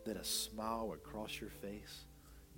that 0.05 0.17
a 0.17 0.25
smile 0.25 0.89
would 0.89 1.03
cross 1.03 1.41
your 1.41 1.51
face, 1.51 2.05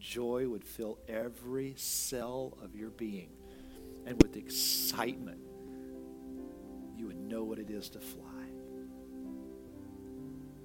joy 0.01 0.49
would 0.49 0.65
fill 0.65 0.99
every 1.09 1.75
cell 1.77 2.57
of 2.63 2.75
your 2.75 2.91
being, 2.91 3.31
and 4.07 4.21
with 4.23 4.37
excitement, 4.37 5.41
you 6.97 7.07
would 7.07 7.21
know 7.21 7.45
what 7.45 7.59
it 7.59 7.71
is 7.71 7.89
to 7.91 8.01
fly. 8.01 8.25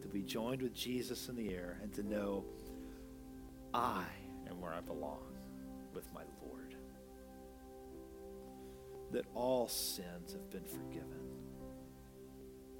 To 0.01 0.07
be 0.07 0.21
joined 0.21 0.61
with 0.61 0.73
Jesus 0.73 1.29
in 1.29 1.35
the 1.35 1.53
air 1.53 1.79
and 1.83 1.93
to 1.93 2.03
know 2.03 2.45
I 3.75 4.05
am 4.49 4.61
where 4.61 4.71
I 4.71 4.79
belong 4.79 5.35
with 5.93 6.05
my 6.13 6.21
Lord. 6.41 6.77
That 9.11 9.25
all 9.33 9.67
sins 9.67 10.31
have 10.31 10.49
been 10.49 10.63
forgiven, 10.63 11.19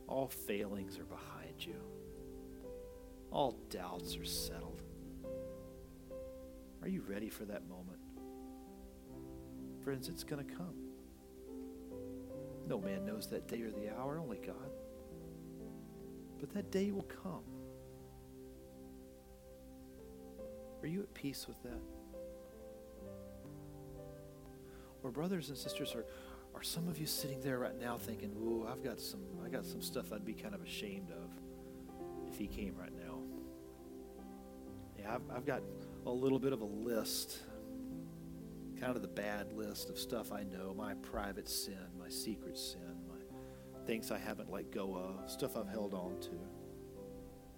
all 0.08 0.30
failings 0.30 0.98
are 0.98 1.04
behind 1.04 1.66
you, 1.66 1.82
all 3.30 3.58
doubts 3.70 4.16
are 4.16 4.24
settled. 4.24 4.84
Are 6.82 6.88
you 6.88 7.02
ready 7.02 7.28
for 7.28 7.44
that 7.44 7.68
moment? 7.68 8.00
Friends, 9.84 10.08
it's 10.08 10.24
going 10.24 10.46
to 10.48 10.56
come. 10.56 10.76
No 12.70 12.80
man 12.80 13.06
knows 13.06 13.28
that 13.32 13.50
day 13.50 13.62
or 13.64 13.70
the 13.70 13.94
hour, 14.00 14.18
only 14.18 14.38
God. 14.38 14.72
But 16.40 16.54
that 16.54 16.72
day 16.72 16.92
will 16.92 17.04
come. 17.24 17.44
Are 20.86 20.88
you 20.88 21.02
at 21.02 21.12
peace 21.16 21.48
with 21.48 21.64
that? 21.64 21.82
Or 25.02 25.10
brothers 25.10 25.50
and 25.50 25.58
sisters, 25.58 25.96
are, 25.96 26.06
are 26.54 26.62
some 26.62 26.88
of 26.88 27.00
you 27.00 27.08
sitting 27.08 27.42
there 27.42 27.58
right 27.58 27.76
now 27.76 27.98
thinking, 27.98 28.32
ooh, 28.38 28.68
I've 28.72 28.84
got 28.84 29.00
some 29.00 29.22
I 29.44 29.50
got 29.50 29.66
some 29.66 29.82
stuff 29.82 30.14
I'd 30.14 30.24
be 30.24 30.36
kind 30.36 30.54
of 30.54 30.62
ashamed 30.62 31.10
of 31.10 31.32
if 32.30 32.38
he 32.38 32.46
came 32.46 32.76
right 32.76 32.94
now. 32.96 33.18
Yeah, 35.00 35.16
I've, 35.16 35.38
I've 35.38 35.46
got 35.48 35.64
a 36.06 36.12
little 36.12 36.38
bit 36.38 36.54
of 36.54 36.62
a 36.62 36.66
list, 36.66 37.40
kind 38.80 38.96
of 38.96 39.02
the 39.02 39.08
bad 39.08 39.54
list 39.54 39.90
of 39.90 39.98
stuff 39.98 40.32
I 40.32 40.44
know, 40.44 40.76
my 40.78 40.94
private 40.94 41.50
sin, 41.50 41.88
my 41.98 42.10
secret 42.10 42.60
sin 42.60 42.96
my 43.10 43.80
things 43.88 44.12
I 44.12 44.20
haven't 44.20 44.52
let 44.52 44.72
go 44.72 44.96
of, 44.96 45.32
stuff 45.32 45.58
I've 45.58 45.68
held 45.68 45.96
on 45.96 46.20
to, 46.22 46.40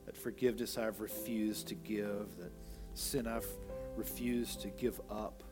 that 0.06 0.16
forgiveness 0.16 0.78
I've 0.78 1.02
refused 1.02 1.68
to 1.68 1.76
give, 1.76 2.38
that 2.38 2.54
sin 2.98 3.28
I've 3.28 3.48
refused 3.96 4.62
to 4.62 4.70
give 4.70 5.00
up. 5.10 5.44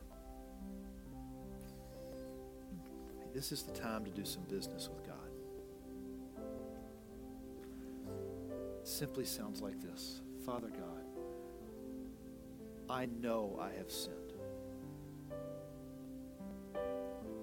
This 3.33 3.51
is 3.51 3.63
the 3.63 3.73
time 3.73 4.05
to 4.05 4.11
do 4.11 4.23
some 4.23 4.43
business 4.43 4.89
with 4.89 5.05
God. 5.05 5.15
It 8.79 8.87
simply 8.87 9.25
sounds 9.25 9.61
like 9.61 9.81
this 9.81 10.21
Father 10.45 10.69
God, 10.69 11.03
I 12.89 13.07
know 13.07 13.59
I 13.61 13.75
have 13.77 13.91
sinned. 13.91 14.15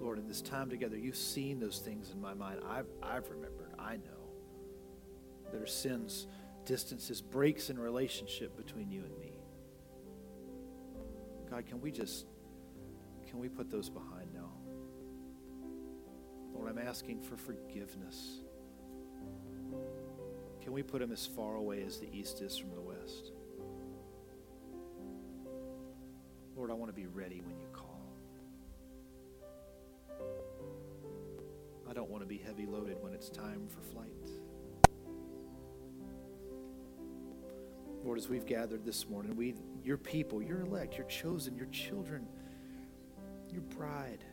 Lord, 0.01 0.19
in 0.19 0.27
this 0.27 0.41
time 0.41 0.69
together, 0.69 0.97
you've 0.97 1.15
seen 1.15 1.59
those 1.59 1.79
things 1.79 2.11
in 2.11 2.19
my 2.19 2.33
mind. 2.33 2.59
I've, 2.69 2.87
I've 3.01 3.29
remembered. 3.29 3.71
I 3.79 3.95
know. 3.97 4.23
There 5.51 5.63
are 5.63 5.67
sins, 5.67 6.27
distances, 6.65 7.21
breaks 7.21 7.69
in 7.69 7.79
relationship 7.79 8.57
between 8.57 8.91
you 8.91 9.03
and 9.03 9.17
me. 9.17 9.32
God, 11.53 11.67
can 11.67 11.81
we 11.81 11.91
just, 11.91 12.25
can 13.29 13.37
we 13.37 13.47
put 13.47 13.69
those 13.69 13.87
behind 13.87 14.33
now? 14.33 14.49
Lord, 16.51 16.67
I'm 16.67 16.79
asking 16.79 17.21
for 17.21 17.37
forgiveness. 17.37 18.39
Can 20.63 20.73
we 20.73 20.81
put 20.81 20.99
him 20.99 21.11
as 21.11 21.27
far 21.27 21.57
away 21.57 21.83
as 21.83 21.99
the 21.99 22.07
east 22.11 22.41
is 22.41 22.57
from 22.57 22.73
the 22.73 22.81
west? 22.81 23.33
Lord, 26.55 26.71
I 26.71 26.73
want 26.73 26.89
to 26.89 26.99
be 26.99 27.05
ready 27.05 27.41
when 27.45 27.59
you 27.59 27.67
call. 27.71 28.01
I 31.87 31.93
don't 31.93 32.09
want 32.09 32.23
to 32.23 32.27
be 32.27 32.39
heavy 32.39 32.65
loaded 32.65 32.97
when 32.99 33.13
it's 33.13 33.29
time 33.29 33.67
for 33.69 33.81
flight. 33.93 34.09
Lord, 38.03 38.17
as 38.17 38.27
we've 38.27 38.47
gathered 38.47 38.83
this 38.83 39.07
morning, 39.07 39.35
we, 39.35 39.53
your 39.83 39.97
people, 39.97 40.41
your 40.41 40.61
elect, 40.61 40.97
your 40.97 41.07
chosen, 41.07 41.55
your 41.55 41.67
children, 41.67 42.25
your 43.51 43.61
bride, 43.61 44.23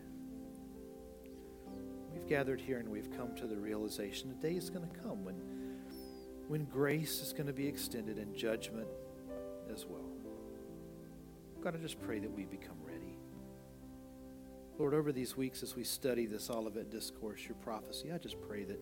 we've 2.12 2.26
gathered 2.26 2.60
here 2.60 2.78
and 2.78 2.88
we've 2.88 3.10
come 3.16 3.34
to 3.36 3.46
the 3.46 3.56
realization 3.56 4.30
a 4.30 4.42
day 4.42 4.54
is 4.54 4.70
going 4.70 4.88
to 4.88 4.98
come 5.00 5.24
when, 5.24 5.34
when 6.48 6.64
grace 6.64 7.20
is 7.20 7.32
going 7.32 7.46
to 7.46 7.52
be 7.52 7.66
extended 7.66 8.16
and 8.16 8.34
judgment 8.34 8.88
as 9.72 9.86
well. 9.86 10.08
God, 11.62 11.74
I 11.74 11.78
just 11.78 12.00
pray 12.00 12.18
that 12.20 12.30
we 12.30 12.44
become 12.44 12.78
ready. 12.82 13.18
Lord, 14.78 14.94
over 14.94 15.12
these 15.12 15.36
weeks 15.36 15.62
as 15.62 15.76
we 15.76 15.84
study 15.84 16.24
this 16.24 16.48
Olivet 16.48 16.90
Discourse, 16.90 17.44
your 17.44 17.56
prophecy, 17.56 18.10
I 18.12 18.18
just 18.18 18.40
pray 18.40 18.64
that 18.64 18.80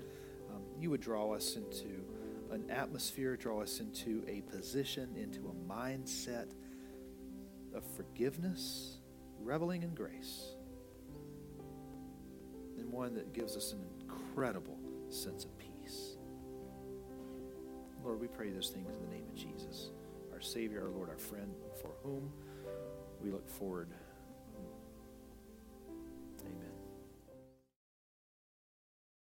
um, 0.49 0.63
you 0.79 0.91
would 0.91 1.01
draw 1.01 1.33
us 1.33 1.57
into 1.57 2.05
an 2.53 2.71
atmosphere, 2.71 3.37
draw 3.37 3.63
us 3.63 3.81
into 3.81 4.23
a 4.29 4.43
position, 4.43 5.17
into 5.17 5.49
a 5.49 5.73
mindset 5.73 6.53
of 7.79 7.85
forgiveness, 7.97 8.99
reveling 9.41 9.85
in 9.85 9.95
grace, 9.95 10.55
and 12.77 12.93
one 12.93 13.15
that 13.15 13.33
gives 13.33 13.57
us 13.57 13.73
an 13.73 13.81
incredible 14.01 14.79
sense 15.09 15.45
of 15.45 15.57
peace. 15.59 16.17
Lord, 18.05 18.21
we 18.21 18.27
pray 18.27 18.51
those 18.51 18.69
things 18.69 18.91
in 18.91 19.01
the 19.01 19.15
name 19.15 19.25
of 19.29 19.35
Jesus, 19.35 19.91
our 20.33 20.41
Savior, 20.41 20.83
our 20.83 20.91
Lord, 20.91 21.09
our 21.09 21.19
friend, 21.19 21.55
for 21.81 21.91
whom 22.03 22.31
we 23.23 23.31
look 23.31 23.49
forward 23.49 23.89